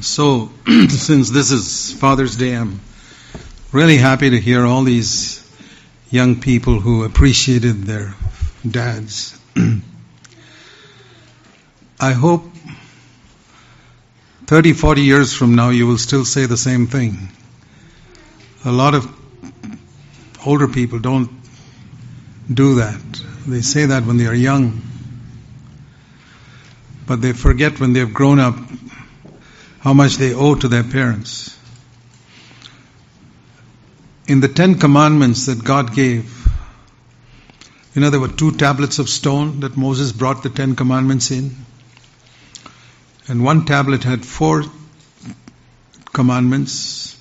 So, 0.00 0.50
since 0.88 1.30
this 1.30 1.50
is 1.50 1.92
Father's 1.94 2.36
Day, 2.36 2.54
I'm 2.54 2.80
really 3.72 3.96
happy 3.96 4.30
to 4.30 4.38
hear 4.38 4.64
all 4.64 4.84
these 4.84 5.44
young 6.08 6.40
people 6.40 6.78
who 6.78 7.02
appreciated 7.02 7.82
their 7.82 8.14
dads. 8.68 9.36
I 12.00 12.12
hope 12.12 12.44
30, 14.46 14.74
40 14.74 15.02
years 15.02 15.34
from 15.34 15.56
now 15.56 15.70
you 15.70 15.88
will 15.88 15.98
still 15.98 16.24
say 16.24 16.46
the 16.46 16.56
same 16.56 16.86
thing. 16.86 17.28
A 18.64 18.70
lot 18.70 18.94
of 18.94 19.12
older 20.46 20.68
people 20.68 21.00
don't 21.00 21.28
do 22.54 22.76
that. 22.76 23.00
They 23.46 23.60
say 23.60 23.86
that 23.86 24.04
when 24.04 24.18
they 24.18 24.26
are 24.26 24.34
young. 24.34 24.80
But 27.06 27.20
they 27.20 27.32
forget 27.32 27.80
when 27.80 27.92
they've 27.92 28.12
grown 28.12 28.38
up 28.38 28.56
how 29.80 29.92
much 29.92 30.16
they 30.16 30.32
owe 30.32 30.54
to 30.54 30.68
their 30.68 30.84
parents. 30.84 31.58
In 34.28 34.40
the 34.40 34.48
Ten 34.48 34.78
Commandments 34.78 35.46
that 35.46 35.64
God 35.64 35.94
gave, 35.94 36.48
you 37.94 38.00
know, 38.00 38.10
there 38.10 38.20
were 38.20 38.28
two 38.28 38.52
tablets 38.52 39.00
of 39.00 39.08
stone 39.08 39.60
that 39.60 39.76
Moses 39.76 40.12
brought 40.12 40.42
the 40.44 40.48
Ten 40.48 40.76
Commandments 40.76 41.30
in. 41.32 41.56
And 43.26 43.44
one 43.44 43.64
tablet 43.64 44.04
had 44.04 44.24
four 44.24 44.64
commandments. 46.12 47.18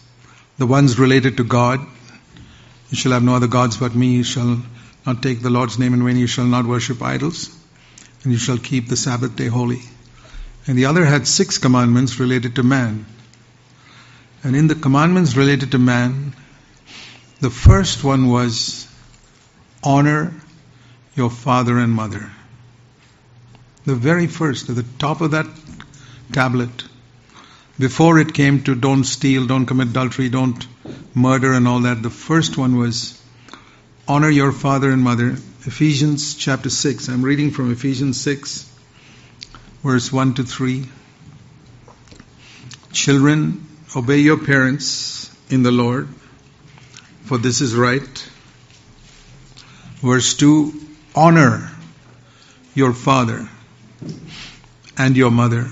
The 0.60 0.68
ones 0.68 1.00
related 1.00 1.38
to 1.38 1.44
God. 1.44 1.80
You 2.92 2.98
shall 2.98 3.12
have 3.14 3.24
no 3.24 3.36
other 3.36 3.48
gods 3.48 3.78
but 3.78 3.96
me. 3.96 4.18
You 4.18 4.24
shall 4.24 4.62
not 5.06 5.24
take 5.24 5.42
the 5.42 5.50
Lord's 5.50 5.80
name 5.80 5.94
in 5.94 6.04
vain. 6.06 6.18
You 6.18 6.28
shall 6.28 6.46
not 6.46 6.66
worship 6.66 7.02
idols. 7.02 7.56
And 8.24 8.32
you 8.32 8.38
shall 8.38 8.58
keep 8.58 8.88
the 8.88 8.98
Sabbath 8.98 9.36
day 9.36 9.48
holy. 9.48 9.82
And 10.68 10.78
the 10.78 10.86
other 10.86 11.06
had 11.06 11.28
six 11.28 11.58
commandments 11.58 12.20
related 12.20 12.56
to 12.56 12.64
man. 12.64 13.06
And 14.44 14.56
in 14.56 14.68
the 14.68 14.76
commandments 14.76 15.36
related 15.36 15.72
to 15.72 15.80
man, 15.80 16.36
the 17.40 17.50
first 17.50 18.04
one 18.04 18.28
was 18.28 18.88
honor 19.84 20.34
your 21.16 21.30
father 21.30 21.78
and 21.78 21.92
mother. 21.92 22.32
The 23.86 23.96
very 23.96 24.28
first, 24.28 24.70
at 24.70 24.76
the 24.76 24.86
top 25.00 25.22
of 25.22 25.32
that 25.32 25.48
tablet, 26.32 26.84
before 27.80 28.20
it 28.20 28.34
came 28.34 28.64
to 28.64 28.76
don't 28.76 29.04
steal, 29.04 29.48
don't 29.48 29.66
commit 29.66 29.90
adultery, 29.90 30.30
don't 30.30 30.68
murder, 31.16 31.54
and 31.54 31.68
all 31.68 31.80
that, 31.82 32.04
the 32.04 32.12
first 32.12 32.58
one 32.58 32.78
was 32.78 33.21
honor 34.12 34.30
your 34.30 34.52
father 34.52 34.92
and 34.92 35.02
mother. 35.02 35.30
Ephesians 35.64 36.36
chapter 36.36 36.70
6. 36.70 37.08
I'm 37.08 37.22
reading 37.22 37.52
from 37.52 37.72
Ephesians 37.72 38.20
6 38.20 38.70
verse 39.84 40.12
1 40.12 40.34
to 40.34 40.44
3. 40.44 40.84
Children, 42.92 43.66
obey 43.96 44.18
your 44.18 44.38
parents 44.38 45.34
in 45.50 45.64
the 45.64 45.72
Lord, 45.72 46.10
for 47.24 47.38
this 47.38 47.62
is 47.62 47.74
right. 47.74 48.30
Verse 50.02 50.34
2 50.36 50.74
Honor 51.16 51.72
your 52.74 52.92
father 52.92 53.48
and 54.98 55.16
your 55.16 55.32
mother. 55.32 55.72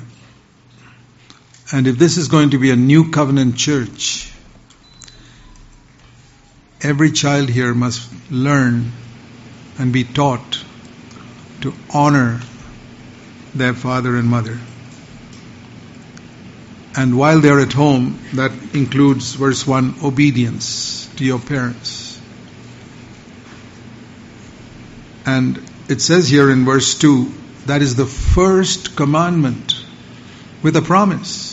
And 1.73 1.87
if 1.87 1.97
this 1.97 2.15
is 2.15 2.29
going 2.29 2.51
to 2.51 2.57
be 2.57 2.71
a 2.71 2.77
new 2.77 3.11
covenant 3.11 3.57
church, 3.57 4.33
every 6.81 7.11
child 7.11 7.49
here 7.49 7.73
must 7.73 8.09
learn 8.31 8.91
and 9.77 9.91
be 9.91 10.03
taught 10.03 10.63
to 11.61 11.73
honor 11.93 12.39
their 13.53 13.73
father 13.73 14.15
and 14.15 14.27
mother. 14.27 14.57
And 16.95 17.17
while 17.17 17.39
they're 17.39 17.59
at 17.59 17.73
home, 17.73 18.19
that 18.33 18.51
includes 18.73 19.33
verse 19.33 19.65
1 19.65 19.95
obedience 20.03 21.09
to 21.15 21.25
your 21.25 21.39
parents. 21.39 22.19
And 25.25 25.61
it 25.87 26.01
says 26.01 26.27
here 26.27 26.49
in 26.51 26.65
verse 26.65 26.97
2 26.97 27.31
that 27.67 27.81
is 27.81 27.95
the 27.95 28.05
first 28.05 28.95
commandment 28.95 29.75
with 30.63 30.75
a 30.75 30.81
promise. 30.81 31.48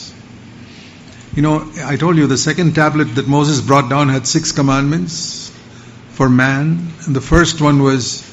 You 1.37 1.43
know, 1.43 1.71
I 1.85 1.97
told 1.97 2.17
you 2.17 2.27
the 2.27 2.39
second 2.39 2.75
tablet 2.75 3.15
that 3.17 3.29
Moses 3.29 3.61
brought 3.61 3.91
down 3.91 4.09
had 4.09 4.27
six 4.27 4.53
commandments 4.53 5.55
for 6.13 6.31
man, 6.31 6.95
and 7.05 7.15
the 7.15 7.21
first 7.21 7.61
one 7.61 7.83
was 7.83 8.25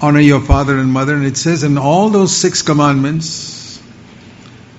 honor 0.00 0.20
your 0.20 0.40
father 0.40 0.78
and 0.78 0.90
mother. 0.90 1.14
And 1.14 1.26
it 1.26 1.36
says 1.36 1.64
in 1.64 1.76
all 1.76 2.08
those 2.08 2.34
six 2.34 2.62
commandments, 2.62 3.78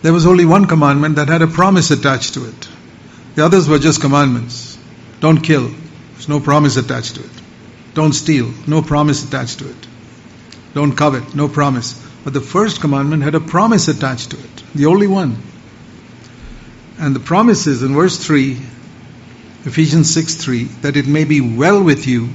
there 0.02 0.12
was 0.12 0.26
only 0.26 0.46
one 0.46 0.66
commandment 0.66 1.18
that 1.18 1.28
had 1.28 1.44
a 1.44 1.48
promise 1.48 1.92
attached 1.92 2.34
to 2.34 2.46
it. 2.46 2.68
The 3.36 3.46
others 3.46 3.70
were 3.70 3.78
just 3.78 4.02
commandments. 4.02 4.76
Don't 5.20 5.42
kill. 5.42 5.68
There's 6.14 6.28
no 6.28 6.40
promise 6.40 6.78
attached 6.78 7.14
to 7.16 7.24
it. 7.24 7.42
Don't 7.94 8.14
steal. 8.14 8.52
No 8.66 8.82
promise 8.82 9.24
attached 9.24 9.60
to 9.60 9.70
it. 9.70 9.88
Don't 10.74 10.96
covet. 10.96 11.36
No 11.36 11.48
promise. 11.48 11.94
But 12.24 12.34
the 12.34 12.42
first 12.42 12.82
commandment 12.82 13.22
had 13.22 13.36
a 13.36 13.40
promise 13.40 13.88
attached 13.88 14.32
to 14.32 14.40
it. 14.40 14.64
The 14.74 14.88
only 14.88 15.06
one. 15.06 15.38
And 17.00 17.16
the 17.16 17.20
promise 17.20 17.68
is 17.68 17.84
in 17.84 17.94
verse 17.94 18.18
3, 18.18 18.54
Ephesians 19.66 20.14
6 20.14 20.36
3, 20.36 20.64
that 20.82 20.98
it 20.98 21.08
may 21.08 21.24
be 21.24 21.42
well 21.42 21.84
with 21.84 22.08
you 22.08 22.30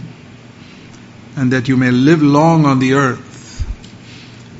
and 1.37 1.53
that 1.53 1.69
you 1.69 1.77
may 1.77 1.91
live 1.91 2.23
long 2.23 2.65
on 2.65 2.81
the 2.81 2.95
earth. 2.95 3.65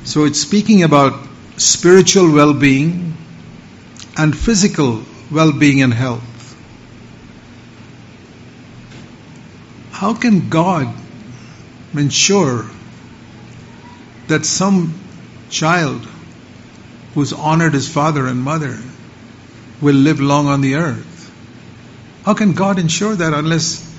So 0.05 0.23
it's 0.23 0.39
speaking 0.39 0.83
about 0.83 1.27
spiritual 1.57 2.31
well 2.31 2.53
being 2.53 3.17
and 4.17 4.35
physical 4.37 5.03
well 5.29 5.51
being 5.51 5.81
and 5.81 5.93
health. 5.93 6.23
How 9.91 10.13
can 10.13 10.49
God 10.49 10.95
ensure 11.93 12.65
that 14.27 14.45
some 14.45 14.93
child 15.49 16.07
who's 17.13 17.33
honored 17.33 17.73
his 17.73 17.91
father 17.91 18.25
and 18.27 18.41
mother 18.41 18.77
will 19.81 19.95
live 19.95 20.19
long 20.19 20.47
on 20.47 20.61
the 20.61 20.75
earth? 20.75 21.31
How 22.25 22.33
can 22.33 22.53
God 22.53 22.79
ensure 22.79 23.15
that 23.15 23.33
unless 23.33 23.89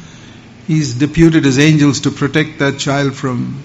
He's 0.70 0.94
deputed 0.94 1.44
his 1.44 1.58
angels 1.58 2.02
to 2.02 2.12
protect 2.12 2.60
that 2.60 2.78
child 2.78 3.16
from 3.16 3.60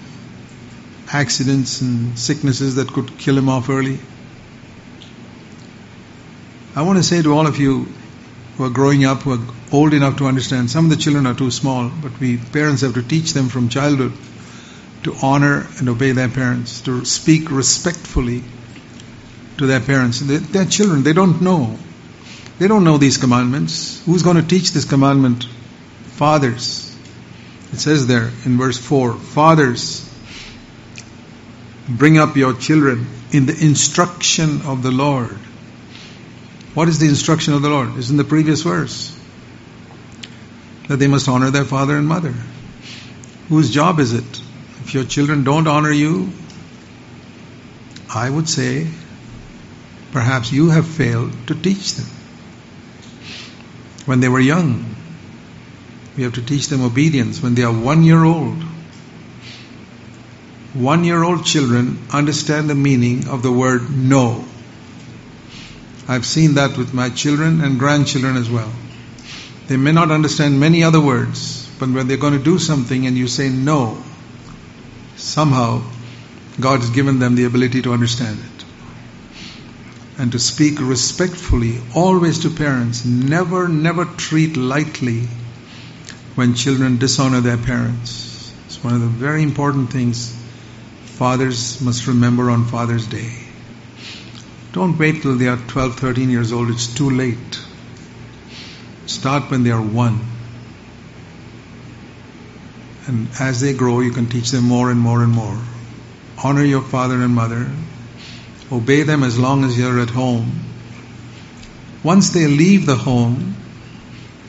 accidents 1.12 1.80
and 1.80 2.18
sicknesses 2.18 2.74
that 2.74 2.88
could 2.88 3.16
kill 3.16 3.38
him 3.38 3.48
off 3.48 3.68
early. 3.68 4.00
I 6.74 6.82
want 6.82 6.98
to 6.98 7.04
say 7.04 7.22
to 7.22 7.32
all 7.32 7.46
of 7.46 7.60
you 7.60 7.86
who 8.56 8.64
are 8.64 8.70
growing 8.70 9.04
up, 9.04 9.22
who 9.22 9.34
are 9.34 9.54
old 9.70 9.94
enough 9.94 10.16
to 10.18 10.26
understand, 10.26 10.68
some 10.68 10.86
of 10.86 10.90
the 10.90 10.96
children 10.96 11.28
are 11.28 11.34
too 11.34 11.52
small, 11.52 11.88
but 11.88 12.18
we 12.18 12.38
parents 12.38 12.82
have 12.82 12.94
to 12.94 13.04
teach 13.04 13.34
them 13.34 13.50
from 13.50 13.68
childhood 13.68 14.12
to 15.04 15.14
honor 15.22 15.64
and 15.78 15.88
obey 15.88 16.10
their 16.10 16.28
parents, 16.28 16.80
to 16.80 17.04
speak 17.04 17.52
respectfully 17.52 18.42
to 19.58 19.66
their 19.66 19.78
parents. 19.78 20.18
They, 20.18 20.38
they're 20.38 20.64
children, 20.64 21.04
they 21.04 21.12
don't 21.12 21.40
know. 21.40 21.78
They 22.58 22.68
don't 22.68 22.84
know 22.84 22.96
these 22.96 23.18
commandments. 23.18 24.02
Who's 24.06 24.22
going 24.22 24.36
to 24.36 24.46
teach 24.46 24.70
this 24.70 24.86
commandment? 24.86 25.44
Fathers. 26.16 26.96
It 27.72 27.78
says 27.78 28.06
there 28.06 28.30
in 28.44 28.56
verse 28.56 28.78
4 28.78 29.14
Fathers, 29.14 30.10
bring 31.88 32.16
up 32.16 32.36
your 32.36 32.54
children 32.54 33.06
in 33.32 33.44
the 33.44 33.52
instruction 33.52 34.62
of 34.62 34.82
the 34.82 34.90
Lord. 34.90 35.36
What 36.72 36.88
is 36.88 36.98
the 36.98 37.08
instruction 37.08 37.52
of 37.52 37.62
the 37.62 37.68
Lord? 37.68 37.96
It's 37.98 38.10
in 38.10 38.16
the 38.16 38.24
previous 38.24 38.62
verse. 38.62 39.14
That 40.88 40.96
they 40.96 41.08
must 41.08 41.28
honor 41.28 41.50
their 41.50 41.64
father 41.64 41.96
and 41.96 42.06
mother. 42.06 42.34
Whose 43.48 43.70
job 43.70 43.98
is 43.98 44.14
it? 44.14 44.42
If 44.84 44.94
your 44.94 45.04
children 45.04 45.44
don't 45.44 45.66
honor 45.66 45.90
you, 45.90 46.30
I 48.14 48.30
would 48.30 48.48
say 48.48 48.86
perhaps 50.12 50.52
you 50.52 50.70
have 50.70 50.86
failed 50.86 51.32
to 51.48 51.54
teach 51.54 51.94
them 51.94 52.06
when 54.06 54.20
they 54.20 54.28
were 54.28 54.40
young. 54.40 54.96
We 56.16 56.22
have 56.22 56.34
to 56.34 56.42
teach 56.42 56.68
them 56.68 56.82
obedience 56.82 57.42
when 57.42 57.54
they 57.54 57.62
are 57.62 57.72
one 57.72 58.02
year 58.02 58.24
old. 58.24 58.62
One 60.72 61.04
year 61.04 61.22
old 61.22 61.44
children 61.44 61.98
understand 62.12 62.70
the 62.70 62.74
meaning 62.74 63.28
of 63.28 63.42
the 63.42 63.52
word 63.52 63.90
no. 63.90 64.44
I've 66.08 66.24
seen 66.24 66.54
that 66.54 66.78
with 66.78 66.94
my 66.94 67.10
children 67.10 67.60
and 67.60 67.78
grandchildren 67.78 68.36
as 68.36 68.48
well. 68.48 68.72
They 69.66 69.76
may 69.76 69.92
not 69.92 70.10
understand 70.10 70.60
many 70.60 70.84
other 70.84 71.00
words, 71.00 71.68
but 71.78 71.88
when 71.88 72.06
they're 72.06 72.16
going 72.16 72.38
to 72.38 72.42
do 72.42 72.58
something 72.58 73.06
and 73.06 73.16
you 73.16 73.26
say 73.26 73.48
no, 73.48 74.02
somehow 75.16 75.82
God 76.60 76.80
has 76.80 76.90
given 76.90 77.18
them 77.18 77.34
the 77.34 77.44
ability 77.44 77.82
to 77.82 77.92
understand 77.92 78.38
it. 78.38 78.65
And 80.18 80.32
to 80.32 80.38
speak 80.38 80.80
respectfully, 80.80 81.80
always 81.94 82.40
to 82.40 82.50
parents. 82.50 83.04
Never, 83.04 83.68
never 83.68 84.04
treat 84.04 84.56
lightly 84.56 85.28
when 86.36 86.54
children 86.54 86.98
dishonor 86.98 87.40
their 87.40 87.58
parents. 87.58 88.52
It's 88.66 88.82
one 88.82 88.94
of 88.94 89.00
the 89.00 89.06
very 89.06 89.42
important 89.42 89.90
things 89.90 90.34
fathers 91.16 91.80
must 91.80 92.06
remember 92.06 92.50
on 92.50 92.66
Father's 92.66 93.06
Day. 93.06 93.32
Don't 94.72 94.98
wait 94.98 95.22
till 95.22 95.36
they 95.36 95.48
are 95.48 95.56
12, 95.56 95.98
13 95.98 96.28
years 96.28 96.52
old. 96.52 96.68
It's 96.68 96.94
too 96.94 97.08
late. 97.08 97.60
Start 99.06 99.50
when 99.50 99.62
they 99.62 99.70
are 99.70 99.80
one. 99.80 100.20
And 103.06 103.28
as 103.40 103.62
they 103.62 103.72
grow, 103.72 104.00
you 104.00 104.12
can 104.12 104.26
teach 104.26 104.50
them 104.50 104.64
more 104.64 104.90
and 104.90 105.00
more 105.00 105.22
and 105.22 105.32
more. 105.32 105.58
Honor 106.44 106.64
your 106.64 106.82
father 106.82 107.22
and 107.22 107.34
mother. 107.34 107.70
Obey 108.70 109.02
them 109.02 109.22
as 109.22 109.38
long 109.38 109.64
as 109.64 109.78
you're 109.78 110.00
at 110.00 110.10
home. 110.10 110.60
Once 112.02 112.30
they 112.30 112.46
leave 112.46 112.86
the 112.86 112.96
home, 112.96 113.56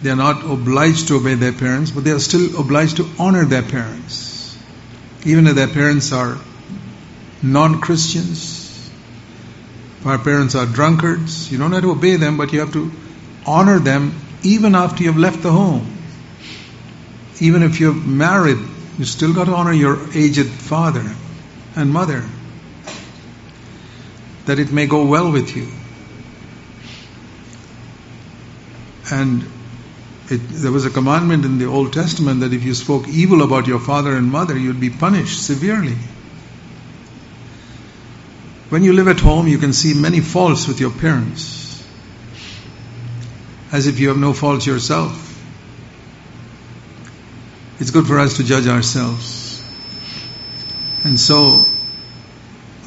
they 0.02 0.10
are 0.10 0.16
not 0.16 0.44
obliged 0.44 1.08
to 1.08 1.16
obey 1.16 1.36
their 1.36 1.52
parents, 1.54 1.92
but 1.92 2.04
they 2.04 2.12
are 2.12 2.20
still 2.20 2.60
obliged 2.60 2.98
to 2.98 3.10
honor 3.20 3.46
their 3.46 3.64
parents. 3.64 4.58
Even 5.26 5.48
if 5.48 5.56
their 5.56 5.68
parents 5.68 6.12
are 6.12 6.38
non 7.42 7.82
Christians, 7.82 8.90
if 10.00 10.06
our 10.06 10.20
parents 10.20 10.56
are 10.56 10.66
drunkards, 10.66 11.52
you 11.52 11.58
don't 11.58 11.72
have 11.72 11.82
to 11.82 11.92
obey 11.92 12.16
them, 12.16 12.38
but 12.38 12.54
you 12.54 12.60
have 12.60 12.74
to 12.74 12.92
honor 13.46 13.80
them 13.80 14.14
even 14.44 14.76
after 14.76 15.04
you've 15.04 15.18
left 15.18 15.42
the 15.42 15.52
home. 15.52 15.98
Even 17.40 17.64
if 17.64 17.80
you're 17.80 17.94
married, 17.94 18.58
you 18.98 19.06
still 19.06 19.34
got 19.34 19.46
to 19.46 19.54
honor 19.54 19.74
your 19.74 20.00
aged 20.16 20.48
father 20.48 21.16
and 21.76 21.92
mother. 21.92 22.24
That 24.48 24.60
it 24.60 24.72
may 24.72 24.88
go 24.88 25.06
well 25.06 25.32
with 25.32 25.56
you. 25.56 25.68
And 29.12 29.44
it, 30.30 30.38
there 30.50 30.72
was 30.72 30.86
a 30.86 30.90
commandment 30.90 31.46
in 31.46 31.58
the 31.58 31.66
Old 31.66 31.94
Testament 31.94 32.42
that 32.42 32.52
if 32.52 32.64
you 32.64 32.74
spoke 32.74 33.08
evil 33.08 33.44
about 33.44 33.68
your 33.68 33.80
father 33.80 34.16
and 34.16 34.30
mother, 34.30 34.58
you'd 34.58 34.80
be 34.80 34.90
punished 34.90 35.46
severely. 35.46 35.96
When 38.70 38.84
you 38.84 38.92
live 38.92 39.08
at 39.08 39.20
home, 39.22 39.48
you 39.48 39.58
can 39.58 39.72
see 39.72 39.94
many 39.94 40.20
faults 40.20 40.68
with 40.68 40.82
your 40.82 40.92
parents, 40.92 41.86
as 43.72 43.88
if 43.88 44.00
you 44.00 44.10
have 44.10 44.18
no 44.18 44.34
faults 44.34 44.66
yourself. 44.66 45.24
It's 47.80 47.92
good 47.92 48.08
for 48.08 48.20
us 48.20 48.38
to 48.38 48.44
judge 48.44 48.68
ourselves. 48.68 49.64
And 51.06 51.18
so, 51.18 51.66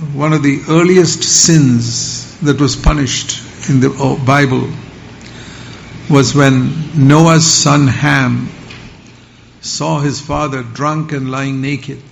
one 0.00 0.32
of 0.32 0.42
the 0.42 0.62
earliest 0.70 1.22
sins 1.22 2.38
that 2.40 2.58
was 2.58 2.74
punished 2.74 3.38
in 3.68 3.80
the 3.80 3.94
oh, 3.98 4.16
Bible 4.24 4.66
was 6.08 6.34
when 6.34 7.06
Noah's 7.06 7.46
son 7.46 7.86
Ham 7.86 8.48
saw 9.60 10.00
his 10.00 10.18
father 10.18 10.62
drunk 10.62 11.12
and 11.12 11.30
lying 11.30 11.60
naked. 11.60 12.02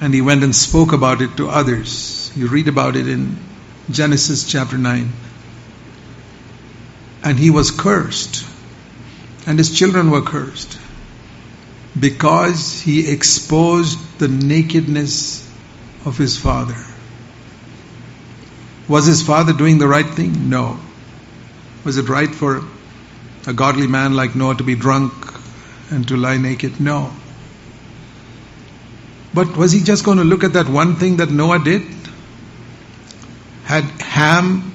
And 0.00 0.14
he 0.14 0.20
went 0.20 0.44
and 0.44 0.54
spoke 0.54 0.92
about 0.92 1.22
it 1.22 1.36
to 1.38 1.48
others. 1.48 2.30
You 2.36 2.46
read 2.46 2.68
about 2.68 2.94
it 2.94 3.08
in 3.08 3.36
Genesis 3.90 4.48
chapter 4.48 4.78
9. 4.78 5.12
And 7.24 7.36
he 7.36 7.50
was 7.50 7.72
cursed. 7.72 8.46
And 9.44 9.58
his 9.58 9.76
children 9.76 10.12
were 10.12 10.22
cursed. 10.22 10.78
Because 11.98 12.80
he 12.80 13.10
exposed 13.10 13.98
the 14.20 14.28
nakedness 14.28 15.43
of 16.04 16.18
his 16.18 16.36
father. 16.38 16.76
Was 18.88 19.06
his 19.06 19.22
father 19.22 19.52
doing 19.52 19.78
the 19.78 19.88
right 19.88 20.06
thing? 20.06 20.50
No. 20.50 20.78
Was 21.84 21.96
it 21.96 22.08
right 22.08 22.32
for 22.32 22.62
a 23.46 23.52
godly 23.52 23.86
man 23.86 24.14
like 24.14 24.34
Noah 24.34 24.56
to 24.56 24.64
be 24.64 24.74
drunk 24.74 25.12
and 25.90 26.06
to 26.08 26.16
lie 26.16 26.36
naked? 26.36 26.80
No. 26.80 27.12
But 29.32 29.56
was 29.56 29.72
he 29.72 29.82
just 29.82 30.04
going 30.04 30.18
to 30.18 30.24
look 30.24 30.44
at 30.44 30.52
that 30.52 30.68
one 30.68 30.96
thing 30.96 31.16
that 31.16 31.30
Noah 31.30 31.58
did? 31.58 31.82
Had 33.64 33.84
Ham, 34.00 34.72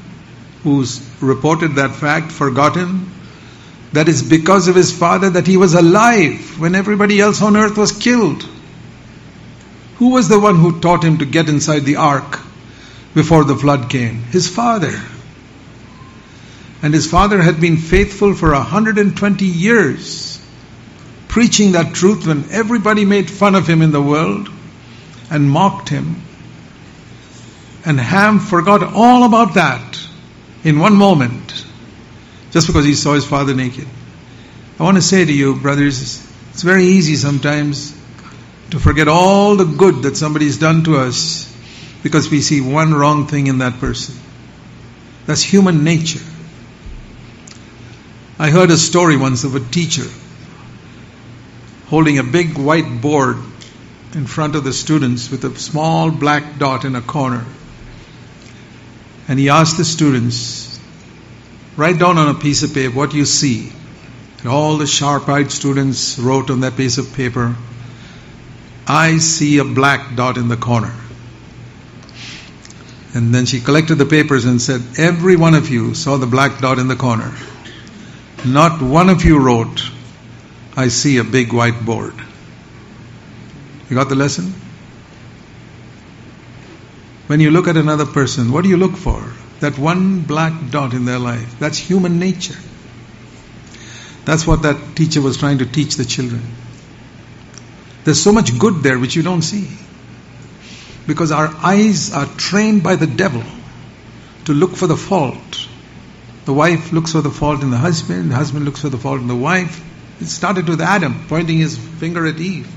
who's 0.63 1.07
reported 1.21 1.75
that 1.75 1.95
fact, 1.95 2.31
forgotten 2.31 3.11
that 3.93 4.09
it's 4.09 4.21
because 4.21 4.67
of 4.67 4.75
his 4.75 4.95
father 4.95 5.29
that 5.31 5.47
he 5.47 5.57
was 5.57 5.73
alive 5.73 6.59
when 6.59 6.75
everybody 6.75 7.19
else 7.19 7.41
on 7.41 7.55
earth 7.55 7.77
was 7.77 7.91
killed? 7.91 8.47
Who 9.99 10.11
was 10.11 10.29
the 10.29 10.39
one 10.39 10.55
who 10.55 10.79
taught 10.79 11.03
him 11.03 11.17
to 11.17 11.25
get 11.25 11.49
inside 11.49 11.79
the 11.79 11.97
ark 11.97 12.39
before 13.13 13.43
the 13.43 13.57
flood 13.57 13.89
came? 13.89 14.21
His 14.31 14.47
father. 14.47 14.97
And 16.81 16.93
his 16.93 17.05
father 17.05 17.41
had 17.41 17.59
been 17.59 17.75
faithful 17.75 18.33
for 18.33 18.53
120 18.53 19.45
years, 19.45 20.41
preaching 21.27 21.73
that 21.73 21.93
truth 21.93 22.25
when 22.25 22.49
everybody 22.49 23.03
made 23.03 23.29
fun 23.29 23.55
of 23.55 23.67
him 23.67 23.81
in 23.81 23.91
the 23.91 24.01
world 24.01 24.47
and 25.29 25.51
mocked 25.51 25.89
him. 25.89 26.21
And 27.85 27.99
Ham 27.99 28.39
forgot 28.39 28.81
all 28.81 29.25
about 29.25 29.55
that 29.55 29.99
in 30.63 30.79
one 30.79 30.95
moment, 30.95 31.65
just 32.51 32.67
because 32.67 32.85
he 32.85 32.93
saw 32.93 33.15
his 33.15 33.25
father 33.25 33.53
naked. 33.53 33.87
I 34.79 34.83
want 34.83 34.95
to 34.95 35.01
say 35.01 35.25
to 35.25 35.33
you, 35.33 35.57
brothers, 35.57 36.25
it's 36.51 36.63
very 36.63 36.85
easy 36.85 37.17
sometimes 37.17 37.98
to 38.71 38.79
forget 38.79 39.07
all 39.07 39.55
the 39.55 39.65
good 39.65 40.03
that 40.03 40.15
somebody's 40.15 40.57
done 40.57 40.83
to 40.83 40.97
us 40.97 41.45
because 42.03 42.29
we 42.29 42.41
see 42.41 42.61
one 42.61 42.93
wrong 42.93 43.27
thing 43.27 43.47
in 43.47 43.59
that 43.59 43.79
person. 43.79 44.15
That's 45.25 45.41
human 45.41 45.83
nature. 45.83 46.23
I 48.37 48.51
heard 48.51 48.71
a 48.71 48.77
story 48.77 49.17
once 49.17 49.43
of 49.43 49.55
a 49.55 49.59
teacher 49.59 50.07
holding 51.87 52.19
a 52.19 52.23
big 52.23 52.57
white 52.57 53.01
board 53.01 53.37
in 54.13 54.25
front 54.25 54.55
of 54.55 54.63
the 54.63 54.73
students 54.73 55.29
with 55.29 55.43
a 55.43 55.59
small 55.59 56.11
black 56.11 56.57
dot 56.57 56.85
in 56.85 56.95
a 56.95 57.01
corner. 57.01 57.45
And 59.27 59.37
he 59.37 59.49
asked 59.49 59.77
the 59.77 59.85
students, 59.85 60.79
write 61.75 61.99
down 61.99 62.17
on 62.17 62.35
a 62.35 62.39
piece 62.39 62.63
of 62.63 62.73
paper 62.73 62.95
what 62.95 63.13
you 63.13 63.25
see. 63.25 63.71
And 64.39 64.47
all 64.47 64.77
the 64.77 64.87
sharp 64.87 65.27
eyed 65.27 65.51
students 65.51 66.17
wrote 66.17 66.49
on 66.49 66.61
that 66.61 66.77
piece 66.77 66.97
of 66.97 67.13
paper, 67.13 67.55
I 68.89 69.19
see 69.19 69.59
a 69.59 69.63
black 69.63 70.15
dot 70.15 70.37
in 70.37 70.47
the 70.47 70.57
corner. 70.57 70.91
And 73.13 73.33
then 73.33 73.45
she 73.45 73.61
collected 73.61 73.95
the 73.95 74.05
papers 74.07 74.45
and 74.45 74.59
said, 74.59 74.81
Every 74.97 75.35
one 75.35 75.53
of 75.53 75.69
you 75.69 75.93
saw 75.93 76.17
the 76.17 76.25
black 76.25 76.59
dot 76.59 76.79
in 76.79 76.87
the 76.87 76.95
corner. 76.95 77.31
Not 78.43 78.81
one 78.81 79.09
of 79.09 79.23
you 79.23 79.37
wrote, 79.37 79.91
I 80.75 80.87
see 80.87 81.17
a 81.17 81.23
big 81.23 81.53
white 81.53 81.85
board. 81.85 82.15
You 83.89 83.95
got 83.95 84.09
the 84.09 84.15
lesson? 84.15 84.53
When 87.27 87.39
you 87.39 87.51
look 87.51 87.67
at 87.67 87.77
another 87.77 88.07
person, 88.07 88.51
what 88.51 88.63
do 88.63 88.69
you 88.69 88.77
look 88.77 88.95
for? 88.95 89.21
That 89.59 89.77
one 89.77 90.21
black 90.21 90.71
dot 90.71 90.93
in 90.95 91.05
their 91.05 91.19
life. 91.19 91.59
That's 91.59 91.77
human 91.77 92.17
nature. 92.17 92.57
That's 94.25 94.47
what 94.47 94.63
that 94.63 94.95
teacher 94.95 95.21
was 95.21 95.37
trying 95.37 95.59
to 95.59 95.65
teach 95.67 95.95
the 95.95 96.05
children. 96.05 96.41
There's 98.03 98.21
so 98.21 98.31
much 98.31 98.57
good 98.57 98.83
there 98.83 98.97
which 98.97 99.15
you 99.15 99.23
don't 99.23 99.41
see. 99.41 99.67
Because 101.07 101.31
our 101.31 101.47
eyes 101.63 102.13
are 102.13 102.25
trained 102.25 102.83
by 102.83 102.95
the 102.95 103.07
devil 103.07 103.43
to 104.45 104.53
look 104.53 104.75
for 104.75 104.87
the 104.87 104.97
fault 104.97 105.67
the 106.49 106.53
wife 106.53 106.91
looks 106.91 107.11
for 107.11 107.21
the 107.21 107.29
fault 107.29 107.61
in 107.61 107.69
the 107.69 107.77
husband, 107.77 108.31
the 108.31 108.35
husband 108.35 108.65
looks 108.65 108.81
for 108.81 108.89
the 108.89 108.97
fault 108.97 109.21
in 109.21 109.27
the 109.27 109.35
wife. 109.35 109.85
It 110.19 110.25
started 110.25 110.67
with 110.67 110.81
Adam 110.81 111.27
pointing 111.27 111.59
his 111.59 111.77
finger 111.77 112.25
at 112.25 112.39
Eve. 112.39 112.67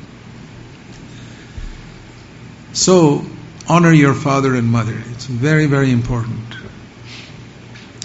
So, 2.75 3.25
honor 3.67 3.93
your 3.93 4.13
father 4.13 4.55
and 4.55 4.69
mother. 4.69 5.03
It's 5.13 5.25
very, 5.25 5.65
very 5.65 5.91
important. 5.91 6.55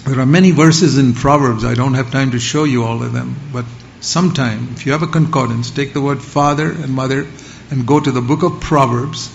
There 0.06 0.18
are 0.20 0.24
many 0.24 0.52
verses 0.52 0.96
in 0.96 1.12
Proverbs. 1.12 1.66
I 1.66 1.74
don't 1.74 1.92
have 1.92 2.10
time 2.10 2.30
to 2.30 2.38
show 2.38 2.64
you 2.64 2.84
all 2.84 3.02
of 3.02 3.12
them, 3.12 3.36
but 3.52 3.66
sometime, 4.00 4.68
if 4.72 4.86
you 4.86 4.92
have 4.92 5.02
a 5.02 5.06
concordance, 5.06 5.70
take 5.70 5.92
the 5.92 6.00
word 6.00 6.22
father 6.22 6.70
and 6.70 6.90
mother 6.90 7.26
and 7.70 7.86
go 7.86 8.00
to 8.00 8.10
the 8.10 8.20
book 8.20 8.42
of 8.42 8.60
Proverbs 8.60 9.34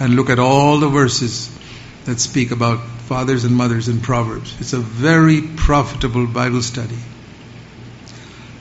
and 0.00 0.16
look 0.16 0.30
at 0.30 0.38
all 0.38 0.78
the 0.78 0.88
verses 0.88 1.56
that 2.04 2.20
speak 2.20 2.50
about 2.50 2.80
fathers 3.08 3.44
and 3.44 3.54
mothers 3.54 3.88
in 3.88 4.00
Proverbs. 4.00 4.54
It's 4.60 4.72
a 4.72 4.78
very 4.78 5.42
profitable 5.42 6.26
Bible 6.26 6.62
study. 6.62 6.98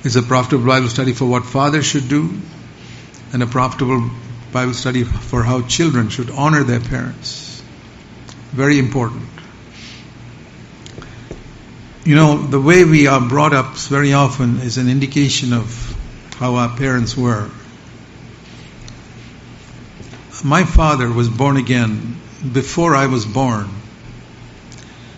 It's 0.04 0.16
a 0.16 0.22
profitable 0.22 0.66
Bible 0.66 0.90
study 0.90 1.14
for 1.14 1.26
what 1.26 1.46
fathers 1.46 1.86
should 1.86 2.10
do, 2.10 2.30
and 3.32 3.42
a 3.42 3.48
profitable 3.48 4.10
Bible 4.52 4.74
study 4.74 5.04
for 5.04 5.44
how 5.44 5.62
children 5.62 6.10
should 6.10 6.30
honor 6.30 6.64
their 6.64 6.82
parents. 6.82 7.62
Very 8.52 8.80
important. 8.80 9.33
You 12.06 12.16
know, 12.16 12.38
the 12.38 12.60
way 12.60 12.84
we 12.84 13.08
are 13.08 13.22
brought 13.22 13.54
up 13.54 13.78
very 13.78 14.12
often 14.12 14.60
is 14.60 14.78
an 14.78 14.90
indication 14.90 15.54
of 15.54 16.36
how 16.38 16.56
our 16.56 16.76
parents 16.76 17.16
were. 17.16 17.50
My 20.44 20.66
father 20.66 21.10
was 21.10 21.30
born 21.30 21.56
again 21.56 22.20
before 22.52 22.94
I 22.94 23.08
was 23.08 23.26
born. 23.26 23.70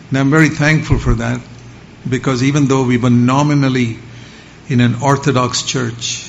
And 0.10 0.18
I'm 0.20 0.30
very 0.30 0.50
thankful 0.50 1.00
for 1.00 1.16
that 1.16 1.42
because 2.08 2.44
even 2.44 2.68
though 2.68 2.84
we 2.84 2.98
were 2.98 3.10
nominally 3.10 3.98
in 4.70 4.80
an 4.80 5.02
Orthodox 5.02 5.64
church, 5.64 6.28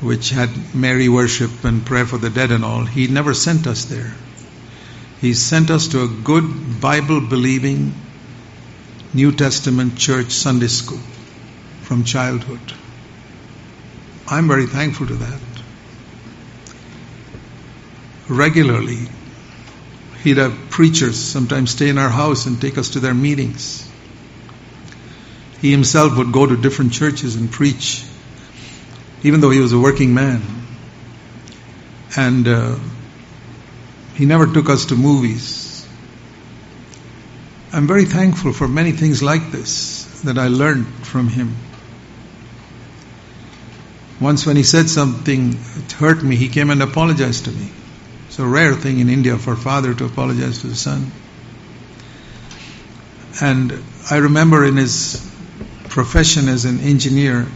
which 0.00 0.30
had 0.30 0.74
Mary 0.74 1.10
worship 1.10 1.64
and 1.64 1.84
prayer 1.84 2.06
for 2.06 2.16
the 2.16 2.30
dead 2.30 2.50
and 2.50 2.64
all, 2.64 2.86
he 2.86 3.08
never 3.08 3.34
sent 3.34 3.66
us 3.66 3.84
there. 3.84 4.14
He 5.20 5.34
sent 5.34 5.70
us 5.70 5.88
to 5.88 6.04
a 6.04 6.08
good 6.08 6.80
Bible 6.80 7.20
believing 7.20 7.92
New 9.14 9.30
Testament 9.30 9.96
church 9.96 10.32
Sunday 10.32 10.66
school 10.66 10.98
from 11.82 12.02
childhood. 12.02 12.60
I'm 14.26 14.48
very 14.48 14.66
thankful 14.66 15.06
to 15.06 15.14
that. 15.14 15.40
Regularly, 18.28 19.06
he'd 20.24 20.38
have 20.38 20.68
preachers 20.68 21.16
sometimes 21.16 21.70
stay 21.70 21.90
in 21.90 21.96
our 21.96 22.08
house 22.08 22.46
and 22.46 22.60
take 22.60 22.76
us 22.76 22.90
to 22.90 23.00
their 23.00 23.14
meetings. 23.14 23.88
He 25.60 25.70
himself 25.70 26.18
would 26.18 26.32
go 26.32 26.44
to 26.44 26.56
different 26.56 26.92
churches 26.92 27.36
and 27.36 27.52
preach, 27.52 28.04
even 29.22 29.40
though 29.40 29.50
he 29.50 29.60
was 29.60 29.72
a 29.72 29.78
working 29.78 30.12
man. 30.12 30.42
And 32.16 32.48
uh, 32.48 32.78
he 34.14 34.26
never 34.26 34.52
took 34.52 34.68
us 34.68 34.86
to 34.86 34.96
movies. 34.96 35.63
I'm 37.74 37.88
very 37.88 38.04
thankful 38.04 38.52
for 38.52 38.68
many 38.68 38.92
things 38.92 39.20
like 39.20 39.50
this 39.50 40.20
that 40.22 40.38
I 40.38 40.46
learned 40.46 40.86
from 40.86 41.26
him. 41.26 41.56
Once, 44.20 44.46
when 44.46 44.54
he 44.54 44.62
said 44.62 44.88
something 44.88 45.50
that 45.50 45.92
hurt 45.98 46.22
me, 46.22 46.36
he 46.36 46.48
came 46.48 46.70
and 46.70 46.80
apologized 46.80 47.46
to 47.46 47.50
me. 47.50 47.68
It's 48.28 48.38
a 48.38 48.46
rare 48.46 48.74
thing 48.74 49.00
in 49.00 49.10
India 49.10 49.36
for 49.38 49.54
a 49.54 49.56
father 49.56 49.92
to 49.92 50.04
apologize 50.04 50.60
to 50.60 50.68
the 50.68 50.76
son. 50.76 51.10
And 53.42 53.82
I 54.08 54.18
remember 54.18 54.64
in 54.64 54.76
his 54.76 55.28
profession 55.88 56.46
as 56.48 56.66
an 56.66 56.78
engineer, 56.78 57.48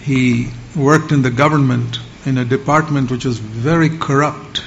he 0.00 0.50
worked 0.74 1.12
in 1.12 1.22
the 1.22 1.30
government 1.30 2.00
in 2.26 2.36
a 2.36 2.44
department 2.44 3.12
which 3.12 3.26
was 3.26 3.38
very 3.38 3.96
corrupt, 3.96 4.58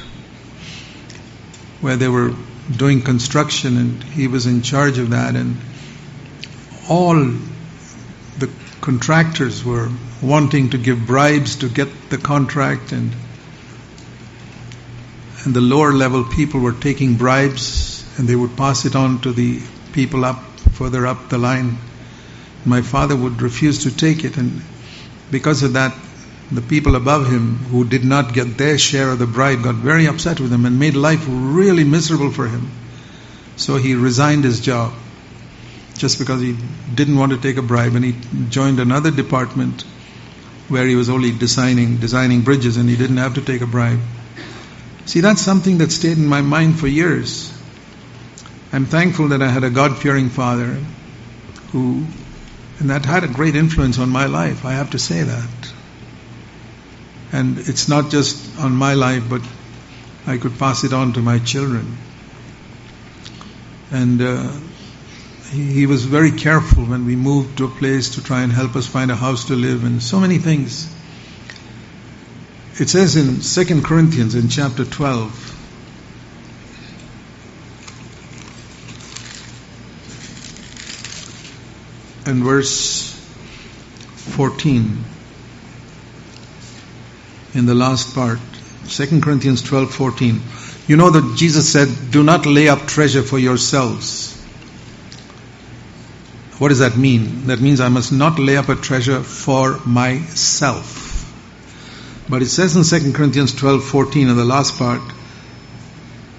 where 1.81 1.97
they 1.97 2.07
were 2.07 2.33
doing 2.71 3.01
construction 3.01 3.77
and 3.77 4.03
he 4.03 4.27
was 4.27 4.45
in 4.45 4.61
charge 4.61 4.97
of 4.97 5.11
that. 5.11 5.35
And 5.35 5.57
all 6.89 7.15
the 7.15 8.49
contractors 8.81 9.63
were 9.63 9.89
wanting 10.21 10.71
to 10.71 10.77
give 10.77 11.05
bribes 11.05 11.57
to 11.57 11.69
get 11.69 12.09
the 12.09 12.17
contract 12.17 12.91
and 12.91 13.11
and 15.43 15.53
the 15.53 15.61
lower 15.61 15.93
level 15.93 16.23
people 16.23 16.59
were 16.59 16.73
taking 16.73 17.17
bribes 17.17 18.03
and 18.17 18.27
they 18.27 18.35
would 18.35 18.55
pass 18.57 18.85
it 18.85 18.95
on 18.95 19.21
to 19.21 19.31
the 19.31 19.61
people 19.93 20.25
up 20.25 20.43
further 20.73 21.05
up 21.05 21.29
the 21.29 21.37
line 21.37 21.77
my 22.65 22.81
father 22.81 23.15
would 23.15 23.41
refuse 23.41 23.83
to 23.83 23.95
take 23.95 24.23
it 24.23 24.37
and 24.37 24.61
because 25.31 25.61
of 25.63 25.73
that 25.73 25.95
the 26.51 26.61
people 26.61 26.95
above 26.95 27.27
him 27.31 27.57
who 27.71 27.83
did 27.85 28.05
not 28.05 28.33
get 28.33 28.57
their 28.57 28.77
share 28.77 29.09
of 29.09 29.19
the 29.19 29.27
bribe 29.27 29.63
got 29.63 29.75
very 29.75 30.07
upset 30.07 30.39
with 30.39 30.51
him 30.51 30.65
and 30.65 30.79
made 30.79 30.95
life 30.95 31.25
really 31.27 31.83
miserable 31.83 32.31
for 32.31 32.47
him 32.47 32.69
so 33.55 33.77
he 33.77 33.95
resigned 33.95 34.43
his 34.43 34.61
job 34.61 34.93
just 35.97 36.19
because 36.19 36.41
he 36.41 36.55
didn't 36.93 37.17
want 37.17 37.31
to 37.31 37.37
take 37.37 37.57
a 37.57 37.61
bribe 37.61 37.95
and 37.95 38.05
he 38.05 38.15
joined 38.49 38.79
another 38.79 39.11
department 39.11 39.83
where 40.67 40.85
he 40.85 40.95
was 40.95 41.09
only 41.09 41.31
designing 41.31 41.97
designing 41.97 42.41
bridges 42.41 42.77
and 42.77 42.89
he 42.89 42.95
didn't 42.95 43.17
have 43.17 43.35
to 43.35 43.41
take 43.41 43.61
a 43.61 43.67
bribe. 43.67 43.99
See, 45.05 45.21
that's 45.21 45.41
something 45.41 45.77
that 45.77 45.91
stayed 45.91 46.17
in 46.17 46.25
my 46.25 46.41
mind 46.41 46.79
for 46.79 46.87
years. 46.87 47.51
I'm 48.73 48.85
thankful 48.85 49.29
that 49.29 49.41
I 49.41 49.47
had 49.47 49.63
a 49.63 49.69
God 49.69 49.97
fearing 49.97 50.29
father 50.29 50.77
who, 51.71 52.05
and 52.79 52.89
that 52.89 53.05
had 53.05 53.23
a 53.23 53.27
great 53.27 53.55
influence 53.55 53.99
on 53.99 54.09
my 54.09 54.25
life. 54.25 54.65
I 54.65 54.73
have 54.73 54.91
to 54.91 54.99
say 54.99 55.21
that. 55.21 55.64
And 57.35 57.59
it's 57.59 57.89
not 57.89 58.11
just 58.11 58.57
on 58.59 58.71
my 58.71 58.93
life, 58.93 59.27
but 59.29 59.41
I 60.25 60.37
could 60.37 60.57
pass 60.57 60.85
it 60.85 60.93
on 60.93 61.11
to 61.13 61.19
my 61.19 61.39
children. 61.39 61.97
And 63.91 64.21
uh, 64.21 64.53
he, 65.49 65.73
he 65.73 65.85
was 65.85 66.05
very 66.05 66.31
careful 66.31 66.85
when 66.85 67.05
we 67.05 67.17
moved 67.17 67.57
to 67.57 67.65
a 67.65 67.67
place 67.67 68.15
to 68.15 68.23
try 68.23 68.43
and 68.43 68.53
help 68.53 68.77
us 68.77 68.87
find 68.87 69.11
a 69.11 69.17
house 69.17 69.47
to 69.47 69.55
live 69.55 69.83
and 69.83 70.01
so 70.01 70.21
many 70.21 70.37
things. 70.37 70.89
It 72.79 72.87
says 72.87 73.17
in 73.17 73.41
2 73.41 73.81
Corinthians 73.81 74.33
in 74.35 74.47
chapter 74.47 74.85
12, 74.85 75.51
and 82.27 82.41
verse 82.45 83.11
14, 84.37 85.03
in 87.55 87.65
the 87.65 87.75
last 87.75 88.13
part, 88.13 88.39
2 88.89 89.21
Corinthians 89.21 89.63
12, 89.63 89.93
14. 89.93 90.41
You 90.87 90.97
know 90.97 91.09
that 91.09 91.35
Jesus 91.37 91.71
said, 91.71 91.87
Do 92.11 92.23
not 92.23 92.45
lay 92.45 92.67
up 92.67 92.85
treasure 92.85 93.23
for 93.23 93.39
yourselves 93.39 94.35
what 96.57 96.69
does 96.69 96.79
that 96.79 96.95
mean? 96.95 97.47
That 97.47 97.59
means 97.59 97.81
I 97.81 97.89
must 97.89 98.13
not 98.13 98.39
lay 98.39 98.55
up 98.55 98.69
a 98.69 98.75
treasure 98.75 99.21
for 99.21 99.77
myself. 99.85 101.03
But 102.29 102.41
it 102.41 102.47
says 102.47 102.75
in 102.75 102.83
2 102.83 103.11
Corinthians 103.11 103.53
12:14 103.53 104.29
in 104.29 104.37
the 104.37 104.45
last 104.45 104.77
part, 104.77 105.01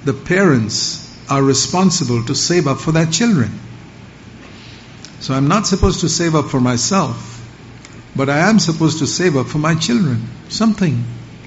the 0.04 0.14
parents 0.14 1.02
are 1.28 1.42
responsible 1.42 2.24
to 2.24 2.34
save 2.34 2.66
up 2.66 2.80
for 2.80 2.92
their 2.92 3.06
children. 3.06 3.60
So 5.20 5.34
I'm 5.34 5.48
not 5.48 5.66
supposed 5.66 6.00
to 6.00 6.08
save 6.08 6.34
up 6.34 6.48
for 6.48 6.60
myself, 6.60 7.35
but 8.16 8.30
I 8.30 8.48
am 8.48 8.58
supposed 8.58 9.00
to 9.00 9.06
save 9.06 9.36
up 9.36 9.46
for 9.46 9.58
my 9.58 9.74
children, 9.74 10.26
something 10.48 11.04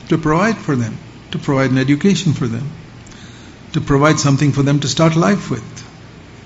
to 0.09 0.17
provide 0.17 0.57
for 0.57 0.75
them, 0.75 0.97
to 1.31 1.39
provide 1.39 1.71
an 1.71 1.77
education 1.77 2.33
for 2.33 2.47
them, 2.47 2.69
to 3.73 3.81
provide 3.81 4.19
something 4.19 4.51
for 4.51 4.61
them 4.61 4.79
to 4.81 4.87
start 4.87 5.15
life 5.15 5.49
with. 5.49 5.65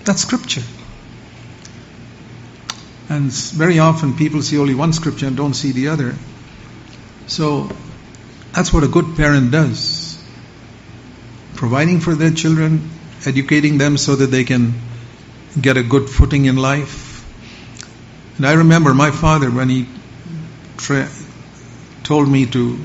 That's 0.06 0.22
scripture. 0.22 0.64
And 3.10 3.32
very 3.32 3.80
often 3.80 4.16
people 4.16 4.42
see 4.42 4.58
only 4.58 4.76
one 4.76 4.94
scripture 4.94 5.28
and 5.28 5.36
don't 5.36 5.54
see 5.54 5.72
the 5.72 5.90
other. 5.90 6.16
So 7.28 7.70
that's 8.54 8.72
what 8.74 8.84
a 8.84 8.88
good 8.88 9.16
parent 9.18 9.52
does. 9.52 10.18
Providing 11.56 12.00
for 12.00 12.16
their 12.16 12.32
children, 12.32 12.90
educating 13.26 13.78
them 13.78 13.98
so 13.98 14.16
that 14.16 14.28
they 14.28 14.44
can 14.44 14.74
get 15.60 15.78
a 15.78 15.84
good 15.84 16.10
footing 16.10 16.46
in 16.46 16.56
life. 16.56 17.26
And 18.38 18.46
I 18.46 18.54
remember 18.54 18.94
my 18.94 19.12
father 19.12 19.52
when 19.52 19.70
he 19.70 19.88
told 22.04 22.30
me 22.30 22.46
to, 22.48 22.80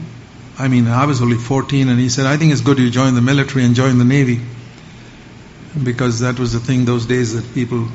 I 0.58 0.68
mean, 0.68 0.86
I 0.86 1.04
was 1.06 1.20
only 1.22 1.36
14, 1.36 1.88
and 1.88 1.98
he 1.98 2.08
said, 2.08 2.26
I 2.26 2.36
think 2.36 2.52
it's 2.52 2.60
good 2.60 2.78
you 2.78 2.90
join 2.90 3.14
the 3.14 3.22
military 3.22 3.64
and 3.64 3.74
join 3.74 3.98
the 3.98 4.04
Navy. 4.04 4.40
Because 5.82 6.20
that 6.20 6.38
was 6.38 6.52
the 6.52 6.60
thing 6.60 6.84
those 6.84 7.06
days 7.06 7.34
that 7.34 7.54
people 7.54 7.88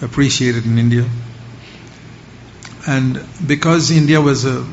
appreciated 0.00 0.66
in 0.66 0.78
India. 0.78 1.08
And 2.86 3.24
because 3.46 3.90
India 3.90 4.20
was 4.20 4.44
a, 4.44 4.66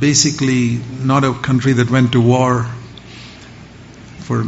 basically 0.00 0.80
not 1.02 1.24
a 1.24 1.34
country 1.34 1.74
that 1.74 1.90
went 1.90 2.12
to 2.12 2.20
war 2.20 2.64
for 4.20 4.44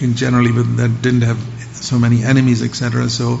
in 0.00 0.14
generally 0.14 0.52
but 0.52 0.76
that 0.76 1.02
didn't 1.02 1.22
have 1.22 1.38
so 1.72 1.98
many 1.98 2.22
enemies 2.22 2.62
etc 2.62 3.08
so 3.08 3.40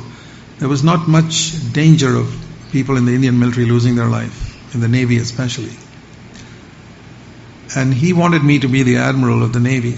there 0.58 0.68
was 0.68 0.82
not 0.82 1.06
much 1.06 1.52
danger 1.72 2.16
of 2.16 2.34
people 2.72 2.96
in 2.96 3.04
the 3.04 3.14
Indian 3.14 3.38
military 3.38 3.66
losing 3.66 3.94
their 3.94 4.08
life 4.08 4.47
in 4.74 4.80
the 4.80 4.88
navy 4.88 5.18
especially 5.18 5.72
and 7.76 7.92
he 7.92 8.12
wanted 8.12 8.42
me 8.42 8.58
to 8.58 8.68
be 8.68 8.82
the 8.82 8.96
admiral 8.96 9.42
of 9.42 9.52
the 9.52 9.60
navy 9.60 9.96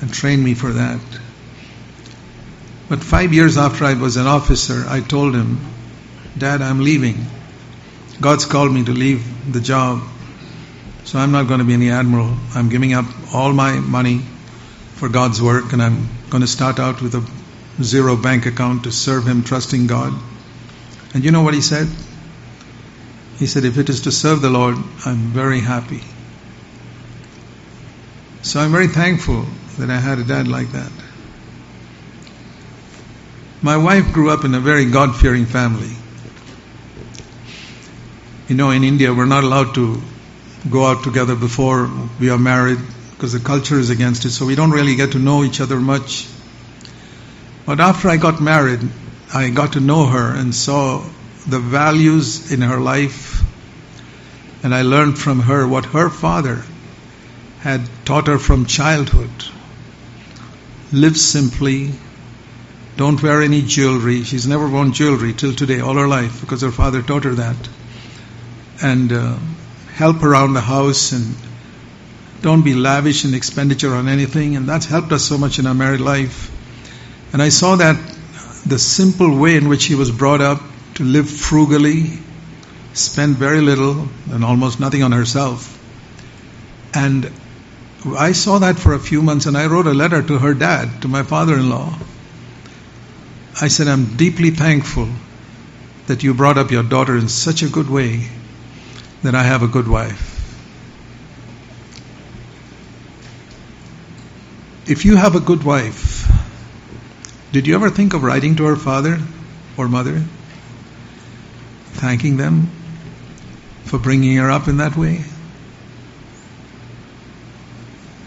and 0.00 0.12
train 0.12 0.42
me 0.42 0.54
for 0.54 0.72
that 0.72 1.00
but 2.88 3.02
5 3.02 3.32
years 3.32 3.56
after 3.56 3.84
I 3.84 3.94
was 3.94 4.16
an 4.16 4.26
officer 4.26 4.84
I 4.88 5.00
told 5.00 5.34
him 5.34 5.58
dad 6.38 6.62
I'm 6.62 6.80
leaving 6.80 7.26
God's 8.18 8.46
called 8.46 8.72
me 8.72 8.82
to 8.84 8.92
leave 8.92 9.52
the 9.52 9.60
job, 9.60 10.02
so 11.04 11.18
I'm 11.18 11.32
not 11.32 11.48
going 11.48 11.58
to 11.58 11.66
be 11.66 11.74
any 11.74 11.90
admiral. 11.90 12.34
I'm 12.54 12.70
giving 12.70 12.94
up 12.94 13.04
all 13.34 13.52
my 13.52 13.78
money 13.78 14.20
for 14.94 15.10
God's 15.10 15.42
work, 15.42 15.74
and 15.74 15.82
I'm 15.82 16.08
going 16.30 16.40
to 16.40 16.46
start 16.46 16.78
out 16.78 17.02
with 17.02 17.14
a 17.14 17.82
zero 17.82 18.16
bank 18.16 18.46
account 18.46 18.84
to 18.84 18.92
serve 18.92 19.26
Him, 19.26 19.42
trusting 19.42 19.86
God. 19.86 20.14
And 21.12 21.24
you 21.24 21.30
know 21.30 21.42
what 21.42 21.52
he 21.52 21.60
said? 21.60 21.88
He 23.38 23.46
said, 23.46 23.64
If 23.64 23.78
it 23.78 23.88
is 23.88 24.02
to 24.02 24.12
serve 24.12 24.40
the 24.40 24.50
Lord, 24.50 24.76
I'm 25.04 25.32
very 25.32 25.60
happy. 25.60 26.02
So 28.42 28.60
I'm 28.60 28.72
very 28.72 28.88
thankful 28.88 29.44
that 29.78 29.90
I 29.90 29.98
had 29.98 30.18
a 30.18 30.24
dad 30.24 30.48
like 30.48 30.72
that. 30.72 30.92
My 33.60 33.76
wife 33.76 34.12
grew 34.12 34.30
up 34.30 34.44
in 34.44 34.54
a 34.54 34.60
very 34.60 34.84
God 34.90 35.16
fearing 35.16 35.46
family. 35.46 35.90
You 38.48 38.54
know, 38.54 38.70
in 38.70 38.84
India, 38.84 39.12
we're 39.12 39.26
not 39.26 39.44
allowed 39.44 39.74
to 39.74 40.00
go 40.70 40.86
out 40.86 41.02
together 41.02 41.34
before 41.34 41.90
we 42.20 42.30
are 42.30 42.38
married 42.38 42.78
because 43.10 43.32
the 43.32 43.40
culture 43.40 43.78
is 43.78 43.90
against 43.90 44.24
it, 44.24 44.30
so 44.30 44.46
we 44.46 44.54
don't 44.54 44.70
really 44.70 44.94
get 44.94 45.12
to 45.12 45.18
know 45.18 45.42
each 45.42 45.60
other 45.60 45.80
much. 45.80 46.28
But 47.64 47.80
after 47.80 48.08
I 48.08 48.16
got 48.16 48.40
married, 48.40 48.80
I 49.34 49.50
got 49.50 49.72
to 49.72 49.80
know 49.80 50.06
her 50.06 50.34
and 50.34 50.54
saw 50.54 51.04
the 51.48 51.58
values 51.58 52.50
in 52.50 52.60
her 52.60 52.78
life 52.78 53.42
And 54.62 54.74
I 54.74 54.82
learned 54.82 55.16
from 55.16 55.40
her 55.40 55.64
what 55.66 55.84
her 55.84 56.10
father 56.10 56.64
had 57.60 57.82
taught 58.04 58.26
her 58.26 58.38
from 58.38 58.66
childhood. 58.66 59.30
Live 60.92 61.16
simply. 61.16 61.92
Don't 62.96 63.22
wear 63.22 63.42
any 63.42 63.62
jewelry. 63.62 64.24
She's 64.24 64.46
never 64.48 64.68
worn 64.68 64.92
jewelry 64.92 65.34
till 65.34 65.54
today, 65.54 65.78
all 65.78 65.94
her 65.94 66.08
life, 66.08 66.40
because 66.40 66.62
her 66.62 66.72
father 66.72 67.02
taught 67.02 67.24
her 67.24 67.34
that. 67.34 67.68
And 68.82 69.12
uh, 69.12 69.36
help 69.94 70.24
around 70.24 70.54
the 70.54 70.60
house 70.60 71.12
and 71.12 71.36
don't 72.42 72.64
be 72.64 72.74
lavish 72.74 73.24
in 73.24 73.34
expenditure 73.34 73.94
on 73.94 74.08
anything. 74.08 74.56
And 74.56 74.68
that's 74.68 74.86
helped 74.86 75.12
us 75.12 75.24
so 75.24 75.38
much 75.38 75.60
in 75.60 75.66
our 75.66 75.74
married 75.74 76.00
life. 76.00 76.50
And 77.32 77.40
I 77.40 77.50
saw 77.50 77.76
that 77.76 77.96
the 78.66 78.80
simple 78.80 79.38
way 79.38 79.56
in 79.56 79.68
which 79.68 79.82
she 79.82 79.94
was 79.94 80.10
brought 80.10 80.40
up 80.40 80.60
to 80.96 81.04
live 81.04 81.28
frugally, 81.28 82.10
spend 82.94 83.36
very 83.36 83.60
little 83.60 84.08
and 84.30 84.44
almost 84.44 84.80
nothing 84.80 85.02
on 85.02 85.12
herself. 85.12 85.72
And 86.94 87.30
I 88.16 88.32
saw 88.32 88.58
that 88.58 88.78
for 88.78 88.94
a 88.94 88.98
few 88.98 89.22
months 89.22 89.46
and 89.46 89.56
I 89.56 89.66
wrote 89.66 89.86
a 89.86 89.94
letter 89.94 90.22
to 90.22 90.38
her 90.38 90.54
dad, 90.54 91.02
to 91.02 91.08
my 91.08 91.22
father 91.22 91.54
in 91.54 91.68
law. 91.68 91.94
I 93.60 93.68
said, 93.68 93.88
I'm 93.88 94.16
deeply 94.16 94.50
thankful 94.50 95.08
that 96.06 96.22
you 96.22 96.34
brought 96.34 96.56
up 96.56 96.70
your 96.70 96.82
daughter 96.82 97.16
in 97.16 97.28
such 97.28 97.62
a 97.62 97.68
good 97.68 97.90
way 97.90 98.28
that 99.22 99.34
I 99.34 99.42
have 99.42 99.62
a 99.62 99.68
good 99.68 99.88
wife. 99.88 100.32
If 104.86 105.04
you 105.04 105.16
have 105.16 105.34
a 105.34 105.40
good 105.40 105.64
wife, 105.64 106.30
did 107.52 107.66
you 107.66 107.74
ever 107.74 107.90
think 107.90 108.14
of 108.14 108.22
writing 108.22 108.56
to 108.56 108.64
her 108.66 108.76
father 108.76 109.18
or 109.76 109.88
mother? 109.88 110.22
Thanking 111.96 112.36
them 112.36 112.70
for 113.84 113.98
bringing 113.98 114.36
her 114.36 114.50
up 114.50 114.68
in 114.68 114.78
that 114.78 114.96
way? 114.96 115.24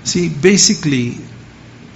See, 0.04 0.30
basically, 0.30 1.18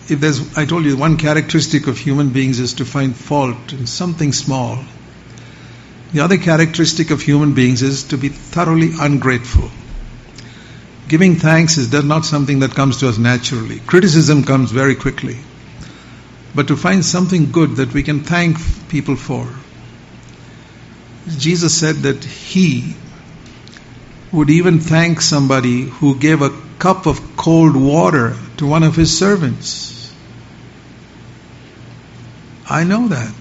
if 0.10 0.20
there's, 0.20 0.58
I 0.58 0.66
told 0.66 0.86
you, 0.86 0.98
one 0.98 1.18
characteristic 1.18 1.88
of 1.88 1.98
human 1.98 2.30
beings 2.30 2.60
is 2.60 2.74
to 2.76 2.86
find 2.86 3.16
fault 3.16 3.74
in 3.74 3.88
something 3.88 4.34
small. 4.34 4.78
The 6.12 6.20
other 6.20 6.38
characteristic 6.38 7.10
of 7.10 7.22
human 7.22 7.54
beings 7.54 7.82
is 7.82 8.04
to 8.06 8.18
be 8.18 8.30
thoroughly 8.30 8.92
ungrateful. 9.00 9.72
Giving 11.08 11.38
thanks 11.38 11.78
is 11.78 11.92
not 11.92 12.26
something 12.26 12.60
that 12.60 12.76
comes 12.76 12.98
to 12.98 13.10
us 13.10 13.18
naturally. 13.18 13.80
Criticism 13.80 14.44
comes 14.44 14.72
very 14.72 14.96
quickly. 14.96 15.38
But 16.54 16.68
to 16.68 16.78
find 16.78 17.04
something 17.04 17.52
good 17.52 17.78
that 17.78 17.94
we 17.94 18.04
can 18.04 18.24
thank 18.24 18.58
people 18.90 19.16
for. 19.16 19.48
Jesus 21.28 21.78
said 21.78 21.96
that 21.98 22.24
He 22.24 22.96
would 24.32 24.50
even 24.50 24.80
thank 24.80 25.22
somebody 25.22 25.84
who 25.84 26.18
gave 26.18 26.42
a 26.42 26.52
cup 26.80 27.06
of 27.06 27.38
cold 27.38 27.76
water 27.76 28.36
to 28.58 28.68
one 28.68 28.84
of 28.84 28.96
His 28.96 29.18
servants. 29.18 30.14
I 32.70 32.84
know 32.84 33.08
that. 33.10 33.34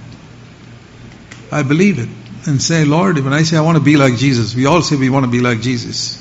I 1.50 1.62
believe 1.62 1.98
it. 1.98 2.08
And 2.46 2.60
say, 2.60 2.84
Lord, 2.84 3.18
when 3.18 3.32
I 3.32 3.42
say 3.42 3.56
I 3.56 3.60
want 3.60 3.78
to 3.78 3.84
be 3.84 3.96
like 3.96 4.16
Jesus, 4.16 4.54
we 4.54 4.66
all 4.66 4.82
say 4.82 4.96
we 4.96 5.10
want 5.10 5.24
to 5.24 5.30
be 5.30 5.40
like 5.40 5.60
Jesus. 5.60 6.18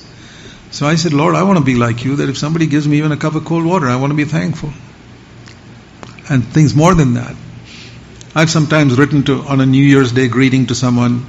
So 0.72 0.86
I 0.86 0.96
said, 0.96 1.14
Lord, 1.14 1.36
I 1.36 1.44
want 1.44 1.58
to 1.60 1.66
be 1.66 1.76
like 1.76 2.06
you, 2.06 2.18
that 2.18 2.30
if 2.30 2.38
somebody 2.38 2.68
gives 2.68 2.88
me 2.88 3.00
even 3.00 3.12
a 3.12 3.18
cup 3.18 3.36
of 3.36 3.44
cold 3.44 3.66
water, 3.66 3.88
I 3.88 3.98
want 3.98 4.12
to 4.12 4.18
be 4.18 4.26
thankful. 4.26 4.72
And 6.30 6.46
things 6.46 6.76
more 6.76 6.94
than 6.94 7.16
that. 7.16 7.36
I've 8.34 8.50
sometimes 8.50 8.98
written 8.98 9.24
to, 9.24 9.42
on 9.42 9.60
a 9.60 9.66
New 9.66 9.84
Year's 9.84 10.14
Day 10.14 10.30
greeting 10.30 10.68
to 10.68 10.76
someone, 10.76 11.26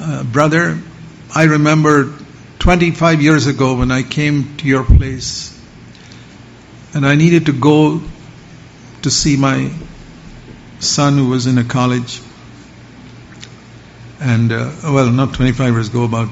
uh, 0.00 0.24
Brother, 0.24 0.78
I 1.34 1.44
remember 1.44 2.14
25 2.58 3.22
years 3.22 3.46
ago 3.46 3.76
when 3.76 3.90
I 3.90 4.02
came 4.02 4.56
to 4.58 4.66
your 4.66 4.84
place 4.84 5.56
and 6.94 7.06
I 7.06 7.14
needed 7.14 7.46
to 7.46 7.52
go 7.52 8.02
to 9.02 9.10
see 9.10 9.36
my 9.36 9.72
son 10.80 11.16
who 11.16 11.28
was 11.28 11.46
in 11.46 11.58
a 11.58 11.64
college. 11.64 12.20
And, 14.20 14.52
uh, 14.52 14.72
well, 14.84 15.10
not 15.10 15.34
25 15.34 15.72
years 15.72 15.88
ago, 15.88 16.04
about 16.04 16.28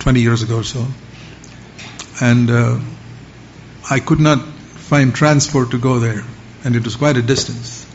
20 0.00 0.20
years 0.20 0.42
ago 0.42 0.58
or 0.58 0.64
so 0.64 0.86
and 2.20 2.50
uh, 2.50 2.78
I 3.90 4.00
could 4.00 4.20
not 4.20 4.42
find 4.42 5.14
transport 5.14 5.70
to 5.72 5.78
go 5.78 5.98
there, 5.98 6.24
and 6.64 6.74
it 6.74 6.84
was 6.84 6.96
quite 6.96 7.16
a 7.16 7.22
distance. 7.22 7.86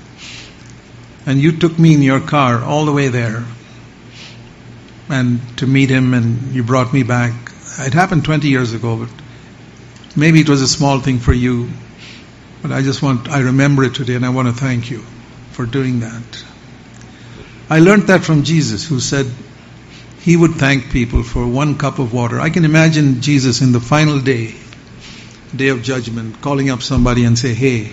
And 1.25 1.39
you 1.39 1.57
took 1.57 1.77
me 1.77 1.93
in 1.93 2.01
your 2.01 2.19
car 2.19 2.63
all 2.63 2.85
the 2.85 2.91
way 2.91 3.07
there, 3.07 3.45
and 5.09 5.39
to 5.57 5.67
meet 5.67 5.89
him, 5.89 6.13
and 6.13 6.53
you 6.53 6.63
brought 6.63 6.93
me 6.93 7.03
back. 7.03 7.33
It 7.79 7.93
happened 7.93 8.25
20 8.25 8.47
years 8.47 8.73
ago, 8.73 8.97
but 8.97 9.09
maybe 10.15 10.39
it 10.39 10.49
was 10.49 10.61
a 10.61 10.67
small 10.67 10.99
thing 10.99 11.19
for 11.19 11.33
you, 11.33 11.69
but 12.61 12.71
I 12.71 12.81
just 12.81 13.01
want, 13.01 13.29
I 13.29 13.41
remember 13.41 13.83
it 13.83 13.95
today, 13.95 14.15
and 14.15 14.25
I 14.25 14.29
want 14.29 14.47
to 14.47 14.53
thank 14.53 14.89
you 14.89 14.99
for 15.51 15.65
doing 15.65 16.01
that. 16.01 16.45
I 17.69 17.79
learned 17.79 18.03
that 18.03 18.23
from 18.23 18.43
Jesus, 18.43 18.87
who 18.87 18.99
said, 18.99 19.25
he 20.23 20.37
would 20.37 20.55
thank 20.55 20.89
people 20.89 21.21
for 21.21 21.45
one 21.45 21.77
cup 21.77 21.99
of 21.99 22.13
water. 22.13 22.39
I 22.39 22.49
can 22.49 22.63
imagine 22.63 23.19
Jesus 23.19 23.61
in 23.61 23.73
the 23.73 23.81
final 23.81 24.21
day, 24.21 24.55
day 25.53 25.67
of 25.67 25.83
judgment, 25.83 26.41
calling 26.41 26.69
up 26.69 26.81
somebody 26.81 27.25
and 27.25 27.37
say, 27.37 27.53
Hey, 27.53 27.91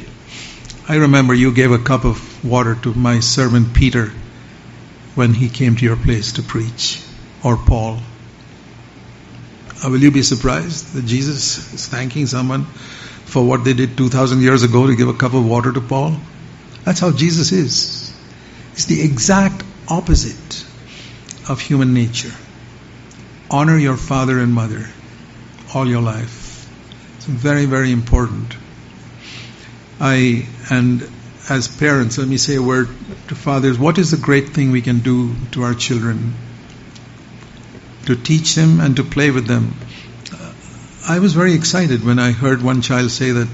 I 0.88 0.96
remember 0.96 1.34
you 1.34 1.52
gave 1.52 1.72
a 1.72 1.78
cup 1.78 2.04
of 2.04 2.44
water 2.44 2.76
to 2.82 2.94
my 2.94 3.18
servant 3.18 3.74
Peter 3.74 4.12
when 5.14 5.34
he 5.34 5.48
came 5.48 5.76
to 5.76 5.84
your 5.84 5.96
place 5.96 6.32
to 6.32 6.42
preach, 6.42 7.02
or 7.42 7.56
Paul. 7.56 7.98
Uh, 9.84 9.90
will 9.90 10.02
you 10.02 10.10
be 10.10 10.22
surprised 10.22 10.92
that 10.94 11.06
Jesus 11.06 11.72
is 11.72 11.88
thanking 11.88 12.26
someone 12.26 12.64
for 12.64 13.44
what 13.44 13.64
they 13.64 13.72
did 13.72 13.96
2,000 13.96 14.40
years 14.40 14.62
ago 14.62 14.86
to 14.86 14.94
give 14.94 15.08
a 15.08 15.14
cup 15.14 15.34
of 15.34 15.46
water 15.46 15.72
to 15.72 15.80
Paul? 15.80 16.16
That's 16.84 17.00
how 17.00 17.12
Jesus 17.12 17.52
is. 17.52 18.14
It's 18.72 18.86
the 18.86 19.02
exact 19.02 19.62
opposite 19.88 20.66
of 21.48 21.60
human 21.60 21.94
nature. 21.94 22.32
Honor 23.50 23.76
your 23.76 23.96
father 23.96 24.38
and 24.38 24.52
mother 24.52 24.86
all 25.74 25.86
your 25.86 26.02
life. 26.02 26.68
It's 27.16 27.26
very, 27.26 27.66
very 27.66 27.92
important. 27.92 28.56
I, 30.00 30.46
and 30.70 31.02
as 31.50 31.66
parents, 31.66 32.16
let 32.16 32.28
me 32.28 32.36
say 32.36 32.54
a 32.54 32.62
word 32.62 32.88
to 33.28 33.34
fathers. 33.34 33.78
What 33.78 33.98
is 33.98 34.12
the 34.12 34.16
great 34.16 34.50
thing 34.50 34.70
we 34.70 34.82
can 34.82 35.00
do 35.00 35.34
to 35.52 35.64
our 35.64 35.74
children? 35.74 36.34
To 38.06 38.14
teach 38.14 38.54
them 38.54 38.80
and 38.80 38.96
to 38.96 39.02
play 39.02 39.30
with 39.30 39.46
them. 39.46 39.74
I 41.08 41.18
was 41.18 41.34
very 41.34 41.54
excited 41.54 42.04
when 42.04 42.20
I 42.20 42.30
heard 42.30 42.62
one 42.62 42.82
child 42.82 43.10
say 43.10 43.32
that 43.32 43.48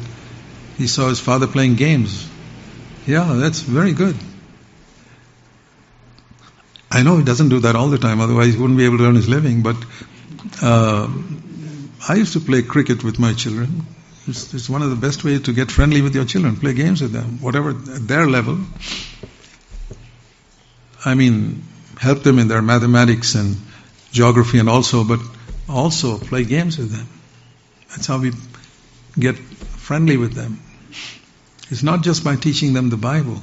he 0.76 0.86
saw 0.86 1.08
his 1.08 1.20
father 1.20 1.46
playing 1.46 1.76
games. 1.76 2.28
Yeah, 3.06 3.34
that's 3.34 3.60
very 3.60 3.92
good. 3.92 4.16
I 6.90 7.02
know 7.02 7.16
he 7.16 7.24
doesn't 7.24 7.48
do 7.48 7.60
that 7.60 7.76
all 7.76 7.88
the 7.88 7.98
time, 7.98 8.20
otherwise 8.20 8.54
he 8.54 8.60
wouldn't 8.60 8.78
be 8.78 8.84
able 8.84 8.98
to 8.98 9.06
earn 9.06 9.14
his 9.14 9.28
living. 9.28 9.62
But 9.62 9.76
uh, 10.62 11.08
I 12.08 12.14
used 12.14 12.34
to 12.34 12.40
play 12.40 12.62
cricket 12.62 13.02
with 13.02 13.18
my 13.18 13.32
children. 13.32 13.86
It's, 14.28 14.52
it's, 14.54 14.68
one 14.68 14.82
of 14.82 14.90
the 14.90 14.96
best 14.96 15.22
ways 15.24 15.42
to 15.42 15.52
get 15.52 15.70
friendly 15.70 16.02
with 16.02 16.14
your 16.14 16.24
children. 16.24 16.56
Play 16.56 16.74
games 16.74 17.00
with 17.00 17.12
them, 17.12 17.40
whatever 17.40 17.70
at 17.70 18.08
their 18.08 18.26
level. 18.26 18.58
I 21.04 21.14
mean, 21.14 21.62
help 21.98 22.22
them 22.22 22.38
in 22.38 22.48
their 22.48 22.62
mathematics 22.62 23.34
and 23.34 23.56
geography, 24.10 24.58
and 24.58 24.68
also, 24.68 25.04
but 25.04 25.20
also 25.68 26.18
play 26.18 26.44
games 26.44 26.78
with 26.78 26.90
them. 26.90 27.06
That's 27.90 28.06
how 28.06 28.18
we 28.18 28.32
get 29.18 29.36
friendly 29.36 30.16
with 30.16 30.34
them. 30.34 30.60
It's 31.70 31.82
not 31.82 32.02
just 32.02 32.24
by 32.24 32.36
teaching 32.36 32.72
them 32.72 32.90
the 32.90 32.96
Bible, 32.96 33.40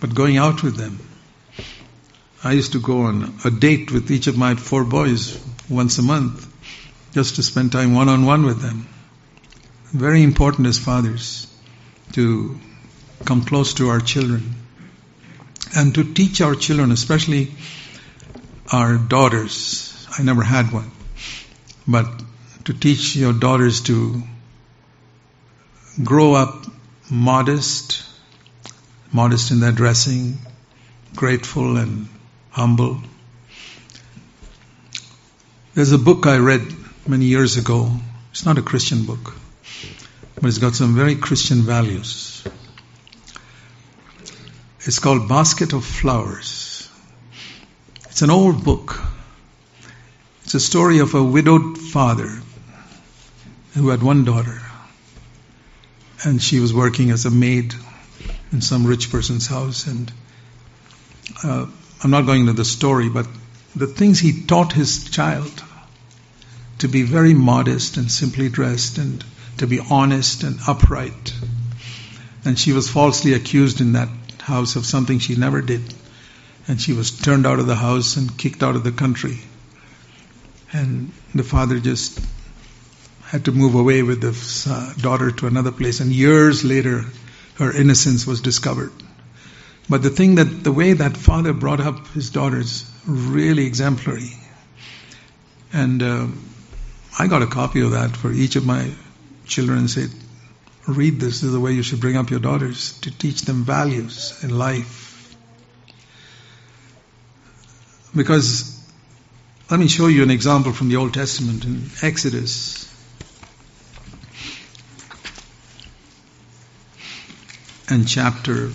but 0.00 0.14
going 0.14 0.36
out 0.36 0.62
with 0.62 0.76
them 0.76 0.98
I 2.44 2.52
used 2.52 2.72
to 2.72 2.80
go 2.80 3.02
on 3.02 3.34
a 3.44 3.50
date 3.50 3.92
with 3.92 4.10
each 4.10 4.26
of 4.26 4.36
my 4.36 4.56
four 4.56 4.82
boys 4.82 5.38
once 5.68 5.98
a 5.98 6.02
month 6.02 6.48
just 7.12 7.36
to 7.36 7.42
spend 7.42 7.70
time 7.70 7.94
one 7.94 8.08
on 8.08 8.26
one 8.26 8.44
with 8.44 8.60
them. 8.60 8.88
Very 9.92 10.22
important 10.22 10.66
as 10.66 10.78
fathers 10.78 11.46
to 12.12 12.58
come 13.24 13.44
close 13.44 13.74
to 13.74 13.88
our 13.88 14.00
children 14.00 14.54
and 15.76 15.94
to 15.94 16.14
teach 16.14 16.40
our 16.40 16.54
children, 16.54 16.92
especially 16.92 17.50
our 18.70 18.96
daughters. 18.96 20.06
I 20.18 20.22
never 20.22 20.42
had 20.42 20.72
one, 20.72 20.90
but 21.86 22.06
to 22.64 22.72
teach 22.72 23.16
your 23.16 23.32
daughters 23.32 23.82
to 23.82 24.22
grow 26.02 26.34
up 26.34 26.66
modest, 27.10 28.02
modest 29.12 29.50
in 29.50 29.60
their 29.60 29.72
dressing, 29.72 30.38
grateful 31.14 31.76
and 31.76 32.08
humble. 32.50 33.02
There's 35.74 35.92
a 35.92 35.98
book 35.98 36.26
I 36.26 36.38
read 36.38 36.62
many 37.06 37.26
years 37.26 37.56
ago. 37.56 37.90
It's 38.30 38.46
not 38.46 38.58
a 38.58 38.62
Christian 38.62 39.04
book, 39.04 39.34
but 40.34 40.44
it's 40.44 40.58
got 40.58 40.74
some 40.74 40.94
very 40.94 41.14
Christian 41.16 41.62
values. 41.62 42.44
It's 44.80 44.98
called 44.98 45.28
Basket 45.28 45.72
of 45.72 45.84
Flowers. 45.84 46.90
It's 48.06 48.22
an 48.22 48.30
old 48.30 48.64
book. 48.64 49.00
It's 50.44 50.54
a 50.54 50.60
story 50.60 50.98
of 50.98 51.14
a 51.14 51.22
widowed 51.22 51.78
father 51.78 52.42
who 53.74 53.88
had 53.90 54.02
one 54.02 54.24
daughter. 54.24 54.60
And 56.24 56.42
she 56.42 56.60
was 56.60 56.74
working 56.74 57.10
as 57.10 57.24
a 57.24 57.30
maid 57.30 57.74
in 58.52 58.60
some 58.60 58.84
rich 58.84 59.10
person's 59.10 59.46
house. 59.46 59.86
And 59.86 60.12
uh, 61.44 61.66
I'm 62.02 62.10
not 62.10 62.26
going 62.26 62.40
into 62.40 62.52
the 62.52 62.64
story, 62.64 63.08
but 63.08 63.26
the 63.76 63.86
things 63.86 64.18
he 64.18 64.42
taught 64.42 64.72
his 64.72 65.08
child 65.08 65.62
to 66.78 66.88
be 66.88 67.04
very 67.04 67.32
modest 67.32 67.96
and 67.96 68.10
simply 68.10 68.48
dressed 68.48 68.98
and 68.98 69.24
to 69.58 69.66
be 69.66 69.80
honest 69.90 70.42
and 70.42 70.58
upright. 70.66 71.34
And 72.44 72.58
she 72.58 72.72
was 72.72 72.88
falsely 72.90 73.34
accused 73.34 73.80
in 73.80 73.92
that 73.92 74.08
house 74.40 74.76
of 74.76 74.84
something 74.84 75.18
she 75.18 75.36
never 75.36 75.62
did. 75.62 75.82
And 76.68 76.80
she 76.80 76.92
was 76.92 77.10
turned 77.10 77.46
out 77.46 77.58
of 77.58 77.66
the 77.66 77.74
house 77.74 78.16
and 78.16 78.36
kicked 78.36 78.62
out 78.62 78.76
of 78.76 78.84
the 78.84 78.92
country. 78.92 79.38
And 80.72 81.12
the 81.34 81.44
father 81.44 81.78
just 81.78 82.20
had 83.24 83.44
to 83.46 83.52
move 83.52 83.74
away 83.74 84.02
with 84.02 84.20
the 84.20 84.70
uh, 84.70 84.92
daughter 85.00 85.30
to 85.30 85.46
another 85.46 85.72
place. 85.72 86.00
And 86.00 86.12
years 86.12 86.64
later, 86.64 87.04
her 87.56 87.72
innocence 87.72 88.26
was 88.26 88.40
discovered. 88.40 88.92
But 89.88 90.02
the 90.02 90.10
thing 90.10 90.36
that 90.36 90.64
the 90.64 90.72
way 90.72 90.92
that 90.92 91.16
father 91.16 91.52
brought 91.52 91.80
up 91.80 92.08
his 92.08 92.30
daughters 92.30 92.90
really 93.06 93.66
exemplary. 93.66 94.30
And 95.72 96.02
uh, 96.02 96.26
I 97.18 97.26
got 97.26 97.42
a 97.42 97.46
copy 97.46 97.80
of 97.80 97.92
that 97.92 98.16
for 98.16 98.32
each 98.32 98.56
of 98.56 98.64
my 98.64 98.90
children 99.46 99.78
and 99.78 99.90
said, 99.90 100.10
read 100.86 101.20
this. 101.20 101.40
This 101.40 101.44
is 101.44 101.52
the 101.52 101.60
way 101.60 101.72
you 101.72 101.82
should 101.82 102.00
bring 102.00 102.16
up 102.16 102.30
your 102.30 102.40
daughters 102.40 102.98
to 103.00 103.10
teach 103.10 103.42
them 103.42 103.64
values 103.64 104.42
in 104.42 104.56
life. 104.56 105.36
Because 108.14 108.78
let 109.70 109.80
me 109.80 109.88
show 109.88 110.06
you 110.06 110.22
an 110.22 110.30
example 110.30 110.72
from 110.72 110.88
the 110.88 110.96
Old 110.96 111.14
Testament 111.14 111.64
in 111.64 111.88
Exodus. 112.02 112.88
And 117.88 118.06
chapter 118.06 118.70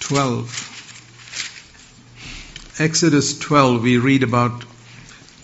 12. 0.00 0.72
Exodus 2.78 3.38
12, 3.38 3.82
we 3.82 3.96
read 3.98 4.22
about 4.22 4.64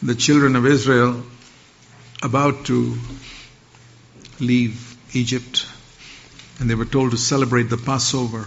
the 0.03 0.15
children 0.15 0.57
of 0.57 0.67
Israel 0.67 1.23
about 2.23 2.67
to 2.67 2.97
leave 4.41 4.97
Egypt 5.13 5.67
and 6.63 6.71
they 6.71 6.75
were 6.77 6.85
told 6.85 7.11
to 7.11 7.17
celebrate 7.17 7.65
the 7.65 7.77
Passover. 7.77 8.47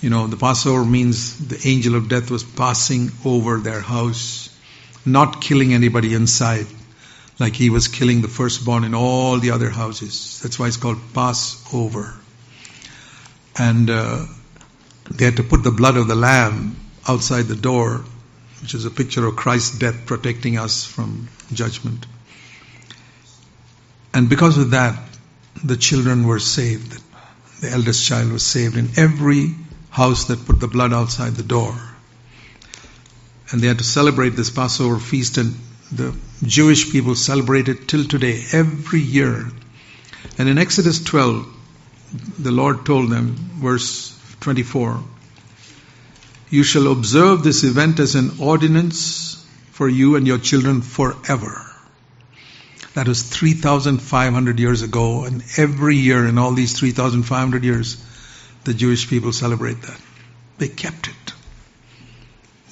You 0.00 0.08
know, 0.08 0.28
the 0.28 0.36
Passover 0.36 0.84
means 0.84 1.48
the 1.48 1.60
angel 1.68 1.96
of 1.96 2.08
death 2.08 2.30
was 2.30 2.44
passing 2.44 3.10
over 3.24 3.58
their 3.58 3.80
house, 3.80 4.56
not 5.04 5.40
killing 5.42 5.74
anybody 5.74 6.14
inside, 6.14 6.66
like 7.38 7.54
he 7.54 7.70
was 7.70 7.88
killing 7.88 8.22
the 8.22 8.28
firstborn 8.28 8.84
in 8.84 8.94
all 8.94 9.38
the 9.38 9.50
other 9.50 9.68
houses. 9.68 10.40
That's 10.42 10.58
why 10.58 10.68
it's 10.68 10.76
called 10.76 10.98
Passover. 11.12 12.14
And 13.58 13.90
uh, 13.90 14.26
they 15.10 15.24
had 15.24 15.36
to 15.38 15.42
put 15.42 15.64
the 15.64 15.72
blood 15.72 15.96
of 15.96 16.06
the 16.06 16.14
lamb 16.14 16.76
outside 17.08 17.42
the 17.42 17.56
door, 17.56 18.04
which 18.62 18.74
is 18.74 18.84
a 18.84 18.90
picture 18.90 19.26
of 19.26 19.34
Christ's 19.36 19.76
death 19.78 20.06
protecting 20.06 20.56
us 20.56 20.84
from 20.84 21.28
judgment. 21.52 22.06
And 24.12 24.28
because 24.28 24.58
of 24.58 24.70
that, 24.72 24.98
the 25.62 25.76
children 25.76 26.26
were 26.26 26.38
saved. 26.38 27.00
The 27.60 27.70
eldest 27.70 28.06
child 28.06 28.32
was 28.32 28.42
saved 28.42 28.76
in 28.76 28.88
every 28.96 29.54
house 29.90 30.24
that 30.26 30.46
put 30.46 30.60
the 30.60 30.68
blood 30.68 30.92
outside 30.92 31.34
the 31.34 31.42
door. 31.42 31.74
And 33.50 33.60
they 33.60 33.66
had 33.66 33.78
to 33.78 33.84
celebrate 33.84 34.30
this 34.30 34.50
Passover 34.50 34.98
feast, 34.98 35.36
and 35.36 35.54
the 35.92 36.14
Jewish 36.42 36.90
people 36.90 37.14
celebrate 37.14 37.68
it 37.68 37.88
till 37.88 38.04
today, 38.04 38.42
every 38.52 39.00
year. 39.00 39.46
And 40.38 40.48
in 40.48 40.58
Exodus 40.58 41.02
12, 41.02 41.46
the 42.38 42.52
Lord 42.52 42.86
told 42.86 43.10
them, 43.10 43.36
verse 43.36 44.16
24, 44.40 45.02
You 46.50 46.62
shall 46.62 46.90
observe 46.90 47.42
this 47.42 47.64
event 47.64 48.00
as 48.00 48.14
an 48.14 48.38
ordinance 48.40 49.44
for 49.72 49.88
you 49.88 50.16
and 50.16 50.26
your 50.26 50.38
children 50.38 50.80
forever. 50.82 51.69
That 52.94 53.06
was 53.06 53.22
3,500 53.22 54.58
years 54.58 54.82
ago, 54.82 55.24
and 55.24 55.42
every 55.56 55.96
year 55.96 56.26
in 56.26 56.38
all 56.38 56.52
these 56.52 56.78
3,500 56.78 57.64
years, 57.64 58.04
the 58.64 58.74
Jewish 58.74 59.08
people 59.08 59.32
celebrate 59.32 59.82
that. 59.82 60.00
They 60.58 60.68
kept 60.68 61.08
it. 61.08 61.14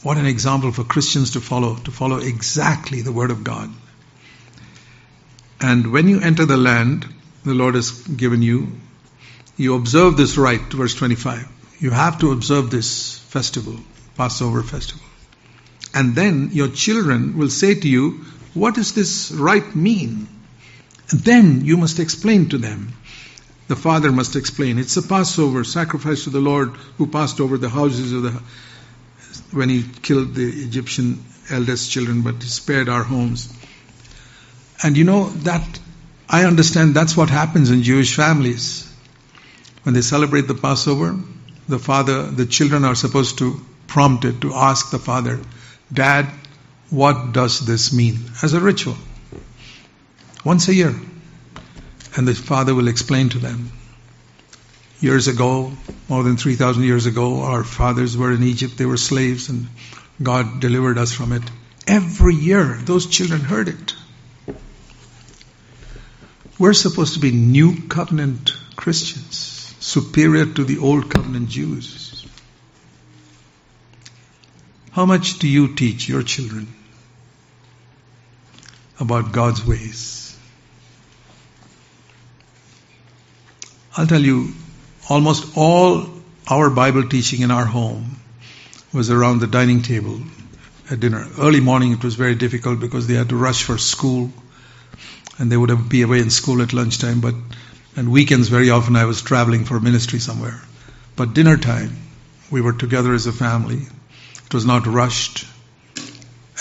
What 0.03 0.17
an 0.17 0.27
example 0.27 0.73
for 0.73 0.85
Christians 0.85 1.33
to 1.33 1.41
follow, 1.41 1.77
to 1.77 1.91
follow 1.91 2.19
exactly 2.19 3.03
the 3.03 3.13
Word 3.13 3.31
of 3.31 3.45
God. 3.45 3.71
And 5.61 5.93
when 5.93 6.09
you 6.09 6.21
enter 6.21 6.45
the 6.45 6.57
land 6.57 7.07
the 7.45 7.55
Lord 7.55 7.75
has 7.75 7.91
given 7.91 8.43
you, 8.43 8.73
you 9.57 9.75
observe 9.75 10.17
this 10.17 10.37
rite, 10.37 10.73
verse 10.73 10.95
25. 10.95 11.49
You 11.81 11.91
have 11.91 12.21
to 12.21 12.33
observe 12.33 12.71
this 12.71 13.19
festival, 13.19 13.77
Passover 14.17 14.63
festival. 14.63 15.03
And 15.95 16.15
then 16.15 16.51
your 16.53 16.69
children 16.69 17.37
will 17.39 17.49
say 17.49 17.75
to 17.75 17.89
you, 17.89 18.25
what 18.59 18.75
does 18.75 18.95
this 18.95 19.31
rite 19.31 19.75
mean? 19.75 20.29
And 21.11 21.21
then 21.21 21.65
you 21.65 21.77
must 21.77 21.99
explain 21.99 22.49
to 22.51 22.59
them. 22.59 22.93
The 23.69 23.77
father 23.77 24.11
must 24.13 24.37
explain. 24.37 24.79
It's 24.79 24.97
a 24.97 25.03
Passover 25.03 25.65
sacrifice 25.65 26.25
to 26.25 26.31
the 26.31 26.41
Lord 26.41 26.71
who 26.97 27.07
passed 27.07 27.41
over 27.41 27.59
the 27.59 27.69
houses 27.69 28.13
of 28.13 28.23
the 28.23 28.43
when 29.53 29.69
he 29.69 29.83
killed 30.03 30.35
the 30.35 30.49
Egyptian 30.49 31.25
eldest 31.51 31.91
children, 31.91 32.23
but 32.23 32.35
he 32.43 32.49
spared 32.49 32.89
our 32.89 33.03
homes. 33.03 33.53
And 34.83 34.97
you 34.97 35.05
know 35.05 35.31
that 35.31 35.81
I 36.29 36.45
understand 36.45 36.95
that's 36.95 37.17
what 37.17 37.31
happens 37.31 37.71
in 37.71 37.83
Jewish 37.83 38.15
families. 38.15 38.85
When 39.83 39.95
they 39.95 40.03
celebrate 40.03 40.49
the 40.49 40.55
Passover, 40.55 41.17
the 41.69 41.79
father, 41.79 42.23
the 42.23 42.47
children 42.47 42.85
are 42.85 42.95
supposed 42.95 43.39
to 43.39 43.61
prompt 43.87 44.25
it 44.25 44.41
to 44.43 44.53
ask 44.55 44.91
the 44.91 44.99
father, 44.99 45.41
Dad, 45.93 46.29
what 46.91 47.33
does 47.33 47.61
this 47.61 47.93
mean? 47.93 48.19
As 48.43 48.55
a 48.55 48.61
ritual. 48.61 48.97
Once 50.45 50.69
a 50.69 50.75
year. 50.75 50.95
And 52.17 52.27
the 52.27 52.35
father 52.35 52.75
will 52.75 52.89
explain 52.89 53.29
to 53.31 53.39
them. 53.39 53.73
Years 55.01 55.29
ago, 55.29 55.73
more 56.09 56.23
than 56.23 56.37
3,000 56.37 56.83
years 56.83 57.07
ago, 57.07 57.43
our 57.43 57.63
fathers 57.63 58.17
were 58.17 58.33
in 58.33 58.43
Egypt. 58.43 58.79
They 58.79 58.87
were 58.87 58.97
slaves 58.97 59.49
and 59.49 59.69
God 60.23 60.61
delivered 60.61 60.99
us 60.99 61.13
from 61.13 61.33
it. 61.33 61.43
Every 61.87 62.35
year, 62.35 62.79
those 62.83 63.07
children 63.07 63.41
heard 63.41 63.69
it. 63.69 63.95
We're 66.59 66.73
supposed 66.73 67.15
to 67.15 67.21
be 67.21 67.31
new 67.31 67.87
covenant 67.87 68.53
Christians, 68.75 69.75
superior 69.79 70.47
to 70.47 70.65
the 70.65 70.79
old 70.79 71.11
covenant 71.11 71.51
Jews. 71.51 72.27
How 74.91 75.07
much 75.07 75.39
do 75.39 75.47
you 75.47 75.77
teach 75.77 76.09
your 76.09 76.25
children 76.25 76.67
about 79.01 79.33
God's 79.33 79.65
ways? 79.65 80.37
I'll 83.97 84.07
tell 84.07 84.21
you, 84.21 84.53
almost 85.09 85.57
all 85.57 86.09
our 86.49 86.71
Bible 86.71 87.09
teaching 87.09 87.43
in 87.43 87.51
our 87.51 87.65
home 87.65 88.21
was 88.93 89.11
around 89.11 89.41
the 89.41 89.47
dining 89.47 89.83
table 89.83 90.21
at 90.91 91.01
dinner. 91.01 91.27
Early 91.39 91.61
morning 91.61 91.93
it 91.93 92.03
was 92.03 92.15
very 92.15 92.35
difficult 92.35 92.81
because 92.81 93.07
they 93.07 93.15
had 93.15 93.29
to 93.31 93.37
rush 93.37 93.65
for 93.65 93.77
school 93.77 94.31
and 95.39 95.53
they 95.53 95.57
would 95.57 95.89
be 95.89 96.03
away 96.03 96.21
in 96.21 96.31
school 96.31 96.63
at 96.63 96.73
lunchtime, 96.73 97.21
but 97.21 97.35
and 97.97 98.13
weekends 98.13 98.49
very 98.49 98.71
often 98.71 98.95
I 98.95 99.07
was 99.07 99.23
traveling 99.23 99.65
for 99.65 99.81
ministry 99.81 100.21
somewhere. 100.21 100.61
But 101.17 101.35
dinner 101.35 101.57
time, 101.57 101.97
we 102.49 102.61
were 102.61 102.73
together 102.73 103.13
as 103.13 103.27
a 103.27 103.33
family. 103.33 103.83
It 104.47 104.55
was 104.55 104.65
not 104.65 104.87
rushed. 104.87 105.45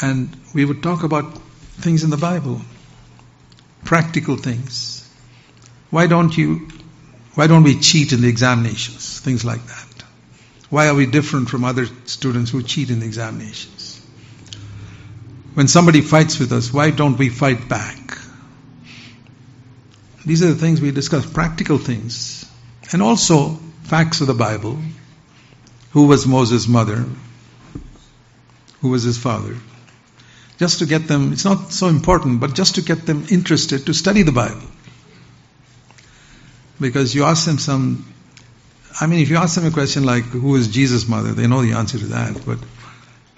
And 0.01 0.35
we 0.55 0.65
would 0.65 0.81
talk 0.81 1.03
about 1.03 1.39
things 1.77 2.03
in 2.03 2.09
the 2.09 2.17
Bible, 2.17 2.61
practical 3.83 4.35
things. 4.35 5.07
Why 5.89 6.07
don't 6.07 6.35
you, 6.35 6.67
why 7.35 7.47
don't 7.47 7.63
we 7.63 7.79
cheat 7.79 8.11
in 8.13 8.21
the 8.21 8.27
examinations? 8.27 9.19
Things 9.19 9.45
like 9.45 9.63
that. 9.65 10.03
Why 10.69 10.87
are 10.87 10.95
we 10.95 11.05
different 11.05 11.49
from 11.49 11.63
other 11.63 11.85
students 12.05 12.51
who 12.51 12.61
cheat 12.61 12.89
in 12.89 12.99
the 12.99 13.05
examinations? 13.05 14.05
When 15.53 15.67
somebody 15.67 16.01
fights 16.01 16.39
with 16.39 16.51
us, 16.51 16.73
why 16.73 16.91
don't 16.91 17.17
we 17.17 17.29
fight 17.29 17.69
back? 17.69 18.17
These 20.25 20.43
are 20.43 20.47
the 20.47 20.55
things 20.55 20.81
we 20.81 20.91
discuss, 20.91 21.25
practical 21.25 21.77
things. 21.77 22.45
And 22.91 23.01
also 23.01 23.57
facts 23.83 24.19
of 24.19 24.27
the 24.27 24.33
Bible. 24.33 24.77
Who 25.91 26.07
was 26.07 26.27
Moses' 26.27 26.67
mother? 26.67 27.05
Who 28.81 28.89
was 28.89 29.03
his 29.03 29.17
father? 29.17 29.55
Just 30.57 30.79
to 30.79 30.85
get 30.85 31.07
them, 31.07 31.33
it's 31.33 31.45
not 31.45 31.71
so 31.71 31.87
important, 31.87 32.39
but 32.39 32.55
just 32.55 32.75
to 32.75 32.81
get 32.81 33.05
them 33.05 33.25
interested 33.29 33.85
to 33.85 33.93
study 33.93 34.23
the 34.23 34.31
Bible. 34.31 34.67
Because 36.79 37.13
you 37.13 37.23
ask 37.23 37.45
them 37.45 37.57
some, 37.59 38.05
I 38.99 39.07
mean, 39.07 39.19
if 39.19 39.29
you 39.29 39.37
ask 39.37 39.55
them 39.55 39.65
a 39.65 39.71
question 39.71 40.03
like, 40.03 40.23
who 40.23 40.55
is 40.55 40.67
Jesus' 40.67 41.07
mother? 41.07 41.33
They 41.33 41.47
know 41.47 41.61
the 41.61 41.73
answer 41.73 41.97
to 41.97 42.05
that, 42.07 42.45
but 42.45 42.59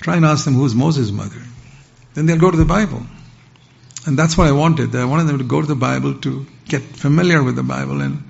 Try 0.02 0.16
and 0.16 0.26
ask 0.26 0.46
them 0.46 0.54
who's 0.54 0.74
Moses' 0.74 1.12
mother. 1.12 1.42
Then 2.14 2.26
they'll 2.26 2.38
go 2.38 2.52
to 2.52 2.58
the 2.58 2.66
Bible. 2.66 3.06
And 4.06 4.18
that's 4.18 4.38
what 4.38 4.48
I 4.48 4.54
wanted. 4.54 4.96
I 4.96 5.06
wanted 5.06 5.28
them 5.28 5.40
to 5.40 5.44
go 5.44 5.60
to 5.62 5.68
the 5.68 5.76
Bible 5.76 6.16
to 6.22 6.46
get 6.68 6.82
familiar 6.82 7.44
with 7.44 7.58
the 7.58 7.64
Bible. 7.64 8.02
And 8.02 8.24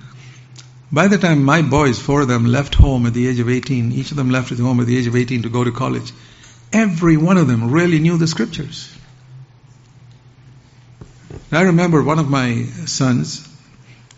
by 0.90 1.06
the 1.06 1.16
time 1.16 1.44
my 1.44 1.62
boys, 1.62 2.00
four 2.00 2.22
of 2.22 2.28
them, 2.28 2.44
left 2.44 2.74
home 2.74 3.06
at 3.06 3.14
the 3.14 3.28
age 3.28 3.38
of 3.38 3.48
18, 3.48 3.92
each 3.92 4.10
of 4.10 4.16
them 4.16 4.30
left 4.30 4.50
home 4.58 4.80
at 4.80 4.86
the 4.86 4.98
age 4.98 5.06
of 5.06 5.14
18 5.14 5.42
to 5.42 5.48
go 5.48 5.62
to 5.62 5.70
college, 5.70 6.12
every 6.72 7.16
one 7.16 7.36
of 7.36 7.46
them 7.46 7.70
really 7.70 7.98
knew 7.98 8.16
the 8.18 8.26
scriptures. 8.26 8.94
I 11.52 11.62
remember 11.62 12.02
one 12.02 12.18
of 12.18 12.28
my 12.28 12.64
sons 12.86 13.46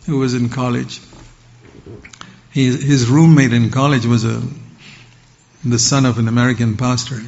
who 0.07 0.19
was 0.19 0.35
in 0.35 0.49
college. 0.49 1.01
He, 2.53 2.67
his 2.67 3.09
roommate 3.09 3.53
in 3.53 3.71
college 3.71 4.05
was 4.05 4.25
a, 4.25 4.43
the 5.65 5.79
son 5.79 6.05
of 6.05 6.19
an 6.19 6.29
American 6.29 6.77
pastor. 6.77 7.21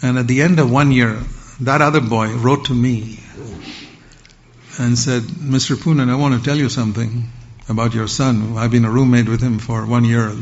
And 0.00 0.18
at 0.18 0.28
the 0.28 0.42
end 0.42 0.60
of 0.60 0.70
one 0.70 0.92
year, 0.92 1.18
that 1.60 1.80
other 1.80 2.00
boy 2.00 2.34
wrote 2.34 2.66
to 2.66 2.74
me 2.74 3.18
and 4.78 4.96
said, 4.96 5.22
Mr. 5.22 5.76
Poonen, 5.76 6.08
I 6.08 6.14
want 6.14 6.38
to 6.38 6.44
tell 6.44 6.56
you 6.56 6.68
something 6.68 7.28
about 7.68 7.94
your 7.94 8.08
son. 8.08 8.56
I've 8.56 8.70
been 8.70 8.84
a 8.84 8.90
roommate 8.90 9.28
with 9.28 9.40
him 9.40 9.58
for 9.58 9.86
one 9.86 10.04
year. 10.04 10.32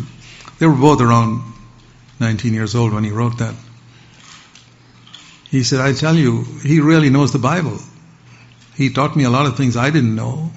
They 0.59 0.66
were 0.66 0.74
both 0.74 1.00
around 1.00 1.42
19 2.20 2.52
years 2.52 2.74
old 2.74 2.92
when 2.92 3.02
he 3.02 3.11
wrote 3.11 3.38
that. 3.38 3.54
He 5.48 5.64
said, 5.64 5.80
I 5.80 5.94
tell 5.94 6.14
you, 6.14 6.44
he 6.62 6.80
really 6.80 7.11
knows 7.11 7.33
the 7.33 7.38
Bible. 7.38 7.78
He 8.76 8.90
taught 8.90 9.16
me 9.16 9.24
a 9.24 9.30
lot 9.30 9.46
of 9.46 9.56
things 9.56 9.76
I 9.76 9.90
didn't 9.90 10.14
know. 10.14 10.50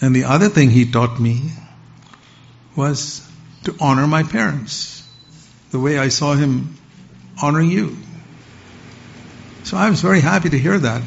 And 0.00 0.16
the 0.16 0.24
other 0.24 0.48
thing 0.48 0.70
he 0.70 0.90
taught 0.90 1.20
me 1.20 1.50
was 2.74 3.26
to 3.64 3.76
honor 3.80 4.06
my 4.06 4.22
parents, 4.22 5.08
the 5.70 5.78
way 5.78 5.98
I 5.98 6.08
saw 6.08 6.34
him 6.34 6.76
honoring 7.40 7.70
you. 7.70 7.96
So 9.64 9.76
I 9.76 9.90
was 9.90 10.00
very 10.00 10.20
happy 10.20 10.50
to 10.50 10.58
hear 10.58 10.78
that. 10.78 11.02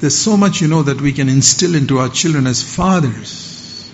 There's 0.00 0.16
so 0.16 0.36
much, 0.36 0.60
you 0.60 0.68
know, 0.68 0.82
that 0.82 1.00
we 1.00 1.12
can 1.12 1.28
instill 1.28 1.74
into 1.74 1.98
our 1.98 2.08
children 2.08 2.46
as 2.46 2.62
fathers. 2.62 3.92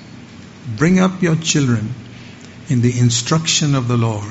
Bring 0.77 1.01
up 1.01 1.21
your 1.21 1.37
children 1.37 1.95
in 2.69 2.81
the 2.81 2.99
instruction 2.99 3.75
of 3.75 3.89
the 3.89 3.97
Lord. 3.97 4.25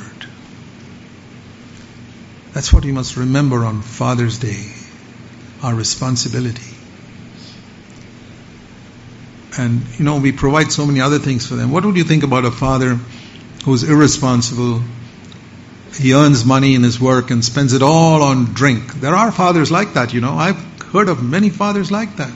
That's 2.54 2.72
what 2.72 2.86
we 2.86 2.92
must 2.92 3.18
remember 3.18 3.66
on 3.66 3.82
Father's 3.82 4.40
Day, 4.40 4.66
our 5.62 5.76
responsibility. 5.76 6.74
And, 9.58 9.82
you 9.98 10.06
know, 10.06 10.20
we 10.20 10.32
provide 10.32 10.72
so 10.72 10.86
many 10.86 11.00
other 11.02 11.20
things 11.20 11.48
for 11.48 11.56
them. 11.56 11.72
What 11.72 11.86
would 11.86 11.96
you 11.96 12.04
think 12.04 12.24
about 12.24 12.44
a 12.46 12.52
father 12.52 13.00
who's 13.64 13.84
irresponsible? 13.84 14.82
He 15.98 16.14
earns 16.14 16.44
money 16.44 16.76
in 16.76 16.84
his 16.84 17.00
work 17.00 17.32
and 17.32 17.44
spends 17.44 17.72
it 17.72 17.82
all 17.82 18.22
on 18.22 18.54
drink. 18.54 18.96
There 18.96 19.16
are 19.16 19.32
fathers 19.32 19.72
like 19.72 19.94
that, 19.94 20.14
you 20.14 20.20
know. 20.20 20.34
I've 20.34 20.62
heard 20.92 21.08
of 21.08 21.24
many 21.24 21.50
fathers 21.50 21.90
like 21.90 22.18
that. 22.18 22.34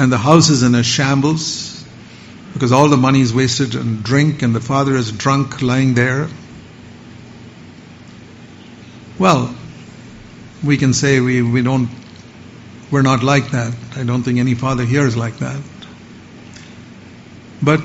And 0.00 0.10
the 0.10 0.18
house 0.18 0.48
is 0.48 0.62
in 0.62 0.74
a 0.74 0.82
shambles 0.82 1.77
because 2.58 2.72
all 2.72 2.88
the 2.88 2.96
money 2.96 3.20
is 3.20 3.32
wasted 3.32 3.76
on 3.76 4.02
drink 4.02 4.42
and 4.42 4.52
the 4.52 4.60
father 4.60 4.96
is 4.96 5.12
drunk 5.12 5.62
lying 5.62 5.94
there. 5.94 6.26
Well, 9.16 9.54
we 10.64 10.76
can 10.76 10.92
say 10.92 11.20
we, 11.20 11.40
we 11.40 11.62
don't 11.62 11.88
we're 12.90 13.02
not 13.02 13.22
like 13.22 13.52
that. 13.52 13.76
I 13.94 14.02
don't 14.02 14.24
think 14.24 14.40
any 14.40 14.54
father 14.54 14.84
here 14.84 15.06
is 15.06 15.16
like 15.16 15.36
that. 15.38 15.60
But 17.62 17.80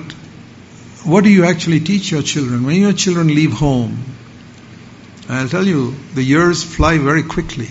what 1.04 1.24
do 1.24 1.30
you 1.30 1.46
actually 1.46 1.82
teach 1.82 2.10
your 2.10 2.24
children? 2.24 2.66
When 2.66 2.82
your 2.82 2.94
children 2.94 3.28
leave 3.28 3.54
home, 3.54 4.04
I'll 5.30 5.50
tell 5.50 5.68
you, 5.68 5.94
the 6.16 6.24
years 6.24 6.64
fly 6.64 6.98
very 6.98 7.22
quickly. 7.22 7.70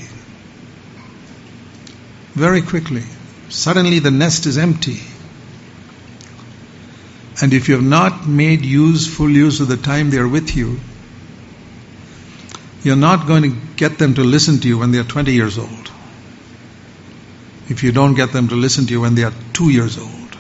Very 2.35 2.63
quickly. 2.63 3.03
Suddenly 3.49 3.99
the 3.99 4.13
nest 4.13 4.47
is 4.47 4.57
empty. 4.57 5.01
And 7.43 7.53
if 7.53 7.69
you 7.69 7.75
have 7.75 7.85
not 7.85 8.27
made 8.27 8.65
use, 8.65 9.07
full 9.15 9.29
use 9.29 9.61
of 9.61 9.69
the 9.69 9.77
time 9.77 10.09
they 10.09 10.19
are 10.19 10.29
with 10.29 10.57
you, 10.57 10.81
you're 12.83 12.97
not 12.97 13.27
going 13.27 13.43
to 13.43 13.57
get 13.77 13.99
them 13.99 14.15
to 14.15 14.23
listen 14.23 14.61
to 14.61 14.69
you 14.69 14.79
when 14.79 14.93
they're 14.93 15.05
20 15.05 15.33
years 15.33 15.59
old 15.59 15.93
if 17.69 17.83
you 17.83 17.93
don't 17.93 18.15
get 18.15 18.33
them 18.33 18.49
to 18.49 18.55
listen 18.55 18.87
to 18.87 18.93
you 18.93 19.01
when 19.01 19.15
they 19.15 19.25
are 19.25 19.33
two 19.53 19.71
years 19.71 19.99
old. 19.99 20.35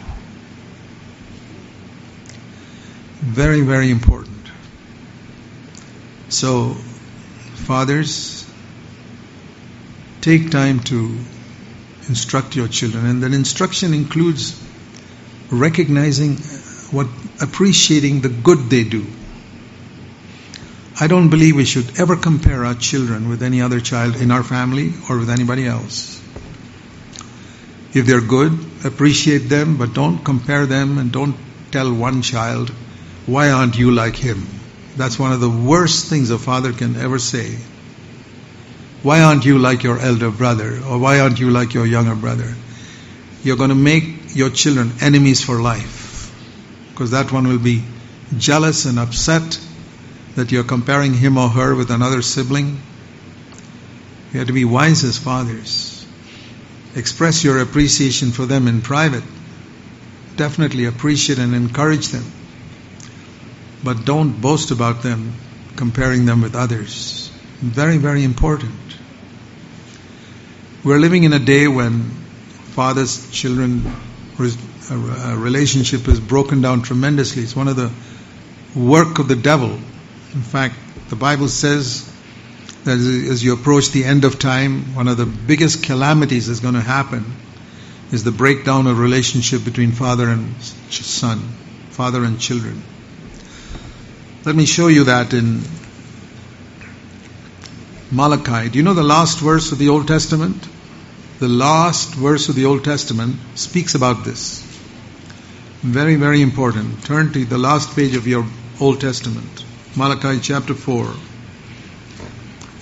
Very, 3.20 3.60
very 3.60 3.90
important. 3.90 4.50
So, 6.28 6.74
fathers, 7.54 8.48
take 10.20 10.50
time 10.50 10.80
to 10.80 11.16
instruct 12.08 12.56
your 12.56 12.68
children, 12.68 13.06
and 13.06 13.22
that 13.22 13.32
instruction 13.32 13.94
includes 13.94 14.60
recognizing 15.50 16.36
what, 16.92 17.08
appreciating 17.40 18.20
the 18.20 18.28
good 18.28 18.70
they 18.70 18.84
do. 18.84 19.04
I 21.00 21.08
don't 21.08 21.30
believe 21.30 21.56
we 21.56 21.64
should 21.64 21.98
ever 21.98 22.16
compare 22.16 22.64
our 22.64 22.74
children 22.74 23.28
with 23.28 23.42
any 23.42 23.60
other 23.60 23.80
child 23.80 24.16
in 24.16 24.30
our 24.30 24.44
family 24.44 24.92
or 25.08 25.18
with 25.18 25.30
anybody 25.30 25.66
else. 25.66 26.22
If 27.94 28.06
they're 28.06 28.20
good, 28.20 28.52
appreciate 28.84 29.48
them, 29.48 29.78
but 29.78 29.94
don't 29.94 30.24
compare 30.24 30.66
them 30.66 30.98
and 30.98 31.10
don't 31.10 31.34
tell 31.70 31.92
one 31.92 32.22
child, 32.22 32.70
why 33.26 33.50
aren't 33.50 33.78
you 33.78 33.90
like 33.90 34.16
him? 34.16 34.46
That's 34.96 35.18
one 35.18 35.32
of 35.32 35.40
the 35.40 35.50
worst 35.50 36.06
things 36.06 36.30
a 36.30 36.38
father 36.38 36.72
can 36.72 36.96
ever 36.96 37.18
say. 37.18 37.56
Why 39.02 39.22
aren't 39.22 39.44
you 39.44 39.58
like 39.58 39.82
your 39.82 39.98
elder 39.98 40.30
brother? 40.30 40.78
Or 40.86 40.98
why 40.98 41.20
aren't 41.20 41.40
you 41.40 41.50
like 41.50 41.74
your 41.74 41.86
younger 41.86 42.14
brother? 42.14 42.54
You're 43.42 43.56
going 43.56 43.70
to 43.70 43.74
make 43.74 44.36
your 44.36 44.50
children 44.50 44.92
enemies 45.00 45.42
for 45.42 45.60
life. 45.60 46.01
Because 46.92 47.10
that 47.10 47.32
one 47.32 47.48
will 47.48 47.58
be 47.58 47.82
jealous 48.38 48.84
and 48.84 48.98
upset 48.98 49.60
that 50.36 50.52
you're 50.52 50.64
comparing 50.64 51.14
him 51.14 51.36
or 51.36 51.48
her 51.48 51.74
with 51.74 51.90
another 51.90 52.22
sibling. 52.22 52.80
You 54.32 54.38
have 54.38 54.46
to 54.46 54.52
be 54.52 54.64
wise 54.64 55.04
as 55.04 55.18
fathers 55.18 55.92
express 56.94 57.42
your 57.42 57.60
appreciation 57.60 58.32
for 58.32 58.46
them 58.46 58.68
in 58.68 58.82
private. 58.82 59.24
Definitely 60.36 60.86
appreciate 60.86 61.38
and 61.38 61.54
encourage 61.54 62.08
them. 62.08 62.24
But 63.84 64.04
don't 64.04 64.40
boast 64.40 64.70
about 64.70 65.02
them, 65.02 65.34
comparing 65.76 66.26
them 66.26 66.42
with 66.42 66.54
others. 66.54 67.30
Very, 67.60 67.98
very 67.98 68.24
important. 68.24 68.74
We're 70.84 70.98
living 70.98 71.24
in 71.24 71.32
a 71.32 71.38
day 71.38 71.68
when 71.68 72.10
fathers 72.74 73.30
children 73.30 73.82
relationship 74.90 76.08
is 76.08 76.20
broken 76.20 76.60
down 76.60 76.82
tremendously. 76.82 77.42
It's 77.42 77.56
one 77.56 77.68
of 77.68 77.76
the 77.76 77.90
work 78.74 79.18
of 79.18 79.28
the 79.28 79.36
devil. 79.36 79.70
In 79.70 80.42
fact, 80.42 80.74
the 81.08 81.16
Bible 81.16 81.48
says 81.48 82.08
that 82.84 82.98
as 82.98 83.44
you 83.44 83.52
approach 83.52 83.90
the 83.90 84.04
end 84.04 84.24
of 84.24 84.38
time, 84.38 84.94
one 84.94 85.08
of 85.08 85.16
the 85.16 85.26
biggest 85.26 85.84
calamities 85.84 86.48
that's 86.48 86.60
going 86.60 86.74
to 86.74 86.80
happen 86.80 87.24
is 88.10 88.24
the 88.24 88.32
breakdown 88.32 88.86
of 88.86 88.98
relationship 88.98 89.64
between 89.64 89.92
father 89.92 90.28
and 90.28 90.60
son, 90.62 91.38
father 91.90 92.24
and 92.24 92.40
children. 92.40 92.82
Let 94.44 94.56
me 94.56 94.66
show 94.66 94.88
you 94.88 95.04
that 95.04 95.32
in 95.32 95.62
Malachi. 98.10 98.68
Do 98.68 98.78
you 98.78 98.84
know 98.84 98.94
the 98.94 99.02
last 99.02 99.38
verse 99.38 99.72
of 99.72 99.78
the 99.78 99.88
Old 99.88 100.08
Testament? 100.08 100.68
The 101.38 101.48
last 101.48 102.14
verse 102.14 102.48
of 102.48 102.54
the 102.54 102.66
Old 102.66 102.84
Testament 102.84 103.36
speaks 103.54 103.94
about 103.94 104.24
this. 104.24 104.71
Very, 105.82 106.14
very 106.14 106.42
important. 106.42 107.04
Turn 107.04 107.32
to 107.32 107.44
the 107.44 107.58
last 107.58 107.96
page 107.96 108.14
of 108.14 108.28
your 108.28 108.46
Old 108.80 109.00
Testament. 109.00 109.64
Malachi 109.96 110.38
chapter 110.40 110.74
4 110.74 111.12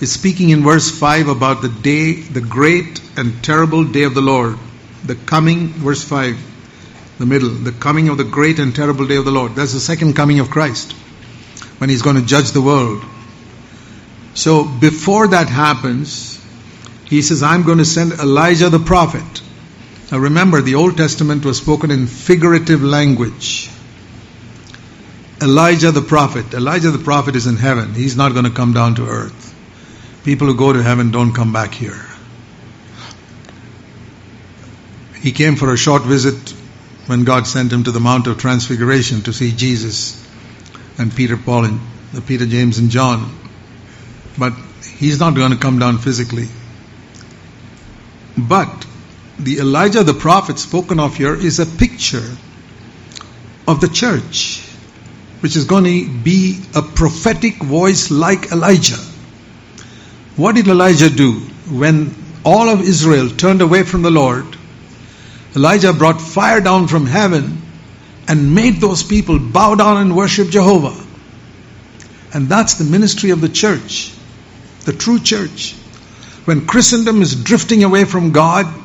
is 0.01 0.11
speaking 0.11 0.51
in 0.51 0.63
verse 0.63 0.91
5 0.91 1.27
about 1.27 1.63
the 1.63 1.69
day, 1.69 2.13
the 2.13 2.41
great 2.41 3.01
and 3.17 3.43
terrible 3.43 3.83
day 3.85 4.03
of 4.03 4.13
the 4.13 4.21
Lord. 4.21 4.55
The 5.03 5.15
coming, 5.15 5.69
verse 5.69 6.03
5, 6.03 6.37
the 7.17 7.25
middle, 7.25 7.49
the 7.49 7.71
coming 7.71 8.07
of 8.09 8.17
the 8.17 8.23
great 8.23 8.59
and 8.59 8.75
terrible 8.75 9.07
day 9.07 9.15
of 9.15 9.25
the 9.25 9.31
Lord. 9.31 9.55
That's 9.55 9.73
the 9.73 9.79
second 9.79 10.15
coming 10.15 10.39
of 10.39 10.51
Christ 10.51 10.91
when 11.79 11.89
he's 11.89 12.03
going 12.03 12.17
to 12.17 12.25
judge 12.25 12.51
the 12.51 12.61
world. 12.61 13.03
So 14.35 14.63
before 14.63 15.29
that 15.29 15.49
happens, 15.49 16.39
he 17.05 17.23
says, 17.23 17.41
I'm 17.41 17.63
going 17.63 17.79
to 17.79 17.85
send 17.85 18.11
Elijah 18.13 18.69
the 18.69 18.77
prophet. 18.77 19.40
Now 20.11 20.17
remember, 20.17 20.61
the 20.61 20.75
Old 20.75 20.97
Testament 20.97 21.45
was 21.45 21.57
spoken 21.57 21.89
in 21.89 22.05
figurative 22.05 22.83
language. 22.83 23.69
Elijah 25.41 25.91
the 25.91 26.01
prophet. 26.01 26.53
Elijah 26.53 26.91
the 26.91 27.03
prophet 27.03 27.35
is 27.35 27.47
in 27.47 27.55
heaven. 27.55 27.93
He's 27.93 28.17
not 28.17 28.33
going 28.33 28.45
to 28.45 28.51
come 28.51 28.73
down 28.73 28.95
to 28.95 29.07
earth. 29.07 29.55
People 30.25 30.47
who 30.47 30.55
go 30.55 30.73
to 30.73 30.83
heaven 30.83 31.11
don't 31.11 31.33
come 31.33 31.53
back 31.53 31.73
here. 31.73 32.05
He 35.21 35.31
came 35.31 35.55
for 35.55 35.71
a 35.71 35.77
short 35.77 36.03
visit 36.03 36.53
when 37.07 37.23
God 37.23 37.47
sent 37.47 37.71
him 37.71 37.85
to 37.85 37.91
the 37.91 37.99
Mount 37.99 38.27
of 38.27 38.37
Transfiguration 38.37 39.21
to 39.23 39.33
see 39.33 39.51
Jesus 39.51 40.21
and 40.97 41.15
Peter, 41.15 41.37
Paul, 41.37 41.65
and 41.65 41.79
Peter, 42.27 42.45
James, 42.45 42.77
and 42.79 42.89
John. 42.89 43.33
But 44.37 44.53
he's 44.97 45.19
not 45.19 45.35
going 45.35 45.51
to 45.51 45.57
come 45.57 45.79
down 45.79 45.99
physically. 45.99 46.47
But 48.37 48.85
the 49.43 49.59
Elijah 49.59 50.03
the 50.03 50.13
prophet 50.13 50.59
spoken 50.59 50.99
of 50.99 51.15
here 51.15 51.33
is 51.33 51.59
a 51.59 51.65
picture 51.65 52.37
of 53.67 53.81
the 53.81 53.87
church, 53.87 54.61
which 55.39 55.55
is 55.55 55.65
going 55.65 55.83
to 55.83 56.09
be 56.23 56.59
a 56.75 56.81
prophetic 56.81 57.55
voice 57.55 58.11
like 58.11 58.51
Elijah. 58.51 58.99
What 60.35 60.55
did 60.55 60.67
Elijah 60.67 61.09
do 61.09 61.33
when 61.69 62.15
all 62.45 62.69
of 62.69 62.81
Israel 62.81 63.29
turned 63.29 63.61
away 63.61 63.83
from 63.83 64.01
the 64.01 64.11
Lord? 64.11 64.45
Elijah 65.55 65.93
brought 65.93 66.21
fire 66.21 66.61
down 66.61 66.87
from 66.87 67.05
heaven 67.05 67.61
and 68.27 68.55
made 68.55 68.75
those 68.75 69.03
people 69.03 69.39
bow 69.39 69.75
down 69.75 69.97
and 69.97 70.15
worship 70.15 70.49
Jehovah. 70.49 70.95
And 72.33 72.47
that's 72.47 72.75
the 72.75 72.85
ministry 72.85 73.31
of 73.31 73.41
the 73.41 73.49
church, 73.49 74.13
the 74.85 74.93
true 74.93 75.19
church. 75.19 75.73
When 76.45 76.65
Christendom 76.65 77.21
is 77.21 77.43
drifting 77.43 77.83
away 77.83 78.05
from 78.05 78.31
God, 78.31 78.80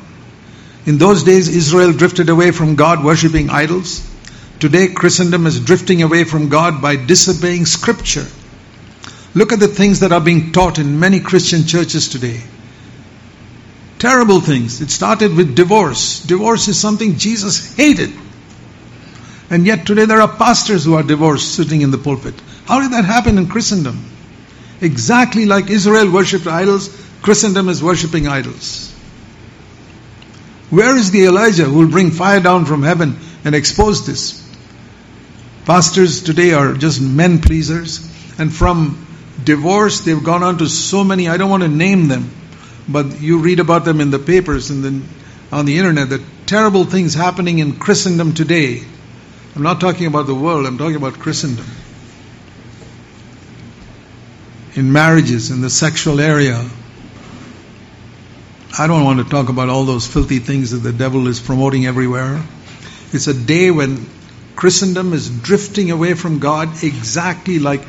in 0.87 0.97
those 0.97 1.23
days 1.23 1.49
Israel 1.49 1.91
drifted 1.91 2.29
away 2.29 2.51
from 2.51 2.75
God 2.75 3.03
worshipping 3.03 3.49
idols. 3.49 4.09
Today 4.59 4.87
Christendom 4.87 5.45
is 5.45 5.59
drifting 5.59 6.01
away 6.01 6.23
from 6.23 6.47
God 6.47 6.81
by 6.81 6.95
disobeying 6.95 7.65
scripture. 7.65 8.25
Look 9.35 9.51
at 9.51 9.59
the 9.59 9.67
things 9.67 9.99
that 9.99 10.13
are 10.13 10.21
being 10.21 10.53
taught 10.53 10.79
in 10.79 10.97
many 10.97 11.19
Christian 11.19 11.65
churches 11.65 12.07
today. 12.07 12.41
Terrible 13.99 14.39
things. 14.39 14.79
It 14.79 14.89
started 14.89 15.35
with 15.35 15.55
divorce. 15.57 16.21
Divorce 16.21 16.69
is 16.69 16.79
something 16.79 17.17
Jesus 17.17 17.75
hated. 17.75 18.13
And 19.49 19.65
yet 19.65 19.85
today 19.85 20.05
there 20.05 20.21
are 20.21 20.37
pastors 20.37 20.85
who 20.85 20.95
are 20.95 21.03
divorced 21.03 21.53
sitting 21.53 21.81
in 21.81 21.91
the 21.91 21.97
pulpit. 21.97 22.35
How 22.65 22.79
did 22.79 22.93
that 22.93 23.03
happen 23.03 23.37
in 23.37 23.47
Christendom? 23.49 24.05
Exactly 24.79 25.45
like 25.45 25.69
Israel 25.69 26.09
worshipped 26.09 26.47
idols, 26.47 26.89
Christendom 27.21 27.67
is 27.67 27.83
worshipping 27.83 28.27
idols. 28.27 28.96
Where 30.69 30.97
is 30.97 31.11
the 31.11 31.25
Elijah 31.25 31.63
who 31.63 31.79
will 31.79 31.89
bring 31.89 32.11
fire 32.11 32.41
down 32.41 32.65
from 32.65 32.83
heaven 32.83 33.17
and 33.45 33.55
expose 33.55 34.05
this? 34.05 34.43
Pastors 35.65 36.23
today 36.23 36.53
are 36.53 36.73
just 36.73 37.01
men 37.01 37.39
pleasers, 37.41 37.99
and 38.39 38.53
from 38.53 39.05
divorce 39.43 40.01
they've 40.01 40.23
gone 40.23 40.43
on 40.43 40.57
to 40.57 40.67
so 40.67 41.03
many, 41.03 41.29
I 41.29 41.37
don't 41.37 41.49
want 41.49 41.63
to 41.63 41.69
name 41.69 42.07
them, 42.07 42.29
but 42.87 43.21
you 43.21 43.39
read 43.39 43.59
about 43.59 43.85
them 43.85 44.01
in 44.01 44.11
the 44.11 44.19
papers 44.19 44.69
and 44.69 44.83
then 44.83 45.07
on 45.51 45.65
the 45.65 45.77
internet, 45.77 46.09
the 46.09 46.23
terrible 46.45 46.83
things 46.83 47.13
happening 47.13 47.59
in 47.59 47.77
Christendom 47.77 48.33
today. 48.33 48.81
I'm 49.55 49.63
not 49.63 49.79
talking 49.79 50.07
about 50.07 50.27
the 50.27 50.35
world, 50.35 50.65
I'm 50.65 50.77
talking 50.77 50.97
about 50.97 51.13
Christendom. 51.13 51.65
In 54.75 54.91
marriages, 54.91 55.49
in 55.49 55.61
the 55.61 55.69
sexual 55.69 56.19
area, 56.19 56.69
I 58.79 58.85
don't 58.85 59.03
want 59.03 59.17
to 59.17 59.25
talk 59.27 59.49
about 59.49 59.69
all 59.69 59.85
those 59.85 60.05
filthy 60.05 60.37
things 60.37 60.69
that 60.69 60.77
the 60.77 60.93
devil 60.93 61.27
is 61.27 61.39
promoting 61.39 61.87
everywhere. 61.87 62.43
It's 63.11 63.25
a 63.25 63.33
day 63.33 63.71
when 63.71 64.05
Christendom 64.55 65.13
is 65.13 65.29
drifting 65.29 65.89
away 65.89 66.13
from 66.13 66.37
God 66.37 66.83
exactly 66.83 67.57
like 67.57 67.81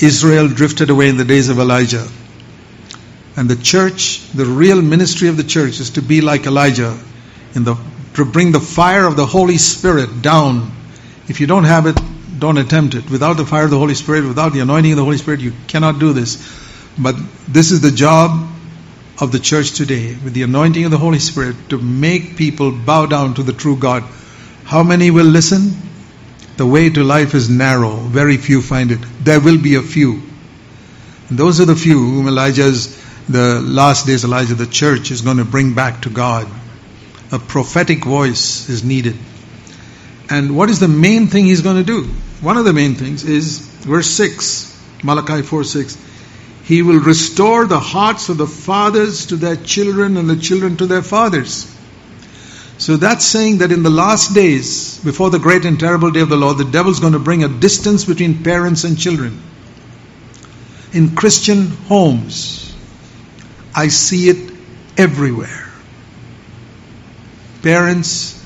Israel 0.00 0.46
drifted 0.46 0.90
away 0.90 1.08
in 1.08 1.16
the 1.16 1.24
days 1.24 1.48
of 1.48 1.58
Elijah. 1.58 2.06
And 3.36 3.50
the 3.50 3.56
church, 3.56 4.20
the 4.30 4.44
real 4.44 4.80
ministry 4.80 5.26
of 5.26 5.36
the 5.36 5.42
church 5.42 5.80
is 5.80 5.90
to 5.90 6.02
be 6.02 6.20
like 6.20 6.46
Elijah 6.46 6.96
in 7.54 7.64
the 7.64 7.76
to 8.14 8.24
bring 8.24 8.52
the 8.52 8.60
fire 8.60 9.06
of 9.06 9.16
the 9.16 9.26
Holy 9.26 9.58
Spirit 9.58 10.22
down. 10.22 10.70
If 11.28 11.40
you 11.40 11.48
don't 11.48 11.64
have 11.64 11.86
it, 11.86 11.96
don't 12.38 12.58
attempt 12.58 12.94
it. 12.94 13.10
Without 13.10 13.34
the 13.34 13.46
fire 13.46 13.64
of 13.64 13.70
the 13.70 13.78
Holy 13.78 13.94
Spirit, 13.94 14.24
without 14.26 14.52
the 14.52 14.60
anointing 14.60 14.92
of 14.92 14.96
the 14.98 15.04
Holy 15.04 15.18
Spirit, 15.18 15.40
you 15.40 15.52
cannot 15.66 15.98
do 15.98 16.12
this. 16.12 16.36
But 16.96 17.16
this 17.48 17.70
is 17.70 17.80
the 17.80 17.90
job 17.90 18.48
of 19.20 19.32
the 19.32 19.38
church 19.38 19.72
today 19.72 20.16
with 20.24 20.32
the 20.32 20.42
anointing 20.42 20.84
of 20.84 20.90
the 20.90 20.98
Holy 20.98 21.18
Spirit 21.18 21.56
to 21.70 21.78
make 21.78 22.36
people 22.36 22.70
bow 22.70 23.06
down 23.06 23.34
to 23.34 23.42
the 23.42 23.52
true 23.52 23.76
God. 23.76 24.04
How 24.64 24.82
many 24.82 25.10
will 25.10 25.26
listen? 25.26 25.72
The 26.56 26.66
way 26.66 26.90
to 26.90 27.02
life 27.02 27.34
is 27.34 27.50
narrow. 27.50 27.96
Very 27.96 28.36
few 28.36 28.62
find 28.62 28.92
it. 28.92 29.00
There 29.22 29.40
will 29.40 29.60
be 29.60 29.74
a 29.74 29.82
few. 29.82 30.22
And 31.28 31.38
those 31.38 31.60
are 31.60 31.64
the 31.64 31.76
few 31.76 31.98
whom 31.98 32.28
Elijah's, 32.28 32.96
the 33.28 33.60
last 33.60 34.06
days 34.06 34.24
Elijah, 34.24 34.54
the 34.54 34.66
church 34.66 35.10
is 35.10 35.20
going 35.20 35.38
to 35.38 35.44
bring 35.44 35.74
back 35.74 36.02
to 36.02 36.10
God. 36.10 36.48
A 37.32 37.38
prophetic 37.38 38.04
voice 38.04 38.68
is 38.68 38.84
needed. 38.84 39.16
And 40.30 40.56
what 40.56 40.70
is 40.70 40.80
the 40.80 40.88
main 40.88 41.26
thing 41.26 41.46
he's 41.46 41.62
going 41.62 41.76
to 41.76 41.84
do? 41.84 42.04
One 42.40 42.56
of 42.56 42.64
the 42.64 42.72
main 42.72 42.94
things 42.94 43.24
is 43.24 43.58
verse 43.58 44.08
6, 44.10 45.02
Malachi 45.02 45.42
4 45.42 45.64
6. 45.64 45.96
He 46.68 46.82
will 46.82 47.00
restore 47.00 47.64
the 47.64 47.80
hearts 47.80 48.28
of 48.28 48.36
the 48.36 48.46
fathers 48.46 49.24
to 49.28 49.36
their 49.36 49.56
children 49.56 50.18
and 50.18 50.28
the 50.28 50.36
children 50.36 50.76
to 50.76 50.86
their 50.86 51.00
fathers. 51.00 51.74
So 52.76 52.98
that's 52.98 53.24
saying 53.24 53.58
that 53.58 53.72
in 53.72 53.82
the 53.82 53.88
last 53.88 54.34
days, 54.34 55.02
before 55.02 55.30
the 55.30 55.38
great 55.38 55.64
and 55.64 55.80
terrible 55.80 56.10
day 56.10 56.20
of 56.20 56.28
the 56.28 56.36
Lord, 56.36 56.58
the 56.58 56.66
devil's 56.66 57.00
going 57.00 57.14
to 57.14 57.18
bring 57.18 57.42
a 57.42 57.48
distance 57.48 58.04
between 58.04 58.44
parents 58.44 58.84
and 58.84 58.98
children. 58.98 59.40
In 60.92 61.14
Christian 61.14 61.68
homes, 61.88 62.76
I 63.74 63.88
see 63.88 64.28
it 64.28 64.52
everywhere. 64.98 65.70
Parents 67.62 68.44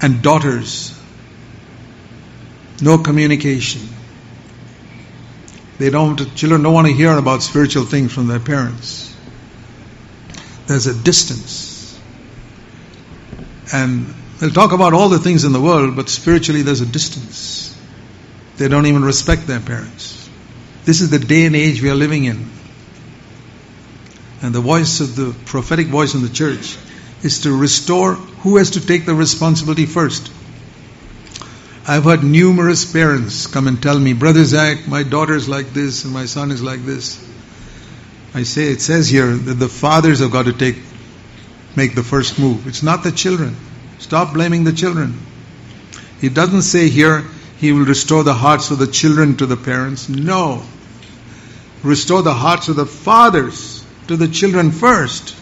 and 0.00 0.22
daughters, 0.22 0.96
no 2.80 2.98
communication 2.98 3.88
they 5.84 5.90
don't, 5.90 6.16
children 6.34 6.62
don't 6.62 6.72
want 6.72 6.86
to 6.86 6.94
hear 6.94 7.12
about 7.18 7.42
spiritual 7.42 7.84
things 7.84 8.10
from 8.10 8.26
their 8.26 8.40
parents. 8.40 9.14
There's 10.66 10.86
a 10.86 10.94
distance. 10.94 12.00
And 13.70 14.06
they'll 14.40 14.48
talk 14.48 14.72
about 14.72 14.94
all 14.94 15.10
the 15.10 15.18
things 15.18 15.44
in 15.44 15.52
the 15.52 15.60
world, 15.60 15.94
but 15.94 16.08
spiritually 16.08 16.62
there's 16.62 16.80
a 16.80 16.86
distance. 16.86 17.78
They 18.56 18.68
don't 18.68 18.86
even 18.86 19.04
respect 19.04 19.46
their 19.46 19.60
parents. 19.60 20.26
This 20.86 21.02
is 21.02 21.10
the 21.10 21.18
day 21.18 21.44
and 21.44 21.54
age 21.54 21.82
we 21.82 21.90
are 21.90 21.94
living 21.94 22.24
in. 22.24 22.48
And 24.40 24.54
the 24.54 24.62
voice 24.62 25.00
of 25.00 25.16
the 25.16 25.34
prophetic 25.44 25.88
voice 25.88 26.14
in 26.14 26.22
the 26.22 26.30
church 26.30 26.78
is 27.22 27.40
to 27.40 27.54
restore 27.54 28.14
who 28.14 28.56
has 28.56 28.70
to 28.70 28.86
take 28.86 29.04
the 29.04 29.14
responsibility 29.14 29.84
first. 29.84 30.32
I've 31.86 32.04
had 32.04 32.24
numerous 32.24 32.90
parents 32.90 33.46
come 33.46 33.68
and 33.68 33.82
tell 33.82 33.98
me, 33.98 34.14
Brother 34.14 34.44
Zach, 34.44 34.88
my 34.88 35.02
daughter's 35.02 35.50
like 35.50 35.74
this 35.74 36.04
and 36.04 36.14
my 36.14 36.24
son 36.24 36.50
is 36.50 36.62
like 36.62 36.80
this. 36.80 37.22
I 38.32 38.44
say, 38.44 38.68
it 38.68 38.80
says 38.80 39.08
here 39.08 39.30
that 39.30 39.54
the 39.54 39.68
fathers 39.68 40.20
have 40.20 40.30
got 40.30 40.46
to 40.46 40.54
take, 40.54 40.76
make 41.76 41.94
the 41.94 42.02
first 42.02 42.38
move. 42.38 42.66
It's 42.66 42.82
not 42.82 43.02
the 43.02 43.12
children. 43.12 43.54
Stop 43.98 44.32
blaming 44.32 44.64
the 44.64 44.72
children. 44.72 45.18
He 46.22 46.30
doesn't 46.30 46.62
say 46.62 46.88
here 46.88 47.22
he 47.58 47.72
will 47.72 47.84
restore 47.84 48.24
the 48.24 48.34
hearts 48.34 48.70
of 48.70 48.78
the 48.78 48.86
children 48.86 49.36
to 49.36 49.46
the 49.46 49.56
parents. 49.56 50.08
No. 50.08 50.62
Restore 51.82 52.22
the 52.22 52.32
hearts 52.32 52.68
of 52.68 52.76
the 52.76 52.86
fathers 52.86 53.84
to 54.08 54.16
the 54.16 54.28
children 54.28 54.70
first. 54.70 55.36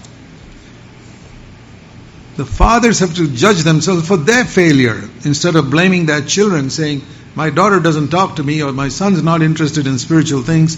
The 2.43 2.51
fathers 2.51 2.99
have 2.99 3.15
to 3.19 3.29
judge 3.29 3.63
themselves 3.63 4.09
for 4.09 4.17
their 4.17 4.45
failure 4.45 5.09
instead 5.25 5.55
of 5.55 5.71
blaming 5.71 6.07
their 6.07 6.23
children, 6.23 6.71
saying, 6.71 7.03
My 7.37 7.51
daughter 7.51 7.79
doesn't 7.79 8.09
talk 8.09 8.35
to 8.35 8.43
me 8.43 8.65
or 8.65 8.73
my 8.73 8.89
son's 8.89 9.23
not 9.23 9.43
interested 9.43 9.87
in 9.87 9.97
spiritual 10.01 10.43
things. 10.43 10.77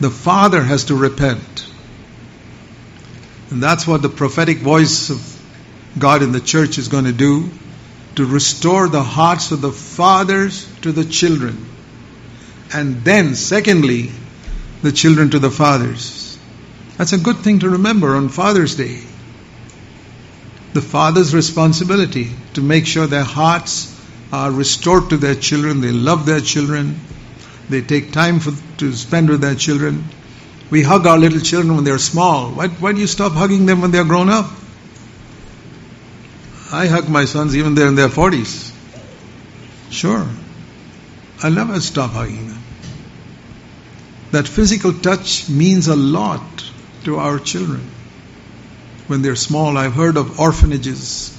The 0.00 0.08
father 0.08 0.62
has 0.62 0.84
to 0.84 0.94
repent. 0.94 1.66
And 3.50 3.62
that's 3.62 3.86
what 3.86 4.00
the 4.00 4.08
prophetic 4.08 4.60
voice 4.60 5.10
of 5.10 5.20
God 5.98 6.22
in 6.22 6.32
the 6.32 6.40
church 6.40 6.78
is 6.78 6.88
going 6.88 7.04
to 7.04 7.12
do 7.12 7.50
to 8.14 8.24
restore 8.24 8.88
the 8.88 9.02
hearts 9.02 9.50
of 9.50 9.60
the 9.60 9.70
fathers 9.70 10.66
to 10.80 10.92
the 10.92 11.04
children. 11.04 11.62
And 12.72 13.04
then, 13.04 13.34
secondly, 13.34 14.12
the 14.80 14.92
children 14.92 15.28
to 15.32 15.38
the 15.38 15.50
fathers. 15.50 16.38
That's 16.96 17.12
a 17.12 17.18
good 17.18 17.36
thing 17.40 17.58
to 17.58 17.68
remember 17.68 18.16
on 18.16 18.30
Father's 18.30 18.76
Day 18.76 19.02
the 20.74 20.82
father's 20.82 21.32
responsibility 21.32 22.30
to 22.54 22.60
make 22.60 22.84
sure 22.84 23.06
their 23.06 23.22
hearts 23.22 23.90
are 24.32 24.50
restored 24.50 25.08
to 25.10 25.16
their 25.16 25.36
children, 25.36 25.80
they 25.80 25.92
love 25.92 26.26
their 26.26 26.40
children, 26.40 27.00
they 27.68 27.80
take 27.80 28.12
time 28.12 28.40
for, 28.40 28.52
to 28.78 28.92
spend 28.92 29.30
with 29.30 29.40
their 29.40 29.54
children. 29.54 30.04
We 30.70 30.82
hug 30.82 31.06
our 31.06 31.16
little 31.16 31.38
children 31.38 31.76
when 31.76 31.84
they're 31.84 31.98
small. 31.98 32.50
Why, 32.50 32.66
why 32.66 32.92
do 32.92 33.00
you 33.00 33.06
stop 33.06 33.32
hugging 33.32 33.66
them 33.66 33.82
when 33.82 33.92
they're 33.92 34.04
grown 34.04 34.28
up? 34.28 34.50
I 36.72 36.88
hug 36.88 37.08
my 37.08 37.24
sons 37.24 37.56
even 37.56 37.76
they're 37.76 37.86
in 37.86 37.94
their 37.94 38.08
40s. 38.08 38.72
Sure. 39.90 40.26
I'll 41.40 41.52
never 41.52 41.80
stop 41.80 42.10
hugging 42.10 42.48
them. 42.48 42.62
That 44.32 44.48
physical 44.48 44.92
touch 44.92 45.48
means 45.48 45.86
a 45.86 45.94
lot 45.94 46.42
to 47.04 47.18
our 47.18 47.38
children 47.38 47.88
when 49.06 49.22
they're 49.22 49.36
small. 49.36 49.76
I've 49.76 49.94
heard 49.94 50.16
of 50.16 50.40
orphanages. 50.40 51.30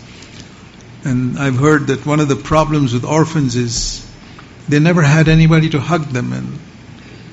And 1.03 1.37
I've 1.37 1.57
heard 1.57 1.87
that 1.87 2.05
one 2.05 2.19
of 2.19 2.27
the 2.27 2.35
problems 2.35 2.93
with 2.93 3.05
orphans 3.05 3.55
is 3.55 4.05
they 4.67 4.79
never 4.79 5.01
had 5.03 5.27
anybody 5.27 5.69
to 5.69 5.79
hug 5.79 6.05
them 6.05 6.33
and 6.33 6.59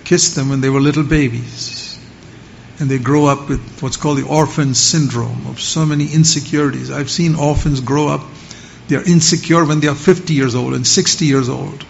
kiss 0.05 0.35
them 0.35 0.51
when 0.51 0.61
they 0.61 0.68
were 0.68 0.80
little 0.80 1.05
babies. 1.05 1.99
And 2.78 2.91
they 2.91 2.99
grow 2.99 3.26
up 3.26 3.49
with 3.49 3.80
what's 3.80 3.97
called 3.97 4.18
the 4.18 4.26
orphan 4.26 4.74
syndrome 4.74 5.47
of 5.47 5.61
so 5.61 5.87
many 5.87 6.12
insecurities. 6.12 6.91
I've 6.91 7.11
seen 7.11 7.35
orphans 7.35 7.80
grow 7.80 8.09
up, 8.09 8.22
they're 8.89 9.09
insecure 9.09 9.64
when 9.64 9.80
they 9.80 9.89
are 9.89 9.95
50 9.95 10.35
years 10.35 10.55
old 10.55 10.74
and 10.74 10.87
60 10.87 11.24
years 11.24 11.49
old. 11.49 11.87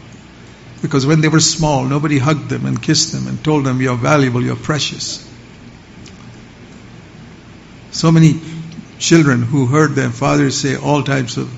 Because 0.83 1.07
when 1.07 1.21
they 1.21 1.29
were 1.29 1.41
small, 1.41 1.85
nobody 1.85 2.19
hugged 2.19 2.49
them 2.49 2.67
and 2.67 2.81
kissed 2.81 3.13
them 3.13 3.27
and 3.27 3.43
told 3.43 3.65
them, 3.65 3.81
You're 3.81 3.97
valuable, 3.97 4.43
you're 4.43 4.57
precious. 4.57 5.32
So 7.93 8.11
many 8.11 8.41
children 8.99 9.43
who 9.43 9.67
heard 9.67 9.95
their 9.95 10.11
fathers 10.11 10.57
say 10.57 10.77
all 10.77 11.03
types 11.03 11.37
of 11.37 11.51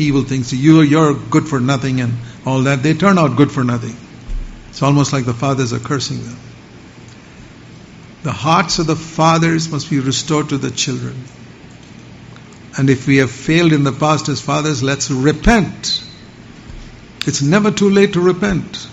evil 0.00 0.22
things 0.22 0.50
to 0.50 0.56
you, 0.56 0.80
you're 0.80 1.14
good 1.14 1.46
for 1.46 1.60
nothing 1.60 2.00
and 2.00 2.14
all 2.46 2.62
that, 2.62 2.82
they 2.82 2.94
turn 2.94 3.18
out 3.18 3.36
good 3.36 3.52
for 3.52 3.64
nothing. 3.64 3.96
It's 4.70 4.82
almost 4.82 5.12
like 5.12 5.24
the 5.24 5.34
fathers 5.34 5.72
are 5.72 5.78
cursing 5.78 6.22
them. 6.22 6.38
The 8.22 8.32
hearts 8.32 8.78
of 8.78 8.86
the 8.86 8.96
fathers 8.96 9.70
must 9.70 9.90
be 9.90 10.00
restored 10.00 10.48
to 10.50 10.58
the 10.58 10.70
children. 10.70 11.24
And 12.76 12.88
if 12.88 13.06
we 13.06 13.18
have 13.18 13.30
failed 13.30 13.72
in 13.72 13.84
the 13.84 13.92
past 13.92 14.28
as 14.28 14.40
fathers, 14.40 14.82
let's 14.82 15.10
repent. 15.10 16.02
It's 17.26 17.42
never 17.42 17.70
too 17.70 17.90
late 17.90 18.14
to 18.14 18.20
repent. 18.20 18.88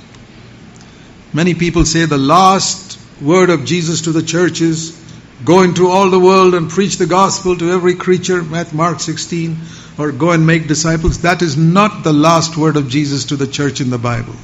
Many 1.34 1.54
people 1.54 1.86
say 1.86 2.06
the 2.06 2.18
last 2.18 3.00
word 3.22 3.50
of 3.50 3.66
Jesus 3.66 4.02
to 4.02 4.12
the 4.12 4.24
church 4.24 4.62
is 4.62 5.05
go 5.44 5.64
into 5.64 5.90
all 5.90 6.10
the 6.10 6.20
world 6.20 6.54
and 6.54 6.70
preach 6.70 6.98
the 6.98 7.06
gospel 7.06 7.58
to 7.58 7.72
every 7.72 7.96
creature, 7.96 8.42
Mark 8.42 9.00
16, 9.00 9.58
or 9.98 10.12
go 10.12 10.32
and 10.32 10.48
make 10.48 10.68
disciples. 10.68 11.22
That 11.22 11.42
is 11.42 11.58
not 11.58 12.04
the 12.04 12.14
last 12.14 12.56
word 12.56 12.78
of 12.78 12.90
Jesus 12.90 13.26
to 13.26 13.36
the 13.36 13.48
church 13.48 13.82
in 13.82 13.90
the 13.90 13.98
Bible. 13.98 14.36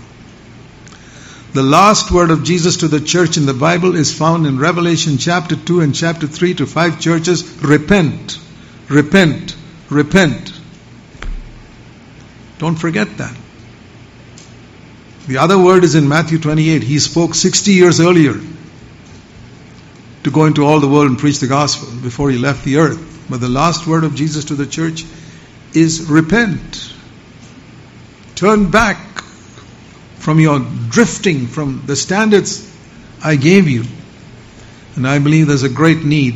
The 1.53 1.63
last 1.63 2.11
word 2.11 2.31
of 2.31 2.43
Jesus 2.43 2.77
to 2.77 2.87
the 2.87 3.01
church 3.01 3.37
in 3.37 3.45
the 3.45 3.53
Bible 3.53 3.95
is 3.95 4.17
found 4.17 4.45
in 4.47 4.57
Revelation 4.57 5.17
chapter 5.17 5.55
2 5.55 5.81
and 5.81 5.93
chapter 5.93 6.27
3 6.27 6.55
to 6.55 6.65
five 6.65 6.99
churches. 6.99 7.61
Repent, 7.61 8.39
repent, 8.89 9.55
repent. 9.89 10.53
Don't 12.57 12.77
forget 12.77 13.17
that. 13.17 13.35
The 15.27 15.37
other 15.37 15.57
word 15.57 15.83
is 15.83 15.95
in 15.95 16.07
Matthew 16.07 16.39
28. 16.39 16.83
He 16.83 16.99
spoke 16.99 17.35
60 17.35 17.71
years 17.71 17.99
earlier 17.99 18.39
to 20.23 20.31
go 20.31 20.45
into 20.45 20.65
all 20.65 20.79
the 20.79 20.87
world 20.87 21.07
and 21.07 21.17
preach 21.17 21.39
the 21.39 21.47
gospel 21.47 21.89
before 22.01 22.29
he 22.29 22.37
left 22.37 22.63
the 22.63 22.77
earth. 22.77 23.27
But 23.29 23.41
the 23.41 23.49
last 23.49 23.87
word 23.87 24.03
of 24.03 24.15
Jesus 24.15 24.45
to 24.45 24.55
the 24.55 24.65
church 24.65 25.05
is 25.73 26.09
repent. 26.09 26.93
Turn 28.35 28.69
back 28.71 28.97
from 30.15 30.39
your 30.39 30.59
drifting 30.89 31.47
from 31.47 31.83
the 31.85 31.95
standards 31.95 32.69
I 33.23 33.35
gave 33.35 33.67
you. 33.67 33.83
And 34.95 35.07
I 35.07 35.19
believe 35.19 35.47
there's 35.47 35.63
a 35.63 35.69
great 35.69 36.03
need 36.03 36.35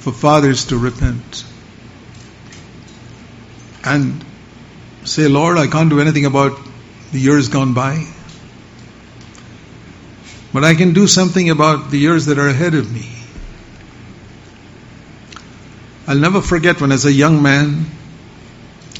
for 0.00 0.12
fathers 0.12 0.66
to 0.66 0.78
repent 0.78 1.44
and 3.84 4.24
say, 5.04 5.26
Lord, 5.28 5.56
I 5.56 5.66
can't 5.66 5.90
do 5.90 6.00
anything 6.00 6.26
about 6.26 6.58
the 7.12 7.18
years 7.18 7.48
gone 7.48 7.74
by. 7.74 8.04
But 10.58 10.64
I 10.64 10.74
can 10.74 10.92
do 10.92 11.06
something 11.06 11.50
about 11.50 11.92
the 11.92 11.98
years 11.98 12.26
that 12.26 12.36
are 12.36 12.48
ahead 12.48 12.74
of 12.74 12.92
me. 12.92 13.08
I'll 16.08 16.18
never 16.18 16.40
forget 16.40 16.80
when, 16.80 16.90
as 16.90 17.04
a 17.04 17.12
young 17.12 17.40
man, 17.44 17.86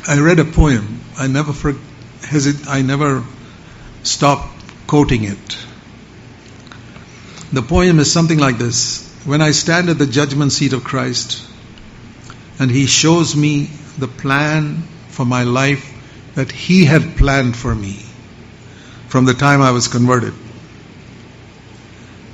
I 0.06 0.20
read 0.20 0.38
a 0.38 0.44
poem. 0.44 1.00
I 1.18 1.26
never 1.26 1.52
for, 1.52 1.72
hesit- 2.20 2.68
I 2.68 2.82
never 2.82 3.24
stop 4.04 4.48
quoting 4.86 5.24
it. 5.24 5.58
The 7.52 7.62
poem 7.62 7.98
is 7.98 8.12
something 8.12 8.38
like 8.38 8.58
this 8.58 9.12
When 9.24 9.42
I 9.42 9.50
stand 9.50 9.88
at 9.88 9.98
the 9.98 10.06
judgment 10.06 10.52
seat 10.52 10.74
of 10.74 10.84
Christ 10.84 11.44
and 12.60 12.70
He 12.70 12.86
shows 12.86 13.34
me 13.34 13.68
the 13.98 14.06
plan 14.06 14.84
for 15.08 15.26
my 15.26 15.42
life 15.42 15.92
that 16.36 16.52
He 16.52 16.84
had 16.84 17.16
planned 17.16 17.56
for 17.56 17.74
me 17.74 17.98
from 19.08 19.24
the 19.24 19.34
time 19.34 19.60
I 19.60 19.72
was 19.72 19.88
converted. 19.88 20.34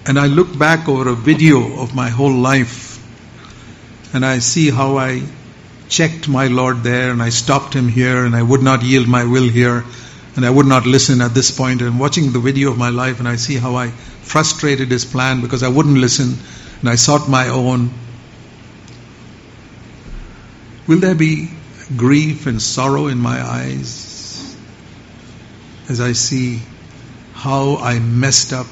And 0.06 0.18
I 0.18 0.26
look 0.26 0.58
back 0.58 0.88
over 0.88 1.08
a 1.08 1.14
video 1.14 1.80
of 1.80 1.94
my 1.94 2.10
whole 2.10 2.32
life 2.32 2.92
and 4.12 4.24
I 4.24 4.38
see 4.38 4.70
how 4.70 4.98
I 4.98 5.22
checked 5.88 6.28
my 6.28 6.46
Lord 6.46 6.82
there 6.82 7.10
and 7.10 7.22
I 7.22 7.30
stopped 7.30 7.74
Him 7.74 7.88
here 7.88 8.24
and 8.24 8.36
I 8.36 8.42
would 8.42 8.62
not 8.62 8.82
yield 8.82 9.08
my 9.08 9.24
will 9.24 9.48
here 9.48 9.84
and 10.36 10.44
I 10.44 10.50
would 10.50 10.66
not 10.66 10.86
listen 10.86 11.20
at 11.20 11.34
this 11.34 11.50
point. 11.50 11.80
And 11.80 11.98
watching 11.98 12.32
the 12.32 12.40
video 12.40 12.70
of 12.70 12.78
my 12.78 12.90
life, 12.90 13.20
and 13.20 13.28
I 13.28 13.36
see 13.36 13.56
how 13.56 13.76
I 13.76 13.88
frustrated 13.88 14.90
his 14.90 15.04
plan 15.04 15.40
because 15.40 15.62
I 15.62 15.68
wouldn't 15.68 15.98
listen 15.98 16.36
and 16.80 16.88
I 16.88 16.96
sought 16.96 17.28
my 17.28 17.48
own. 17.48 17.90
Will 20.86 20.98
there 20.98 21.14
be 21.14 21.50
grief 21.96 22.46
and 22.46 22.60
sorrow 22.60 23.06
in 23.06 23.18
my 23.18 23.40
eyes 23.40 24.56
as 25.88 26.00
I 26.00 26.12
see 26.12 26.60
how 27.34 27.76
I 27.76 27.98
messed 27.98 28.52
up 28.52 28.66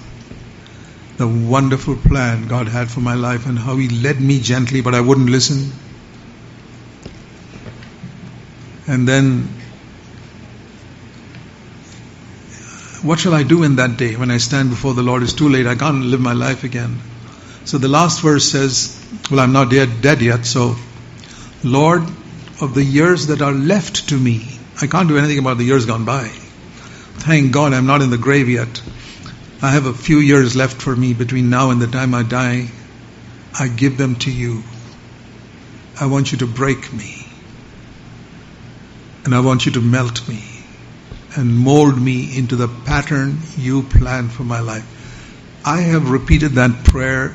the 1.22 1.28
wonderful 1.28 1.94
plan 1.94 2.48
God 2.48 2.66
had 2.66 2.90
for 2.90 2.98
my 2.98 3.14
life 3.14 3.46
and 3.46 3.56
how 3.56 3.76
He 3.76 3.88
led 3.88 4.20
me 4.20 4.40
gently, 4.40 4.80
but 4.80 4.92
I 4.92 5.00
wouldn't 5.00 5.30
listen? 5.30 5.70
And 8.88 9.06
then 9.06 9.42
what 13.02 13.20
shall 13.20 13.34
I 13.34 13.44
do 13.44 13.62
in 13.62 13.76
that 13.76 13.96
day 13.96 14.16
when 14.16 14.32
I 14.32 14.38
stand 14.38 14.70
before 14.70 14.94
the 14.94 15.04
Lord? 15.04 15.22
It's 15.22 15.32
too 15.32 15.48
late. 15.48 15.68
I 15.68 15.76
can't 15.76 16.04
live 16.06 16.20
my 16.20 16.32
life 16.32 16.64
again. 16.64 16.98
So 17.66 17.78
the 17.78 17.86
last 17.86 18.20
verse 18.20 18.50
says, 18.50 19.00
Well, 19.30 19.38
I'm 19.38 19.52
not 19.52 19.70
dead, 19.70 20.02
dead 20.02 20.22
yet. 20.22 20.44
So, 20.44 20.74
Lord, 21.62 22.02
of 22.60 22.74
the 22.74 22.82
years 22.82 23.28
that 23.28 23.42
are 23.42 23.52
left 23.52 24.08
to 24.08 24.18
me, 24.18 24.58
I 24.80 24.88
can't 24.88 25.08
do 25.08 25.18
anything 25.18 25.38
about 25.38 25.58
the 25.58 25.64
years 25.64 25.86
gone 25.86 26.04
by. 26.04 26.26
Thank 27.28 27.52
God 27.52 27.72
I'm 27.74 27.86
not 27.86 28.02
in 28.02 28.10
the 28.10 28.18
grave 28.18 28.48
yet. 28.48 28.82
I 29.62 29.70
have 29.70 29.86
a 29.86 29.94
few 29.94 30.18
years 30.18 30.56
left 30.56 30.82
for 30.82 30.96
me 30.96 31.14
between 31.14 31.48
now 31.48 31.70
and 31.70 31.80
the 31.80 31.86
time 31.86 32.14
I 32.14 32.24
die. 32.24 32.68
I 33.56 33.68
give 33.68 33.96
them 33.96 34.16
to 34.16 34.30
you. 34.30 34.64
I 36.00 36.06
want 36.06 36.32
you 36.32 36.38
to 36.38 36.48
break 36.48 36.92
me. 36.92 37.14
And 39.24 39.32
I 39.32 39.38
want 39.38 39.64
you 39.64 39.72
to 39.72 39.80
melt 39.80 40.28
me 40.28 40.42
and 41.36 41.56
mold 41.56 42.00
me 42.00 42.36
into 42.36 42.56
the 42.56 42.66
pattern 42.66 43.38
you 43.56 43.84
plan 43.84 44.28
for 44.30 44.42
my 44.42 44.58
life. 44.58 44.84
I 45.64 45.80
have 45.80 46.10
repeated 46.10 46.52
that 46.52 46.82
prayer, 46.82 47.32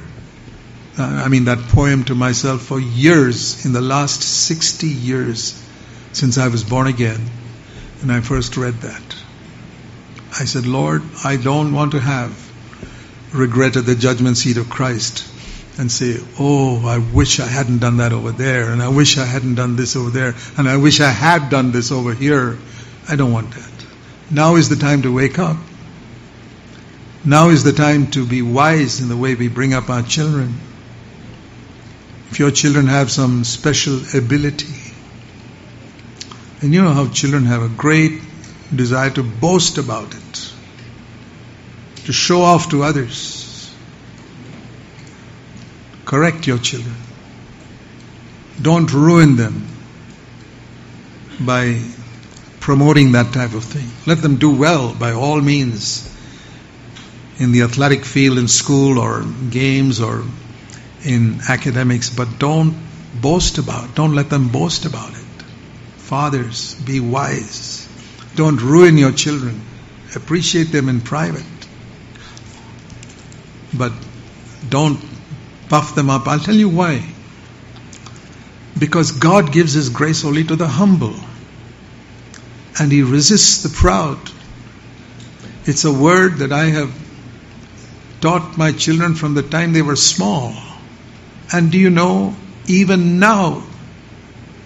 uh, 1.00 1.04
I 1.04 1.30
mean, 1.30 1.46
that 1.46 1.60
poem 1.70 2.04
to 2.06 2.16
myself 2.16 2.62
for 2.62 2.78
years, 2.78 3.66
in 3.66 3.72
the 3.72 3.82
last 3.82 4.22
60 4.22 4.86
years 4.86 5.64
since 6.12 6.38
I 6.38 6.50
was 6.50 6.66
born 6.66 6.88
again, 6.88 7.22
and 8.02 8.12
I 8.12 8.20
first 8.20 8.58
read 8.58 8.82
that. 8.82 9.07
I 10.40 10.46
said, 10.46 10.68
Lord, 10.68 11.02
I 11.24 11.38
don't 11.38 11.74
want 11.74 11.94
to 11.94 12.00
have 12.00 12.32
regret 13.34 13.76
at 13.76 13.86
the 13.86 13.96
judgment 13.96 14.38
seat 14.38 14.58
of 14.58 14.70
Christ 14.70 15.28
and 15.80 15.92
say, 15.92 16.18
Oh, 16.40 16.86
I 16.86 16.98
wish 16.98 17.40
I 17.40 17.48
hadn't 17.48 17.80
done 17.80 17.98
that 17.98 18.14
over 18.14 18.32
there, 18.32 18.72
and 18.72 18.82
I 18.82 18.90
wish 18.90 19.18
I 19.18 19.26
hadn't 19.26 19.56
done 19.56 19.76
this 19.76 19.96
over 19.96 20.10
there, 20.10 20.36
and 20.58 20.68
I 20.68 20.78
wish 20.78 21.00
I 21.00 21.10
had 21.10 21.50
done 21.50 21.72
this 21.72 21.92
over 21.92 22.14
here. 22.14 22.58
I 23.10 23.16
don't 23.16 23.32
want 23.32 23.52
that. 23.52 23.72
Now 24.30 24.56
is 24.56 24.70
the 24.70 24.76
time 24.76 25.04
to 25.04 25.14
wake 25.14 25.40
up. 25.40 25.58
Now 27.26 27.50
is 27.50 27.64
the 27.64 27.74
time 27.74 28.12
to 28.12 28.26
be 28.26 28.42
wise 28.42 29.02
in 29.02 29.10
the 29.10 29.18
way 29.18 29.36
we 29.36 29.48
bring 29.48 29.74
up 29.74 29.90
our 29.90 30.04
children. 30.04 30.56
If 32.32 32.40
your 32.40 32.52
children 32.52 32.88
have 32.88 33.10
some 33.10 33.44
special 33.44 34.00
ability, 34.16 34.74
and 36.62 36.74
you 36.74 36.84
know 36.84 36.94
how 36.94 37.08
children 37.08 37.46
have 37.46 37.64
a 37.64 37.70
great 37.70 38.22
desire 38.76 39.10
to 39.12 39.24
boast 39.24 39.78
about 39.78 40.14
it, 40.14 40.52
to 42.06 42.14
show 42.14 42.42
off 42.42 42.70
to 42.72 42.84
others. 42.84 43.74
Correct 46.06 46.48
your 46.48 46.58
children. 46.58 46.96
Don't 48.62 48.92
ruin 48.92 49.36
them 49.36 49.68
by 51.40 51.82
promoting 52.60 53.12
that 53.14 53.34
type 53.34 53.54
of 53.54 53.64
thing. 53.64 53.88
Let 54.06 54.22
them 54.22 54.38
do 54.38 54.56
well 54.56 54.94
by 54.94 55.12
all 55.12 55.40
means 55.40 56.14
in 57.40 57.52
the 57.52 57.62
athletic 57.62 58.04
field 58.04 58.38
in 58.38 58.48
school 58.48 59.00
or 59.00 59.24
games 59.50 60.02
or 60.02 60.24
in 61.06 61.40
academics, 61.48 62.10
but 62.10 62.40
don't 62.40 62.76
boast 63.22 63.58
about. 63.58 63.96
Don't 63.96 64.16
let 64.16 64.30
them 64.30 64.50
boast 64.50 64.86
about 64.86 65.12
it. 65.12 65.26
Fathers, 65.98 66.76
be 66.76 67.00
wise. 67.00 67.87
Don't 68.38 68.62
ruin 68.62 68.98
your 68.98 69.12
children. 69.12 69.62
Appreciate 70.16 70.72
them 70.72 70.88
in 70.88 71.02
private. 71.02 71.44
But 73.74 73.92
don't 74.70 75.04
puff 75.68 75.94
them 75.96 76.10
up. 76.10 76.28
I'll 76.28 76.40
tell 76.40 76.56
you 76.56 76.70
why. 76.70 77.04
Because 78.80 79.12
God 79.12 79.52
gives 79.52 79.74
His 79.74 79.90
grace 79.90 80.24
only 80.24 80.46
to 80.46 80.56
the 80.56 80.68
humble 80.68 81.16
and 82.80 82.92
he 82.92 83.02
resists 83.02 83.64
the 83.64 83.70
proud. 83.70 84.20
It's 85.66 85.86
a 85.86 85.92
word 85.92 86.38
that 86.38 86.52
I 86.52 86.66
have 86.66 86.94
taught 88.22 88.58
my 88.58 88.72
children 88.72 89.16
from 89.16 89.34
the 89.34 89.44
time 89.44 89.74
they 89.74 89.82
were 89.82 89.96
small. 89.96 90.54
And 91.52 91.72
do 91.72 91.78
you 91.78 91.90
know, 91.90 92.36
even 92.68 93.20
now, 93.20 93.64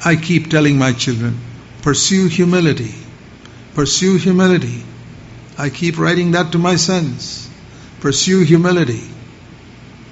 I 0.04 0.16
keep 0.16 0.50
telling 0.50 0.78
my 0.78 0.94
children, 0.94 1.40
pursue 1.82 2.28
humility. 2.28 2.94
Pursue 3.76 4.18
humility. 4.18 4.84
I 5.58 5.70
keep 5.70 5.98
writing 5.98 6.32
that 6.32 6.52
to 6.54 6.58
my 6.58 6.76
sons. 6.76 7.50
Pursue 8.00 8.44
humility. 8.44 9.04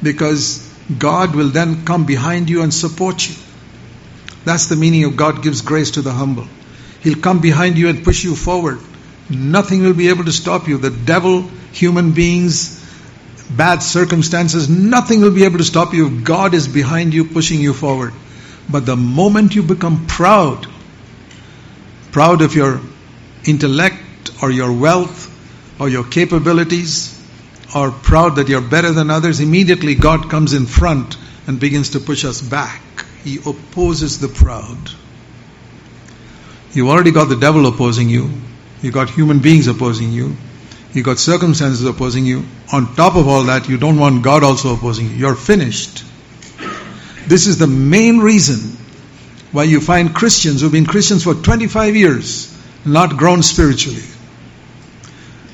Because 0.02 0.66
God 0.98 1.36
will 1.36 1.50
then 1.50 1.86
come 1.86 2.06
behind 2.06 2.50
you 2.50 2.62
and 2.62 2.74
support 2.74 3.28
you. 3.28 3.36
That's 4.46 4.68
the 4.68 4.76
meaning 4.76 5.04
of 5.04 5.18
God 5.18 5.44
gives 5.44 5.62
grace 5.62 5.92
to 5.92 6.02
the 6.02 6.12
humble. 6.12 6.48
He'll 7.02 7.20
come 7.20 7.40
behind 7.40 7.78
you 7.78 7.90
and 7.90 8.04
push 8.04 8.24
you 8.24 8.36
forward. 8.36 8.80
Nothing 9.30 9.84
will 9.84 9.94
be 9.94 10.10
able 10.10 10.26
to 10.26 10.32
stop 10.32 10.68
you. 10.68 10.78
The 10.78 10.90
devil, 10.90 11.42
human 11.72 12.14
beings, 12.14 12.80
bad 13.50 13.84
circumstances, 13.84 14.70
nothing 14.70 15.22
will 15.22 15.34
be 15.34 15.46
able 15.46 15.60
to 15.60 15.64
stop 15.64 15.94
you. 15.94 16.08
if 16.08 16.24
God 16.24 16.54
is 16.54 16.68
behind 16.68 17.14
you, 17.14 17.26
pushing 17.26 17.60
you 17.60 17.74
forward. 17.74 18.14
But 18.70 18.86
the 18.86 18.96
moment 18.96 19.56
you 19.56 19.64
become 19.64 20.08
proud, 20.08 20.68
proud 22.12 22.42
of 22.42 22.56
your 22.56 22.82
intellect 23.50 24.32
or 24.42 24.52
your 24.52 24.72
wealth 24.72 25.30
or 25.80 25.90
your 25.90 26.04
capabilities, 26.04 27.16
or 27.76 27.92
proud 27.92 28.36
that 28.36 28.50
you're 28.50 28.62
better 28.62 28.92
than 28.92 29.10
others, 29.10 29.40
immediately 29.40 29.96
God 29.96 30.30
comes 30.30 30.54
in 30.54 30.66
front 30.66 31.18
and 31.48 31.60
begins 31.60 31.92
to 31.92 32.00
push 32.00 32.26
us 32.26 32.42
back. 32.42 32.82
He 33.24 33.38
opposes 33.38 34.20
the 34.20 34.28
proud. 34.28 34.78
You've 36.74 36.90
already 36.90 37.12
got 37.12 37.30
the 37.30 37.36
devil 37.36 37.66
opposing 37.66 38.10
you. 38.10 38.30
You've 38.82 38.94
got 38.94 39.10
human 39.10 39.40
beings 39.40 39.68
opposing 39.68 40.12
you. 40.12 40.36
You've 40.94 41.06
got 41.06 41.18
circumstances 41.18 41.86
opposing 41.86 42.26
you. 42.26 42.44
On 42.74 42.96
top 42.96 43.16
of 43.16 43.28
all 43.28 43.44
that, 43.44 43.70
you 43.70 43.78
don't 43.78 44.00
want 44.00 44.24
God 44.24 44.44
also 44.44 44.74
opposing 44.74 45.10
you. 45.10 45.16
You're 45.16 45.36
finished. 45.36 46.04
This 47.28 47.48
is 47.48 47.58
the 47.58 47.68
main 47.68 48.20
reason 48.20 48.78
why 49.52 49.64
you 49.64 49.80
find 49.80 50.14
Christians 50.14 50.62
who've 50.62 50.72
been 50.72 50.86
Christians 50.86 51.24
for 51.24 51.36
25 51.36 51.96
years 51.96 52.59
not 52.86 53.18
grown 53.18 53.44
spiritually. 53.44 54.04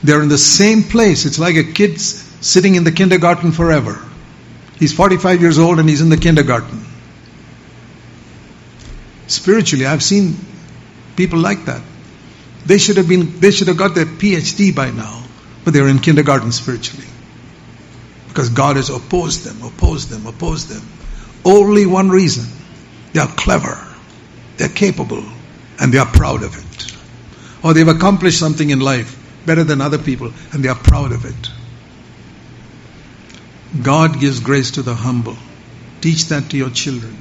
They're 0.04 0.22
in 0.22 0.30
the 0.30 0.38
same 0.38 0.84
place. 0.84 1.26
It's 1.26 1.40
like 1.40 1.56
a 1.56 1.64
kid 1.64 2.00
sitting 2.00 2.76
in 2.76 2.84
the 2.84 2.92
kindergarten 2.92 3.52
forever. 3.52 4.00
He's 4.78 4.94
45 4.94 5.42
years 5.42 5.58
old 5.58 5.80
and 5.80 5.90
he's 5.90 6.02
in 6.02 6.10
the 6.10 6.18
kindergarten. 6.18 6.86
Spiritually, 9.28 9.86
I've 9.86 10.04
seen 10.04 10.36
people 11.16 11.40
like 11.40 11.66
that. 11.66 11.82
They 12.66 12.78
should 12.78 12.98
have 12.98 13.08
been 13.08 13.40
they 13.40 13.52
should 13.52 13.68
have 13.68 13.78
got 13.78 13.96
their 13.96 14.06
PhD 14.06 14.76
by 14.76 14.92
now, 14.92 15.24
but 15.64 15.74
they're 15.74 15.88
in 15.88 16.00
kindergarten 16.00 16.52
spiritually. 16.52 17.08
Because 18.28 18.50
God 18.50 18.76
has 18.76 18.90
opposed 18.90 19.44
them, 19.44 19.62
opposed 19.66 20.10
them, 20.10 20.28
opposed 20.28 20.68
them. 20.68 20.82
Only 21.44 21.86
one 21.86 22.10
reason. 22.10 22.46
They 23.14 23.22
are 23.22 23.28
clever, 23.28 23.78
they're 24.58 24.68
capable, 24.68 25.24
and 25.80 25.94
they 25.94 26.00
are 26.00 26.06
proud 26.06 26.44
of 26.44 26.58
it. 26.58 26.65
Or 27.66 27.74
they've 27.74 27.88
accomplished 27.88 28.38
something 28.38 28.70
in 28.70 28.80
life 28.80 29.18
better 29.48 29.64
than 29.64 29.82
other 29.82 29.98
people, 29.98 30.32
and 30.54 30.64
they 30.64 30.70
are 30.70 30.76
proud 30.76 31.12
of 31.12 31.26
it. 31.26 31.50
God 33.82 34.20
gives 34.20 34.40
grace 34.40 34.70
to 34.72 34.84
the 34.84 34.94
humble. 34.94 35.36
Teach 36.00 36.26
that 36.26 36.52
to 36.52 36.58
your 36.58 36.70
children. 36.70 37.18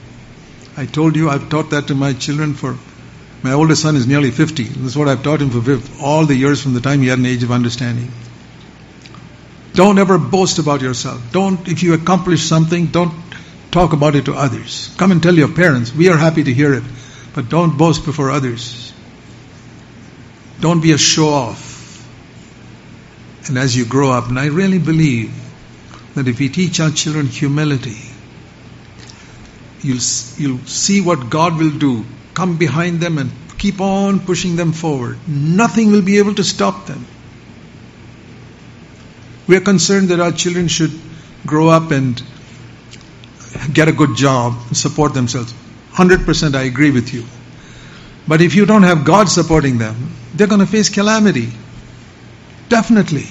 I 0.77 0.85
told 0.85 1.17
you 1.17 1.31
I've 1.31 1.49
taught 1.49 1.71
that 1.71 1.87
to 1.89 1.95
my 1.95 2.13
children 2.13 2.53
for 2.53 2.77
my 3.43 3.53
oldest 3.53 3.81
son 3.81 3.97
is 3.97 4.07
nearly 4.07 4.31
50. 4.31 4.65
This 4.65 4.85
is 4.85 4.97
what 4.99 5.09
I've 5.09 5.23
taught 5.23 5.41
him 5.41 5.49
for 5.49 5.81
all 6.03 6.27
the 6.27 6.35
years 6.35 6.63
from 6.63 6.75
the 6.75 6.81
time 6.83 7.01
he 7.01 7.09
had 7.09 7.19
an 7.19 7.27
age 7.27 7.43
of 7.43 7.51
understanding. 7.51 8.13
Don't 9.73 9.99
ever 9.99 10.19
boast 10.19 10.59
about 10.59 10.83
yourself. 10.83 11.23
Don't, 11.33 11.67
if 11.69 11.83
you 11.83 11.95
accomplish 11.95 12.43
something, 12.43 12.89
don't 12.89 13.15
talk 13.71 13.95
about 13.95 14.15
it 14.15 14.27
to 14.27 14.35
others. 14.35 14.95
Come 14.99 15.11
and 15.11 15.23
tell 15.23 15.35
your 15.35 15.49
parents. 15.49 15.95
We 15.95 16.11
are 16.11 16.19
happy 16.19 16.45
to 16.45 16.53
hear 16.53 16.75
it. 16.75 16.85
But 17.35 17.49
don't 17.49 17.79
boast 17.79 18.05
before 18.05 18.31
others. 18.31 18.84
Don't 20.61 20.81
be 20.81 20.93
a 20.93 20.99
show 20.99 21.29
off. 21.29 21.73
And 23.49 23.59
as 23.59 23.77
you 23.77 23.85
grow 23.85 24.11
up, 24.11 24.29
and 24.29 24.39
I 24.39 24.47
really 24.47 24.79
believe 24.79 25.33
that 26.15 26.29
if 26.29 26.39
we 26.39 26.49
teach 26.49 26.81
our 26.81 26.91
children 26.91 27.27
humility, 27.27 27.99
you'll, 29.83 30.01
you'll 30.39 30.65
see 30.67 31.01
what 31.01 31.29
God 31.29 31.59
will 31.59 31.77
do. 31.77 32.05
Come 32.33 32.57
behind 32.57 33.01
them 33.01 33.19
and 33.19 33.31
keep 33.59 33.81
on 33.81 34.21
pushing 34.21 34.57
them 34.57 34.73
forward. 34.73 35.19
Nothing 35.29 35.93
will 35.93 36.03
be 36.03 36.19
able 36.19 36.35
to 36.37 36.45
stop 36.45 36.87
them. 36.87 37.07
We 39.47 39.57
are 39.57 39.61
concerned 39.61 40.09
that 40.09 40.21
our 40.21 40.33
children 40.33 40.69
should 40.69 40.93
grow 41.47 41.69
up 41.69 41.91
and 41.91 42.23
get 43.73 43.89
a 43.89 43.93
good 43.93 44.17
job, 44.17 44.55
and 44.69 44.77
support 44.77 45.15
themselves. 45.15 45.55
100% 45.93 46.55
I 46.55 46.63
agree 46.63 46.91
with 46.91 47.15
you. 47.15 47.25
But 48.27 48.41
if 48.41 48.55
you 48.55 48.67
don't 48.67 48.83
have 48.83 49.05
God 49.05 49.29
supporting 49.29 49.79
them, 49.79 50.11
they're 50.35 50.47
going 50.47 50.61
to 50.61 50.67
face 50.67 50.89
calamity. 50.89 51.49
Definitely. 52.69 53.27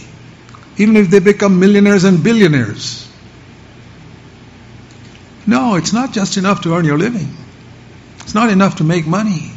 Even 0.78 0.95
if 0.97 1.10
they 1.10 1.20
become 1.20 1.60
millionaires 1.60 2.04
and 2.04 2.24
billionaires. 2.24 3.08
No, 5.45 5.76
it's 5.76 5.93
not 5.93 6.14
just 6.14 6.38
enough 6.38 6.62
to 6.62 6.74
earn 6.74 6.86
your 6.86 6.97
living. 6.97 7.28
It's 8.20 8.34
not 8.34 8.49
enough 8.49 8.78
to 8.78 8.84
make 8.84 9.06
money. 9.06 9.51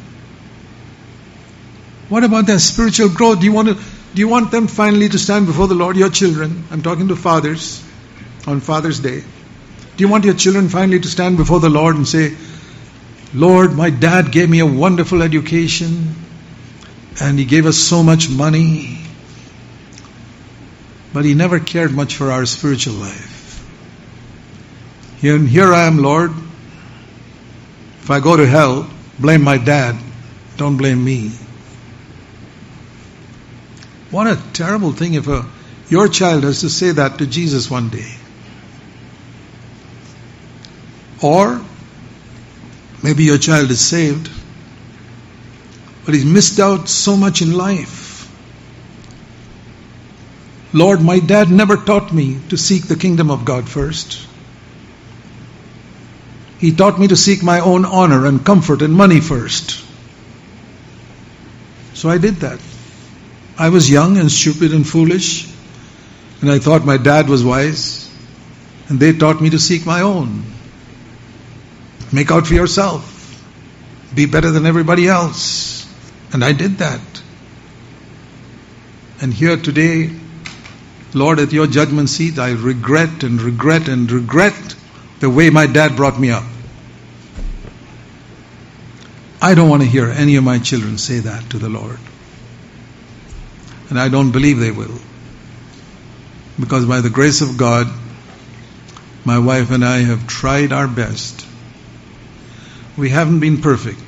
What 2.08 2.24
about 2.24 2.46
their 2.46 2.58
spiritual 2.58 3.08
growth? 3.08 3.40
Do 3.40 3.46
you 3.46 3.52
want 3.52 3.68
to 3.68 3.74
do 3.74 4.20
you 4.20 4.28
want 4.28 4.50
them 4.50 4.66
finally 4.66 5.08
to 5.10 5.18
stand 5.18 5.46
before 5.46 5.68
the 5.68 5.74
Lord, 5.74 5.96
your 5.96 6.08
children? 6.08 6.64
I'm 6.70 6.82
talking 6.82 7.08
to 7.08 7.16
fathers 7.16 7.84
on 8.46 8.60
Father's 8.60 8.98
Day. 8.98 9.20
Do 9.20 10.04
you 10.04 10.08
want 10.08 10.24
your 10.24 10.34
children 10.34 10.68
finally 10.68 11.00
to 11.00 11.08
stand 11.08 11.36
before 11.36 11.60
the 11.60 11.68
Lord 11.68 11.96
and 11.96 12.08
say, 12.08 12.34
Lord, 13.34 13.74
my 13.74 13.90
dad 13.90 14.32
gave 14.32 14.48
me 14.48 14.60
a 14.60 14.66
wonderful 14.66 15.22
education 15.22 16.14
and 17.20 17.38
he 17.38 17.44
gave 17.44 17.66
us 17.66 17.78
so 17.78 18.02
much 18.02 18.28
money 18.28 19.06
but 21.16 21.24
he 21.24 21.32
never 21.32 21.58
cared 21.58 21.92
much 21.92 22.16
for 22.16 22.30
our 22.30 22.44
spiritual 22.44 22.92
life. 22.92 23.66
Here, 25.16 25.38
here 25.38 25.72
I 25.72 25.84
am, 25.86 25.96
Lord. 25.96 26.30
If 28.02 28.10
I 28.10 28.20
go 28.20 28.36
to 28.36 28.46
hell, 28.46 28.90
blame 29.18 29.40
my 29.42 29.56
dad. 29.56 29.96
Don't 30.58 30.76
blame 30.76 31.02
me. 31.02 31.30
What 34.10 34.26
a 34.26 34.38
terrible 34.52 34.92
thing 34.92 35.14
if 35.14 35.26
a, 35.26 35.46
your 35.88 36.08
child 36.08 36.44
has 36.44 36.60
to 36.60 36.68
say 36.68 36.90
that 36.90 37.16
to 37.16 37.26
Jesus 37.26 37.70
one 37.70 37.88
day. 37.88 38.12
Or 41.22 41.64
maybe 43.02 43.24
your 43.24 43.38
child 43.38 43.70
is 43.70 43.80
saved, 43.80 44.30
but 46.06 46.14
he's 46.14 46.24
missed 46.24 46.60
out 46.60 46.88
so 46.88 47.16
much 47.16 47.42
in 47.42 47.52
life. 47.52 48.32
Lord, 50.72 51.02
my 51.02 51.18
dad 51.18 51.50
never 51.50 51.76
taught 51.76 52.12
me 52.14 52.38
to 52.50 52.56
seek 52.56 52.86
the 52.86 52.96
kingdom 52.96 53.30
of 53.30 53.44
God 53.44 53.68
first. 53.68 54.24
He 56.58 56.72
taught 56.72 56.98
me 56.98 57.08
to 57.08 57.16
seek 57.16 57.42
my 57.42 57.60
own 57.60 57.84
honor 57.84 58.24
and 58.26 58.46
comfort 58.46 58.82
and 58.82 58.94
money 58.94 59.20
first. 59.20 59.84
So 61.94 62.08
I 62.08 62.18
did 62.18 62.36
that. 62.36 62.60
I 63.58 63.70
was 63.70 63.90
young 63.90 64.16
and 64.16 64.30
stupid 64.30 64.72
and 64.72 64.86
foolish, 64.86 65.50
and 66.40 66.50
I 66.50 66.58
thought 66.60 66.84
my 66.84 66.98
dad 66.98 67.28
was 67.28 67.42
wise, 67.42 68.08
and 68.88 69.00
they 69.00 69.12
taught 69.12 69.40
me 69.40 69.50
to 69.50 69.58
seek 69.58 69.86
my 69.86 70.02
own. 70.02 70.44
Make 72.12 72.30
out 72.30 72.46
for 72.46 72.54
yourself. 72.54 73.12
Be 74.14 74.26
better 74.26 74.50
than 74.50 74.66
everybody 74.66 75.08
else. 75.08 75.75
And 76.32 76.44
I 76.44 76.52
did 76.52 76.78
that. 76.78 77.00
And 79.20 79.32
here 79.32 79.56
today, 79.56 80.10
Lord, 81.14 81.38
at 81.38 81.52
your 81.52 81.66
judgment 81.66 82.08
seat, 82.08 82.38
I 82.38 82.52
regret 82.52 83.22
and 83.22 83.40
regret 83.40 83.88
and 83.88 84.10
regret 84.10 84.74
the 85.20 85.30
way 85.30 85.50
my 85.50 85.66
dad 85.66 85.96
brought 85.96 86.18
me 86.18 86.30
up. 86.30 86.44
I 89.40 89.54
don't 89.54 89.68
want 89.68 89.82
to 89.82 89.88
hear 89.88 90.10
any 90.10 90.36
of 90.36 90.44
my 90.44 90.58
children 90.58 90.98
say 90.98 91.20
that 91.20 91.50
to 91.50 91.58
the 91.58 91.68
Lord. 91.68 91.98
And 93.88 93.98
I 93.98 94.08
don't 94.08 94.32
believe 94.32 94.58
they 94.58 94.72
will. 94.72 94.98
Because 96.58 96.86
by 96.86 97.00
the 97.00 97.10
grace 97.10 97.40
of 97.42 97.56
God, 97.56 97.86
my 99.24 99.38
wife 99.38 99.70
and 99.70 99.84
I 99.84 99.98
have 99.98 100.26
tried 100.26 100.72
our 100.72 100.88
best. 100.88 101.46
We 102.96 103.10
haven't 103.10 103.40
been 103.40 103.60
perfect. 103.60 104.00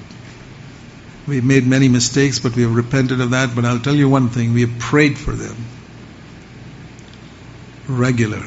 We've 1.29 1.45
made 1.45 1.67
many 1.67 1.89
mistakes, 1.89 2.39
but 2.39 2.57
we 2.57 2.63
have 2.63 2.75
repented 2.75 3.21
of 3.21 3.31
that. 3.31 3.55
But 3.55 3.65
I'll 3.65 3.79
tell 3.79 3.95
you 3.95 4.09
one 4.09 4.31
thing 4.31 4.55
we 4.55 4.63
have 4.63 4.79
prayed 4.79 5.19
for 5.19 5.33
them 5.33 5.57
regularly. 7.87 8.47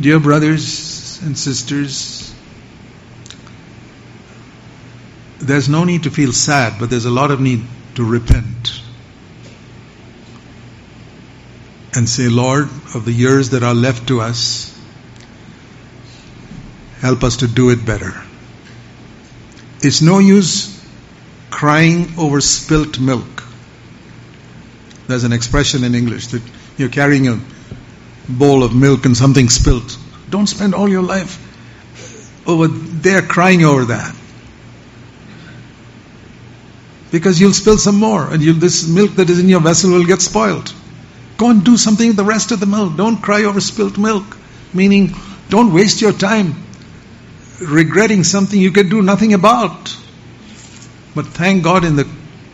Dear 0.00 0.20
brothers 0.20 1.20
and 1.22 1.36
sisters, 1.36 2.34
there's 5.38 5.68
no 5.68 5.84
need 5.84 6.04
to 6.04 6.10
feel 6.10 6.32
sad, 6.32 6.78
but 6.78 6.90
there's 6.90 7.06
a 7.06 7.10
lot 7.10 7.30
of 7.30 7.40
need 7.40 7.62
to 7.96 8.04
repent. 8.04 8.80
and 11.94 12.08
say, 12.08 12.28
Lord, 12.28 12.68
of 12.94 13.04
the 13.04 13.12
years 13.12 13.50
that 13.50 13.62
are 13.62 13.74
left 13.74 14.08
to 14.08 14.20
us, 14.20 14.78
help 17.00 17.24
us 17.24 17.38
to 17.38 17.48
do 17.48 17.70
it 17.70 17.84
better. 17.84 18.14
It's 19.82 20.02
no 20.02 20.18
use 20.18 20.78
crying 21.50 22.12
over 22.18 22.40
spilt 22.40 23.00
milk. 23.00 23.42
There's 25.08 25.24
an 25.24 25.32
expression 25.32 25.84
in 25.84 25.94
English 25.94 26.28
that 26.28 26.42
you're 26.76 26.90
carrying 26.90 27.28
a 27.28 27.40
bowl 28.28 28.62
of 28.62 28.74
milk 28.74 29.06
and 29.06 29.16
something 29.16 29.48
spilt. 29.48 29.96
Don't 30.28 30.46
spend 30.46 30.74
all 30.74 30.88
your 30.88 31.02
life 31.02 31.46
over 32.46 32.68
there 32.68 33.22
crying 33.22 33.64
over 33.64 33.86
that. 33.86 34.14
Because 37.10 37.40
you'll 37.40 37.54
spill 37.54 37.78
some 37.78 37.96
more 37.96 38.32
and 38.32 38.42
this 38.42 38.86
milk 38.86 39.16
that 39.16 39.30
is 39.30 39.40
in 39.40 39.48
your 39.48 39.60
vessel 39.60 39.90
will 39.90 40.06
get 40.06 40.20
spoiled. 40.20 40.72
Go 41.38 41.50
and 41.50 41.64
do 41.64 41.76
something 41.76 42.08
with 42.08 42.16
the 42.16 42.24
rest 42.24 42.52
of 42.52 42.60
the 42.60 42.66
milk. 42.66 42.96
Don't 42.96 43.20
cry 43.20 43.44
over 43.44 43.60
spilt 43.60 43.96
milk. 43.96 44.36
Meaning, 44.72 45.14
don't 45.48 45.72
waste 45.72 46.00
your 46.00 46.12
time 46.12 46.54
regretting 47.60 48.24
something 48.24 48.58
you 48.58 48.72
can 48.72 48.88
do 48.88 49.02
nothing 49.02 49.34
about. 49.34 49.96
But 51.14 51.26
thank 51.26 51.62
God 51.64 51.84
in 51.84 51.96
the 51.96 52.08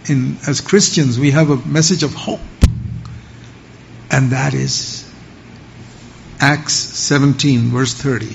in 0.09 0.37
as 0.47 0.61
Christians 0.61 1.19
we 1.19 1.33
have 1.33 1.51
a 1.51 1.57
message 1.69 2.03
of 2.03 2.15
hope. 2.15 2.41
And 4.11 4.31
that 4.31 4.55
is 4.55 5.11
Acts 6.41 6.75
17 6.75 7.71
verse 7.71 7.95
30. 7.95 8.27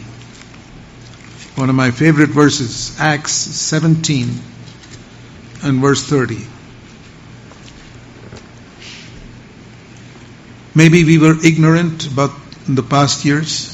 One 1.56 1.70
of 1.70 1.76
my 1.76 1.92
favorite 1.92 2.30
verses, 2.30 2.96
Acts 3.00 3.34
17 3.34 4.30
and 5.64 5.82
verse 5.82 6.04
30. 6.04 6.40
Maybe 10.74 11.04
we 11.04 11.18
were 11.18 11.36
ignorant 11.46 12.08
about 12.08 12.32
in 12.68 12.76
the 12.76 12.84
past 12.84 13.26
years. 13.26 13.71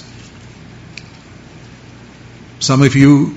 Some 2.60 2.82
of 2.82 2.96
you 2.96 3.36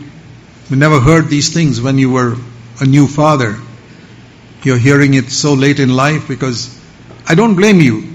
never 0.70 1.00
heard 1.00 1.28
these 1.28 1.52
things 1.52 1.80
when 1.80 1.98
you 1.98 2.10
were 2.10 2.36
a 2.80 2.86
new 2.86 3.06
father. 3.06 3.58
You're 4.62 4.78
hearing 4.78 5.14
it 5.14 5.30
so 5.30 5.54
late 5.54 5.80
in 5.80 5.94
life 5.94 6.28
because 6.28 6.78
I 7.26 7.34
don't 7.34 7.54
blame 7.54 7.80
you. 7.80 8.08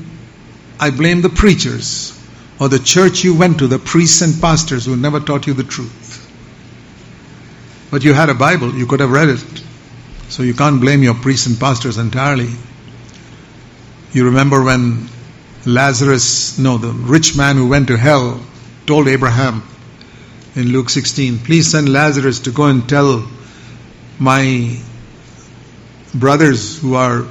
I 0.80 0.92
blame 0.92 1.22
the 1.22 1.30
preachers 1.30 2.12
or 2.60 2.70
the 2.70 2.80
church 2.80 3.24
you 3.24 3.36
went 3.36 3.60
to, 3.60 3.68
the 3.68 3.80
priests 3.80 4.22
and 4.22 4.40
pastors 4.42 4.86
who 4.86 4.96
never 4.96 5.20
taught 5.20 5.48
you 5.48 5.54
the 5.54 5.64
truth. 5.64 6.22
But 7.92 8.04
you 8.04 8.14
had 8.14 8.30
a 8.30 8.34
Bible, 8.34 8.74
you 8.74 8.88
could 8.88 9.00
have 9.00 9.12
read 9.12 9.30
it. 9.30 9.64
So 10.30 10.44
you 10.44 10.54
can't 10.54 10.82
blame 10.82 11.04
your 11.04 11.14
priests 11.14 11.46
and 11.46 11.60
pastors 11.60 11.98
entirely. 11.98 12.50
You 14.12 14.26
remember 14.26 14.64
when 14.64 15.08
Lazarus, 15.66 16.58
no, 16.58 16.78
the 16.78 16.92
rich 16.92 17.38
man 17.38 17.58
who 17.58 17.68
went 17.68 17.88
to 17.90 17.98
hell 17.98 18.42
told 18.86 19.08
Abraham 19.08 19.64
in 20.56 20.72
Luke 20.72 20.90
16, 20.90 21.40
please 21.40 21.70
send 21.72 21.90
Lazarus 21.90 22.40
to 22.42 22.52
go 22.52 22.66
and 22.66 22.88
tell 22.88 23.28
my 24.20 24.80
brothers 26.14 26.80
who 26.80 26.96
are 26.96 27.26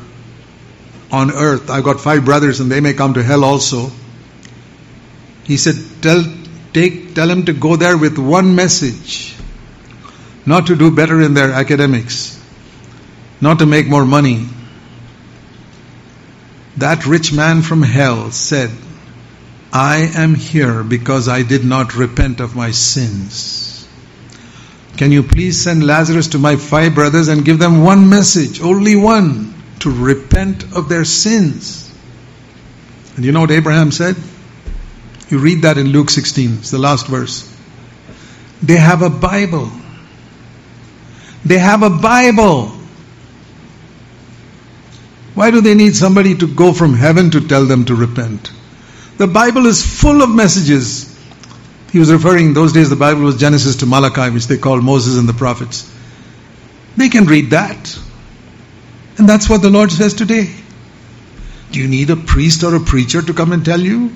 on 1.10 1.30
earth. 1.30 1.70
I've 1.70 1.84
got 1.84 2.00
five 2.00 2.24
brothers 2.24 2.60
and 2.60 2.70
they 2.70 2.80
may 2.80 2.92
come 2.92 3.14
to 3.14 3.22
hell 3.22 3.44
also. 3.44 3.90
He 5.44 5.56
said, 5.56 5.76
tell, 6.02 6.24
take, 6.72 7.14
tell 7.14 7.30
him 7.30 7.46
to 7.46 7.52
go 7.52 7.76
there 7.76 7.96
with 7.96 8.18
one 8.18 8.54
message. 8.54 9.34
Not 10.46 10.66
to 10.66 10.76
do 10.76 10.94
better 10.94 11.20
in 11.20 11.34
their 11.34 11.50
academics. 11.52 12.38
Not 13.40 13.60
to 13.60 13.66
make 13.66 13.86
more 13.86 14.04
money 14.04 14.46
that 16.76 17.06
rich 17.06 17.32
man 17.32 17.62
from 17.62 17.82
hell 17.82 18.30
said, 18.30 18.70
I 19.74 20.08
am 20.14 20.36
here 20.36 20.84
because 20.84 21.26
I 21.26 21.42
did 21.42 21.64
not 21.64 21.96
repent 21.96 22.38
of 22.38 22.54
my 22.54 22.70
sins. 22.70 23.88
Can 24.96 25.10
you 25.10 25.24
please 25.24 25.60
send 25.60 25.84
Lazarus 25.84 26.28
to 26.28 26.38
my 26.38 26.54
five 26.54 26.94
brothers 26.94 27.26
and 27.26 27.44
give 27.44 27.58
them 27.58 27.82
one 27.82 28.08
message, 28.08 28.60
only 28.60 28.94
one, 28.94 29.52
to 29.80 29.90
repent 29.90 30.62
of 30.76 30.88
their 30.88 31.04
sins? 31.04 31.92
And 33.16 33.24
you 33.24 33.32
know 33.32 33.40
what 33.40 33.50
Abraham 33.50 33.90
said? 33.90 34.14
You 35.28 35.38
read 35.38 35.62
that 35.62 35.76
in 35.76 35.88
Luke 35.88 36.08
16, 36.08 36.58
it's 36.58 36.70
the 36.70 36.78
last 36.78 37.08
verse. 37.08 37.52
They 38.62 38.76
have 38.76 39.02
a 39.02 39.10
Bible. 39.10 39.72
They 41.44 41.58
have 41.58 41.82
a 41.82 41.90
Bible. 41.90 42.68
Why 45.34 45.50
do 45.50 45.60
they 45.60 45.74
need 45.74 45.96
somebody 45.96 46.36
to 46.36 46.46
go 46.46 46.72
from 46.72 46.94
heaven 46.94 47.32
to 47.32 47.40
tell 47.40 47.66
them 47.66 47.86
to 47.86 47.96
repent? 47.96 48.52
The 49.16 49.26
Bible 49.26 49.66
is 49.66 49.84
full 49.84 50.22
of 50.22 50.30
messages. 50.30 51.10
He 51.92 51.98
was 52.00 52.12
referring, 52.12 52.54
those 52.54 52.72
days 52.72 52.90
the 52.90 52.96
Bible 52.96 53.22
was 53.22 53.38
Genesis 53.38 53.76
to 53.76 53.86
Malachi, 53.86 54.30
which 54.30 54.46
they 54.48 54.58
call 54.58 54.80
Moses 54.80 55.16
and 55.16 55.28
the 55.28 55.32
prophets. 55.32 55.90
They 56.96 57.08
can 57.08 57.24
read 57.24 57.50
that. 57.50 57.98
And 59.16 59.28
that's 59.28 59.48
what 59.48 59.62
the 59.62 59.70
Lord 59.70 59.92
says 59.92 60.14
today. 60.14 60.52
Do 61.70 61.80
you 61.80 61.88
need 61.88 62.10
a 62.10 62.16
priest 62.16 62.64
or 62.64 62.74
a 62.74 62.80
preacher 62.80 63.22
to 63.22 63.32
come 63.32 63.52
and 63.52 63.64
tell 63.64 63.80
you? 63.80 64.08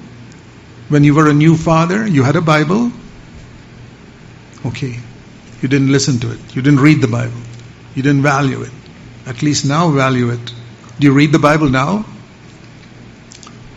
When 0.89 1.05
you 1.05 1.15
were 1.15 1.29
a 1.29 1.35
new 1.35 1.57
father, 1.57 2.07
you 2.07 2.23
had 2.23 2.37
a 2.37 2.41
Bible. 2.41 2.91
Okay. 4.67 4.99
You 5.61 5.69
didn't 5.69 5.93
listen 5.93 6.19
to 6.21 6.33
it. 6.33 6.57
You 6.57 6.63
didn't 6.63 6.81
read 6.81 7.01
the 7.01 7.09
Bible. 7.09 7.41
You 7.95 8.03
didn't 8.03 8.23
value 8.23 8.63
it. 8.63 8.73
At 9.27 9.43
least 9.43 9.65
now 9.65 9.91
value 9.91 10.31
it. 10.31 10.53
Do 10.99 11.07
you 11.07 11.13
read 11.13 11.33
the 11.33 11.39
Bible 11.39 11.69
now? 11.69 12.05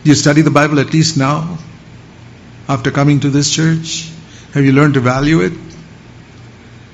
Do 0.02 0.10
you 0.10 0.16
study 0.16 0.42
the 0.42 0.50
Bible 0.50 0.80
at 0.80 0.92
least 0.92 1.16
now? 1.16 1.58
After 2.68 2.90
coming 2.90 3.20
to 3.20 3.30
this 3.30 3.52
church? 3.54 4.10
Have 4.52 4.64
you 4.64 4.72
learned 4.72 4.94
to 4.94 5.00
value 5.00 5.40
it? 5.42 5.52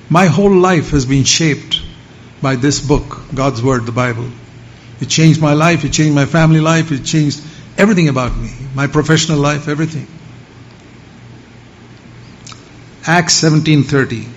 My 0.09 0.27
whole 0.27 0.55
life 0.55 0.91
has 0.91 1.05
been 1.05 1.23
shaped 1.23 1.81
by 2.41 2.55
this 2.55 2.79
book, 2.79 3.21
God's 3.33 3.63
Word, 3.63 3.85
the 3.85 3.91
Bible. 3.91 4.29
It 5.01 5.09
changed 5.09 5.41
my 5.41 5.53
life, 5.53 5.85
it 5.85 5.91
changed 5.91 6.13
my 6.13 6.25
family 6.25 6.59
life, 6.59 6.91
it 6.91 7.03
changed 7.03 7.41
everything 7.77 8.09
about 8.09 8.37
me, 8.37 8.51
my 8.75 8.87
professional 8.87 9.39
life, 9.39 9.67
everything. 9.67 10.07
Acts 13.07 13.41
17:30 13.41 14.27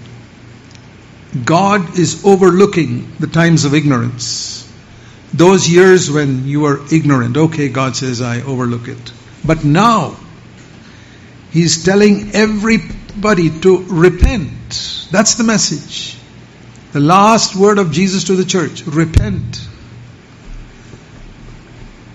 God 1.45 1.99
is 1.99 2.25
overlooking 2.25 3.13
the 3.19 3.27
times 3.27 3.65
of 3.65 3.75
ignorance 3.75 4.62
those 5.33 5.69
years 5.69 6.11
when 6.11 6.47
you 6.47 6.61
were 6.61 6.81
ignorant, 6.93 7.37
okay, 7.37 7.69
God 7.69 7.97
says, 7.97 8.21
I 8.21 8.43
overlook 8.43 8.89
it. 8.89 9.13
But 9.45 9.65
now, 9.65 10.17
He's 11.51 11.85
telling 11.85 12.35
everybody 12.35 13.61
to 13.61 13.85
repent. 13.89 15.09
That's 15.11 15.35
the 15.35 15.45
message. 15.45 16.19
The 16.93 17.01
last 17.01 17.57
word 17.57 17.79
of 17.79 17.93
Jesus 17.93 18.25
to 18.25 18.37
the 18.37 18.45
church 18.45 18.87
repent. 18.87 19.67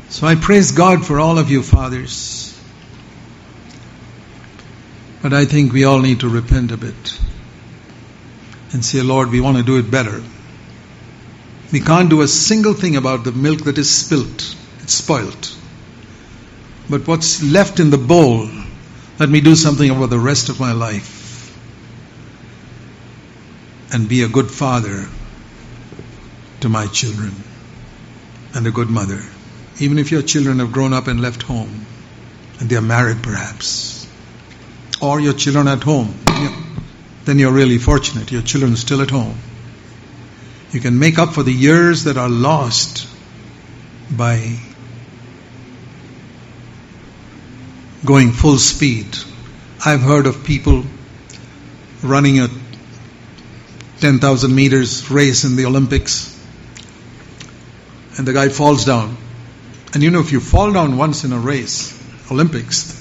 So 0.10 0.26
I 0.26 0.36
praise 0.36 0.72
God 0.72 1.06
for 1.06 1.20
all 1.20 1.38
of 1.38 1.52
you, 1.52 1.62
fathers. 1.62 2.60
But 5.22 5.34
I 5.34 5.46
think 5.46 5.74
we 5.74 5.84
all 5.84 6.00
need 6.00 6.22
to 6.22 6.30
repent 6.30 6.72
a 6.72 6.78
bit 6.78 7.20
and 8.72 8.84
say, 8.86 9.02
Lord, 9.02 9.32
we 9.32 9.42
want 9.42 9.58
to 9.58 9.64
do 9.64 9.78
it 9.78 9.90
better. 9.90 10.24
We 11.72 11.82
can't 11.82 12.10
do 12.10 12.22
a 12.22 12.28
single 12.28 12.74
thing 12.74 12.96
about 12.96 13.26
the 13.26 13.32
milk 13.34 13.66
that 13.66 13.78
is 13.78 13.94
spilt. 13.94 14.56
It's 14.80 14.94
spoilt. 14.94 15.54
But 16.90 17.06
what's 17.08 17.44
left 17.44 17.82
in 17.82 17.90
the 17.90 17.98
bowl, 17.98 18.50
let 19.20 19.28
me 19.28 19.42
do 19.42 19.56
something 19.56 19.90
about 19.90 20.10
the 20.10 20.20
rest 20.20 20.48
of 20.48 20.60
my 20.60 20.72
life. 20.72 21.16
And 23.92 24.08
be 24.08 24.24
a 24.24 24.30
good 24.30 24.50
father 24.50 25.08
to 26.62 26.70
my 26.70 26.88
children. 26.88 27.34
And 28.56 28.66
a 28.66 28.72
good 28.72 28.90
mother. 28.90 29.22
Even 29.80 29.98
if 30.00 30.12
your 30.12 30.22
children 30.22 30.60
have 30.60 30.72
grown 30.72 30.94
up 30.94 31.08
and 31.08 31.22
left 31.22 31.44
home. 31.44 31.86
And 32.60 32.70
they 32.70 32.78
are 32.78 32.82
married 32.82 33.22
perhaps. 33.22 34.08
Or 35.02 35.20
your 35.20 35.34
children 35.34 35.68
at 35.68 35.84
home. 35.84 36.14
Then 37.26 37.40
you're 37.40 37.52
really 37.52 37.78
fortunate. 37.78 38.32
Your 38.32 38.42
children 38.42 38.72
are 38.72 38.78
still 38.78 39.02
at 39.02 39.10
home. 39.10 39.38
You 40.72 40.80
can 40.80 41.00
make 41.00 41.18
up 41.18 41.34
for 41.34 41.44
the 41.44 41.52
years 41.52 42.04
that 42.04 42.18
are 42.18 42.30
lost 42.30 43.08
by 44.12 44.58
going 48.06 48.32
full 48.32 48.58
speed. 48.58 49.08
I've 49.86 50.02
heard 50.02 50.28
of 50.28 50.44
people 50.44 50.84
running 52.04 52.40
a 52.40 52.48
10,000 54.00 54.54
meters 54.54 55.10
race 55.10 55.44
in 55.44 55.56
the 55.56 55.66
Olympics 55.66 56.38
and 58.18 58.28
the 58.28 58.34
guy 58.34 58.50
falls 58.50 58.86
down. 58.86 59.16
And 59.94 60.04
you 60.04 60.12
know, 60.12 60.20
if 60.20 60.32
you 60.32 60.40
fall 60.40 60.72
down 60.74 60.98
once 60.98 61.24
in 61.24 61.32
a 61.32 61.40
race, 61.40 61.94
Olympics, 62.32 63.00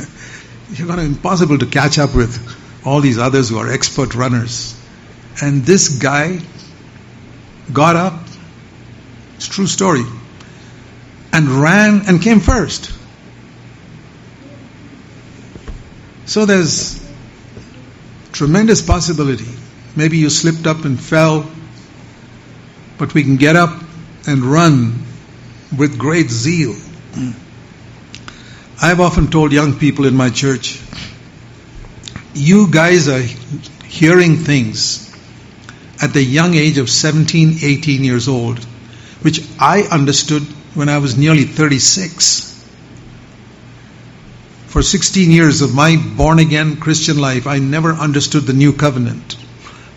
you're 0.72 0.86
going 0.86 0.98
to 0.98 1.04
impossible 1.04 1.58
to 1.58 1.66
catch 1.66 1.98
up 1.98 2.14
with 2.14 2.56
all 2.84 3.00
these 3.00 3.18
others 3.18 3.48
who 3.48 3.58
are 3.58 3.70
expert 3.70 4.14
runners. 4.14 4.78
And 5.42 5.64
this 5.64 5.98
guy 5.98 6.40
got 7.72 7.96
up, 7.96 8.14
it's 9.36 9.48
true 9.48 9.66
story, 9.66 10.04
and 11.32 11.48
ran 11.48 12.02
and 12.06 12.22
came 12.22 12.40
first. 12.40 12.92
So 16.26 16.44
there's 16.44 17.02
tremendous 18.32 18.82
possibility. 18.82 19.48
Maybe 19.94 20.18
you 20.18 20.30
slipped 20.30 20.66
up 20.66 20.84
and 20.84 21.00
fell, 21.00 21.50
but 22.98 23.14
we 23.14 23.22
can 23.22 23.36
get 23.36 23.56
up 23.56 23.82
and 24.26 24.42
run 24.42 25.04
with 25.76 25.98
great 25.98 26.30
zeal. 26.30 26.74
I've 28.82 29.00
often 29.00 29.30
told 29.30 29.52
young 29.52 29.78
people 29.78 30.04
in 30.06 30.14
my 30.14 30.30
church, 30.30 30.80
you 32.34 32.70
guys 32.70 33.08
are 33.08 33.22
hearing 33.86 34.36
things 34.36 35.05
at 36.02 36.12
the 36.12 36.22
young 36.22 36.54
age 36.54 36.78
of 36.78 36.90
17, 36.90 37.58
18 37.62 38.04
years 38.04 38.28
old, 38.28 38.58
which 39.22 39.40
I 39.58 39.82
understood 39.82 40.42
when 40.74 40.88
I 40.88 40.98
was 40.98 41.16
nearly 41.16 41.44
36. 41.44 42.52
For 44.66 44.82
16 44.82 45.30
years 45.30 45.62
of 45.62 45.74
my 45.74 45.96
born 45.96 46.38
again 46.38 46.76
Christian 46.76 47.18
life, 47.18 47.46
I 47.46 47.58
never 47.58 47.92
understood 47.92 48.42
the 48.44 48.52
new 48.52 48.74
covenant. 48.74 49.36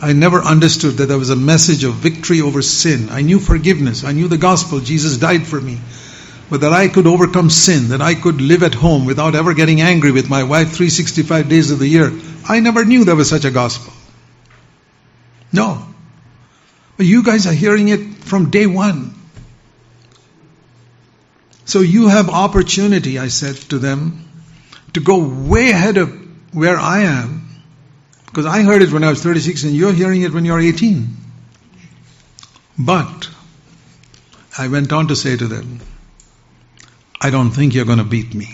I 0.02 0.14
never 0.14 0.42
understood 0.42 0.98
that 0.98 1.08
there 1.08 1.18
was 1.18 1.30
a 1.30 1.36
message 1.36 1.84
of 1.84 1.96
victory 1.96 2.40
over 2.40 2.62
sin. 2.62 3.10
I 3.10 3.22
knew 3.22 3.40
forgiveness. 3.40 4.06
I 4.06 4.14
knew 4.14 4.30
the 4.30 4.38
gospel. 4.38 4.80
Jesus 4.80 5.18
died 5.18 5.46
for 5.46 5.60
me. 5.60 5.80
But 6.50 6.62
that 6.62 6.72
I 6.72 6.88
could 6.88 7.06
overcome 7.06 7.50
sin, 7.50 7.90
that 7.90 8.02
I 8.02 8.16
could 8.16 8.40
live 8.40 8.64
at 8.64 8.74
home 8.74 9.06
without 9.06 9.36
ever 9.36 9.54
getting 9.54 9.82
angry 9.82 10.12
with 10.12 10.30
my 10.30 10.44
wife 10.44 10.70
365 10.70 11.50
days 11.50 11.72
of 11.72 11.80
the 11.80 11.88
year. 11.88 12.14
I 12.48 12.62
never 12.62 12.86
knew 12.86 13.04
there 13.04 13.18
was 13.18 13.30
such 13.30 13.44
a 13.44 13.52
gospel. 13.52 13.92
No. 15.52 15.89
But 17.00 17.06
you 17.06 17.24
guys 17.24 17.48
are 17.48 17.54
hearing 17.54 17.88
it 17.88 18.16
from 18.26 18.50
day 18.50 18.68
one. 18.68 19.16
So 21.64 21.80
you 21.80 22.10
have 22.10 22.28
opportunity, 22.28 23.18
I 23.18 23.30
said 23.30 23.56
to 23.70 23.80
them, 23.80 24.28
to 24.96 25.00
go 25.00 25.26
way 25.26 25.70
ahead 25.70 25.96
of 25.96 26.10
where 26.54 26.76
I 26.76 27.04
am. 27.04 27.48
Because 28.26 28.46
I 28.46 28.64
heard 28.64 28.82
it 28.82 28.92
when 28.92 29.06
I 29.06 29.12
was 29.12 29.24
36 29.24 29.64
and 29.64 29.74
you're 29.74 29.94
hearing 29.94 30.24
it 30.24 30.34
when 30.34 30.44
you're 30.44 30.60
18. 30.60 31.08
But 32.78 33.30
I 34.58 34.68
went 34.68 34.92
on 34.92 35.08
to 35.08 35.16
say 35.16 35.38
to 35.38 35.48
them, 35.48 35.80
I 37.22 37.30
don't 37.30 37.52
think 37.52 37.76
you're 37.76 37.86
going 37.86 38.00
to 38.00 38.04
beat 38.04 38.36
me 38.36 38.50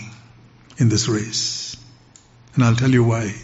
in 0.78 0.88
this 0.88 1.08
race. 1.08 1.76
And 2.54 2.62
I'll 2.62 2.76
tell 2.76 2.90
you 2.90 3.02
why. 3.02 3.34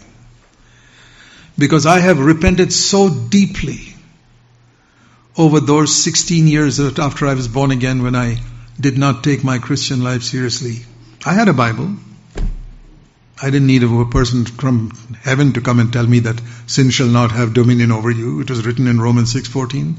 Because 1.57 1.85
I 1.85 1.99
have 1.99 2.19
repented 2.19 2.71
so 2.71 3.09
deeply 3.09 3.92
over 5.37 5.59
those 5.59 6.03
16 6.03 6.47
years 6.47 6.79
after 6.79 7.27
I 7.27 7.33
was 7.33 7.47
born 7.47 7.71
again 7.71 8.03
when 8.03 8.15
I 8.15 8.37
did 8.79 8.97
not 8.97 9.23
take 9.23 9.43
my 9.43 9.57
Christian 9.57 10.03
life 10.03 10.23
seriously. 10.23 10.81
I 11.25 11.33
had 11.33 11.47
a 11.47 11.53
Bible. 11.53 11.95
I 13.41 13.49
didn't 13.49 13.67
need 13.67 13.83
a 13.83 14.05
person 14.05 14.45
from 14.45 14.91
heaven 15.21 15.53
to 15.53 15.61
come 15.61 15.79
and 15.79 15.91
tell 15.91 16.05
me 16.05 16.19
that 16.19 16.41
sin 16.67 16.91
shall 16.91 17.07
not 17.07 17.31
have 17.31 17.53
dominion 17.53 17.91
over 17.91 18.11
you. 18.11 18.41
It 18.41 18.49
was 18.49 18.65
written 18.65 18.87
in 18.87 19.01
Romans 19.01 19.33
6:14. 19.33 19.95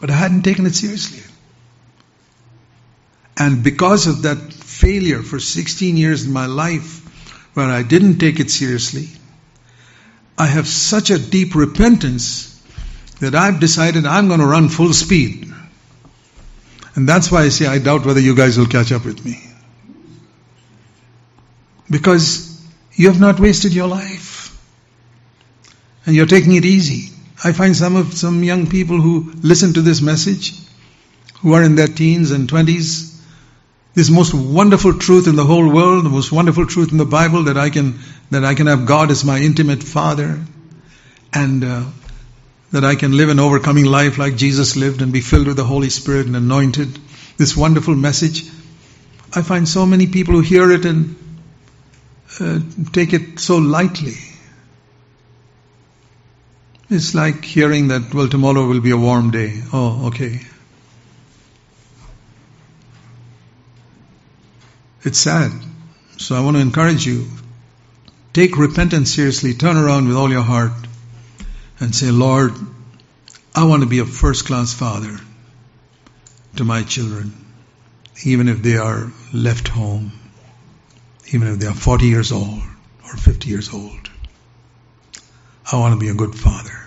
But 0.00 0.10
I 0.10 0.16
hadn't 0.16 0.42
taken 0.42 0.66
it 0.66 0.74
seriously. 0.74 1.22
And 3.36 3.62
because 3.62 4.06
of 4.06 4.22
that 4.22 4.52
failure 4.52 5.22
for 5.22 5.40
16 5.40 5.96
years 5.96 6.24
in 6.24 6.32
my 6.32 6.46
life 6.46 7.00
where 7.54 7.66
I 7.66 7.82
didn't 7.82 8.18
take 8.18 8.40
it 8.40 8.50
seriously, 8.50 9.08
I 10.36 10.46
have 10.46 10.68
such 10.68 11.10
a 11.10 11.18
deep 11.18 11.54
repentance 11.54 12.47
that 13.20 13.34
I've 13.34 13.60
decided 13.60 14.06
I'm 14.06 14.28
going 14.28 14.40
to 14.40 14.46
run 14.46 14.68
full 14.68 14.92
speed. 14.92 15.52
And 16.94 17.08
that's 17.08 17.30
why 17.30 17.42
I 17.42 17.48
say 17.48 17.66
I 17.66 17.78
doubt 17.78 18.06
whether 18.06 18.20
you 18.20 18.34
guys 18.34 18.58
will 18.58 18.66
catch 18.66 18.92
up 18.92 19.04
with 19.04 19.24
me. 19.24 19.40
Because 21.90 22.60
you 22.94 23.08
have 23.08 23.20
not 23.20 23.38
wasted 23.40 23.72
your 23.72 23.88
life. 23.88 24.58
And 26.06 26.16
you're 26.16 26.26
taking 26.26 26.54
it 26.54 26.64
easy. 26.64 27.14
I 27.44 27.52
find 27.52 27.76
some 27.76 27.94
of 27.94 28.14
some 28.14 28.42
young 28.42 28.66
people 28.66 29.00
who 29.00 29.32
listen 29.42 29.74
to 29.74 29.82
this 29.82 30.00
message, 30.00 30.54
who 31.40 31.52
are 31.52 31.62
in 31.62 31.76
their 31.76 31.86
teens 31.86 32.32
and 32.32 32.48
twenties, 32.48 33.22
this 33.94 34.10
most 34.10 34.34
wonderful 34.34 34.98
truth 34.98 35.28
in 35.28 35.36
the 35.36 35.44
whole 35.44 35.72
world, 35.72 36.04
the 36.04 36.10
most 36.10 36.32
wonderful 36.32 36.66
truth 36.66 36.90
in 36.90 36.98
the 36.98 37.04
Bible 37.04 37.44
that 37.44 37.56
I 37.56 37.70
can 37.70 38.00
that 38.30 38.44
I 38.44 38.54
can 38.54 38.66
have 38.66 38.86
God 38.86 39.12
as 39.12 39.24
my 39.24 39.38
intimate 39.38 39.82
Father, 39.82 40.40
and 41.32 41.62
uh, 41.62 41.84
that 42.70 42.84
I 42.84 42.96
can 42.96 43.16
live 43.16 43.30
an 43.30 43.38
overcoming 43.38 43.86
life 43.86 44.18
like 44.18 44.36
Jesus 44.36 44.76
lived 44.76 45.00
and 45.00 45.12
be 45.12 45.20
filled 45.20 45.46
with 45.46 45.56
the 45.56 45.64
Holy 45.64 45.90
Spirit 45.90 46.26
and 46.26 46.36
anointed. 46.36 46.98
This 47.36 47.56
wonderful 47.56 47.94
message. 47.94 48.44
I 49.34 49.42
find 49.42 49.66
so 49.68 49.86
many 49.86 50.06
people 50.06 50.34
who 50.34 50.40
hear 50.40 50.70
it 50.70 50.84
and 50.84 51.16
uh, 52.40 52.60
take 52.92 53.12
it 53.12 53.40
so 53.40 53.56
lightly. 53.56 54.14
It's 56.90 57.14
like 57.14 57.44
hearing 57.44 57.88
that, 57.88 58.14
well, 58.14 58.28
tomorrow 58.28 58.66
will 58.66 58.80
be 58.80 58.90
a 58.90 58.96
warm 58.96 59.30
day. 59.30 59.62
Oh, 59.72 60.08
okay. 60.08 60.40
It's 65.04 65.18
sad. 65.18 65.52
So 66.16 66.34
I 66.34 66.40
want 66.40 66.56
to 66.56 66.60
encourage 66.60 67.06
you. 67.06 67.26
Take 68.32 68.56
repentance 68.56 69.14
seriously. 69.14 69.54
Turn 69.54 69.76
around 69.76 70.08
with 70.08 70.16
all 70.16 70.30
your 70.30 70.42
heart 70.42 70.72
and 71.80 71.94
say, 71.94 72.10
Lord, 72.10 72.52
I 73.54 73.64
want 73.64 73.82
to 73.82 73.88
be 73.88 74.00
a 74.00 74.04
first 74.04 74.46
class 74.46 74.74
father 74.74 75.18
to 76.56 76.64
my 76.64 76.82
children, 76.82 77.32
even 78.24 78.48
if 78.48 78.62
they 78.62 78.76
are 78.76 79.10
left 79.32 79.68
home, 79.68 80.12
even 81.32 81.48
if 81.48 81.58
they 81.58 81.66
are 81.66 81.74
40 81.74 82.06
years 82.06 82.32
old 82.32 82.62
or 83.04 83.16
50 83.16 83.48
years 83.48 83.72
old. 83.72 84.10
I 85.70 85.76
want 85.76 85.94
to 85.94 86.00
be 86.00 86.08
a 86.08 86.14
good 86.14 86.34
father, 86.34 86.78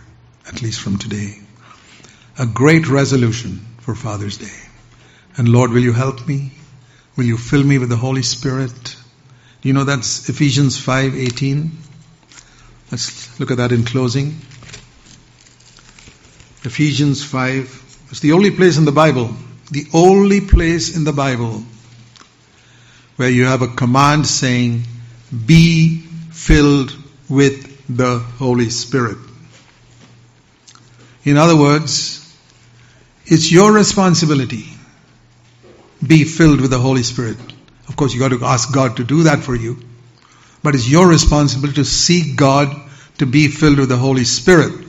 at 0.48 0.62
least 0.62 0.82
from 0.82 0.98
today. 0.98 1.40
A 2.40 2.46
great 2.46 2.88
resolution 2.88 3.66
for 3.80 3.96
Father's 3.96 4.38
Day. 4.38 4.60
And 5.38 5.48
Lord, 5.48 5.72
will 5.72 5.84
you 5.84 5.94
help 5.94 6.28
me? 6.28 6.52
Will 7.16 7.26
you 7.26 7.38
fill 7.38 7.64
me 7.64 7.78
with 7.78 7.90
the 7.90 7.98
Holy 7.98 8.24
Spirit? 8.24 8.96
Do 9.62 9.68
you 9.70 9.74
know 9.74 9.84
that's 9.84 10.28
Ephesians 10.30 10.78
5:18? 10.78 11.70
Let's 12.92 13.40
look 13.40 13.52
at 13.52 13.58
that 13.58 13.72
in 13.72 13.86
closing. 13.86 14.42
Ephesians 16.64 17.24
5. 17.24 18.08
It's 18.12 18.20
the 18.20 18.34
only 18.34 18.52
place 18.52 18.78
in 18.78 18.86
the 18.86 18.92
Bible, 18.92 19.32
the 19.72 19.86
only 19.94 20.42
place 20.42 20.96
in 20.96 21.04
the 21.04 21.14
Bible 21.14 21.64
where 23.16 23.30
you 23.30 23.46
have 23.46 23.62
a 23.62 23.68
command 23.68 24.26
saying, 24.26 24.84
be 25.46 26.00
filled 26.32 26.96
with 27.30 27.96
the 27.96 28.20
Holy 28.20 28.70
Spirit. 28.70 29.18
In 31.24 31.38
other 31.38 31.56
words, 31.56 32.18
it's 33.26 33.52
your 33.52 33.72
responsibility. 33.72 34.66
Be 36.06 36.24
filled 36.24 36.62
with 36.62 36.72
the 36.72 36.80
Holy 36.80 37.04
Spirit. 37.04 37.38
Of 37.88 37.96
course, 37.96 38.14
you 38.14 38.20
got 38.20 38.32
to 38.32 38.44
ask 38.44 38.74
God 38.74 38.98
to 38.98 39.04
do 39.04 39.24
that 39.24 39.40
for 39.40 39.56
you. 39.56 39.78
But 40.64 40.76
it's 40.76 40.90
your 40.90 41.08
responsibility 41.08 41.76
to 41.76 41.86
seek 41.86 42.36
God 42.36 42.76
to 43.20 43.26
be 43.26 43.48
filled 43.48 43.78
with 43.78 43.90
the 43.90 43.98
Holy 43.98 44.24
Spirit. 44.24 44.81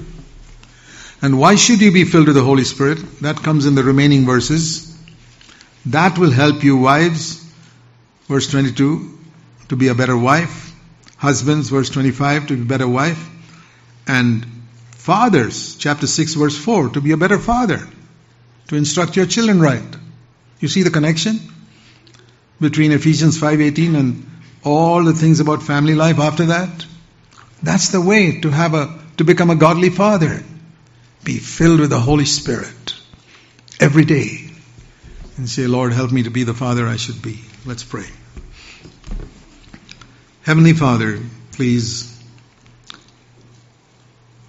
And 1.22 1.38
why 1.38 1.54
should 1.54 1.80
you 1.80 1.92
be 1.92 2.04
filled 2.04 2.26
with 2.26 2.34
the 2.34 2.42
Holy 2.42 2.64
Spirit? 2.64 2.98
That 3.20 3.36
comes 3.36 3.64
in 3.64 3.76
the 3.76 3.84
remaining 3.84 4.26
verses. 4.26 4.92
That 5.86 6.18
will 6.18 6.32
help 6.32 6.64
you, 6.64 6.76
wives, 6.76 7.44
verse 8.26 8.50
22, 8.50 9.18
to 9.68 9.76
be 9.76 9.86
a 9.86 9.94
better 9.94 10.18
wife. 10.18 10.74
Husbands, 11.16 11.68
verse 11.68 11.90
25, 11.90 12.48
to 12.48 12.56
be 12.56 12.62
a 12.62 12.64
better 12.64 12.88
wife. 12.88 13.28
And 14.08 14.44
fathers, 14.90 15.76
chapter 15.76 16.08
6, 16.08 16.34
verse 16.34 16.58
4, 16.58 16.88
to 16.90 17.00
be 17.00 17.12
a 17.12 17.16
better 17.16 17.38
father. 17.38 17.88
To 18.68 18.76
instruct 18.76 19.14
your 19.14 19.26
children 19.26 19.60
right. 19.60 19.96
You 20.58 20.66
see 20.66 20.82
the 20.82 20.90
connection 20.90 21.38
between 22.60 22.90
Ephesians 22.90 23.38
5:18 23.38 23.94
and 23.96 24.26
all 24.64 25.04
the 25.04 25.12
things 25.12 25.40
about 25.40 25.62
family 25.62 25.94
life 25.94 26.18
after 26.18 26.46
that? 26.46 26.86
That's 27.62 27.88
the 27.88 28.00
way 28.00 28.40
to 28.40 28.50
have 28.50 28.74
a 28.74 28.98
to 29.18 29.24
become 29.24 29.50
a 29.50 29.56
godly 29.56 29.90
father 29.90 30.42
be 31.24 31.38
filled 31.38 31.80
with 31.80 31.90
the 31.90 32.00
Holy 32.00 32.24
Spirit 32.24 32.94
every 33.80 34.04
day 34.04 34.50
and 35.36 35.48
say, 35.48 35.66
Lord, 35.66 35.92
help 35.92 36.12
me 36.12 36.24
to 36.24 36.30
be 36.30 36.44
the 36.44 36.54
father 36.54 36.86
I 36.86 36.96
should 36.96 37.22
be. 37.22 37.40
Let's 37.64 37.84
pray. 37.84 38.06
Heavenly 40.42 40.72
Father, 40.72 41.20
please 41.52 42.08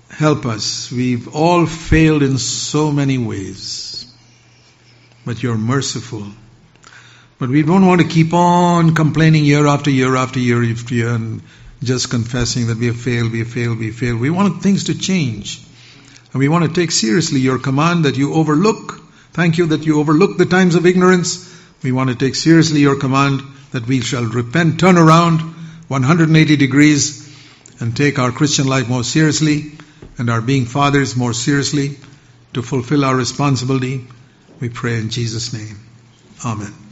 help 0.10 0.46
us. 0.46 0.92
We've 0.92 1.36
all 1.36 1.66
failed 1.66 2.24
in 2.24 2.38
so 2.38 2.92
many 2.92 3.18
ways, 3.18 4.12
but 5.26 5.44
you're 5.44 5.58
merciful. 5.58 6.26
But 7.40 7.50
we 7.50 7.62
don't 7.64 7.86
want 7.86 8.02
to 8.02 8.08
keep 8.08 8.34
on 8.34 8.96
complaining 8.96 9.46
year 9.46 9.68
after 9.68 9.90
year 9.90 10.16
after 10.16 10.40
year 10.40 10.64
after 10.64 10.94
year 10.96 11.10
and 11.10 11.42
just 11.84 12.10
confessing 12.10 12.68
that 12.68 12.78
we 12.78 12.88
have 12.88 13.00
failed, 13.00 13.32
we 13.32 13.40
have 13.40 13.50
failed, 13.50 13.78
we 13.78 13.88
have 13.88 13.96
failed. 13.96 14.20
We 14.20 14.30
want 14.30 14.64
things 14.64 14.86
to 14.86 14.98
change. 14.98 15.62
And 16.34 16.40
we 16.40 16.50
want 16.50 16.66
to 16.66 16.74
take 16.74 16.92
seriously 16.92 17.40
your 17.40 17.60
command 17.60 18.06
that 18.06 18.18
you 18.18 18.34
overlook. 18.34 19.00
Thank 19.34 19.58
you 19.58 19.68
that 19.68 19.86
you 19.86 20.00
overlook 20.00 20.38
the 20.38 20.46
times 20.46 20.76
of 20.76 20.86
ignorance. 20.86 21.50
We 21.84 21.92
want 21.92 22.10
to 22.10 22.16
take 22.16 22.36
seriously 22.36 22.82
your 22.82 23.00
command 23.00 23.42
that 23.72 23.88
we 23.88 24.02
shall 24.02 24.26
repent, 24.26 24.80
turn 24.80 24.98
around 24.98 25.40
180 25.88 26.56
degrees 26.56 27.24
and 27.80 27.96
take 27.96 28.18
our 28.18 28.32
Christian 28.32 28.68
life 28.68 28.90
more 28.90 29.04
seriously 29.04 29.74
and 30.18 30.30
our 30.30 30.42
being 30.42 30.66
fathers 30.66 31.16
more 31.16 31.34
seriously 31.34 31.98
to 32.54 32.62
fulfill 32.62 33.06
our 33.06 33.16
responsibility. 33.16 34.08
We 34.60 34.70
pray 34.70 34.98
in 34.98 35.10
Jesus' 35.10 35.54
name. 35.54 35.78
Amen. 36.46 36.83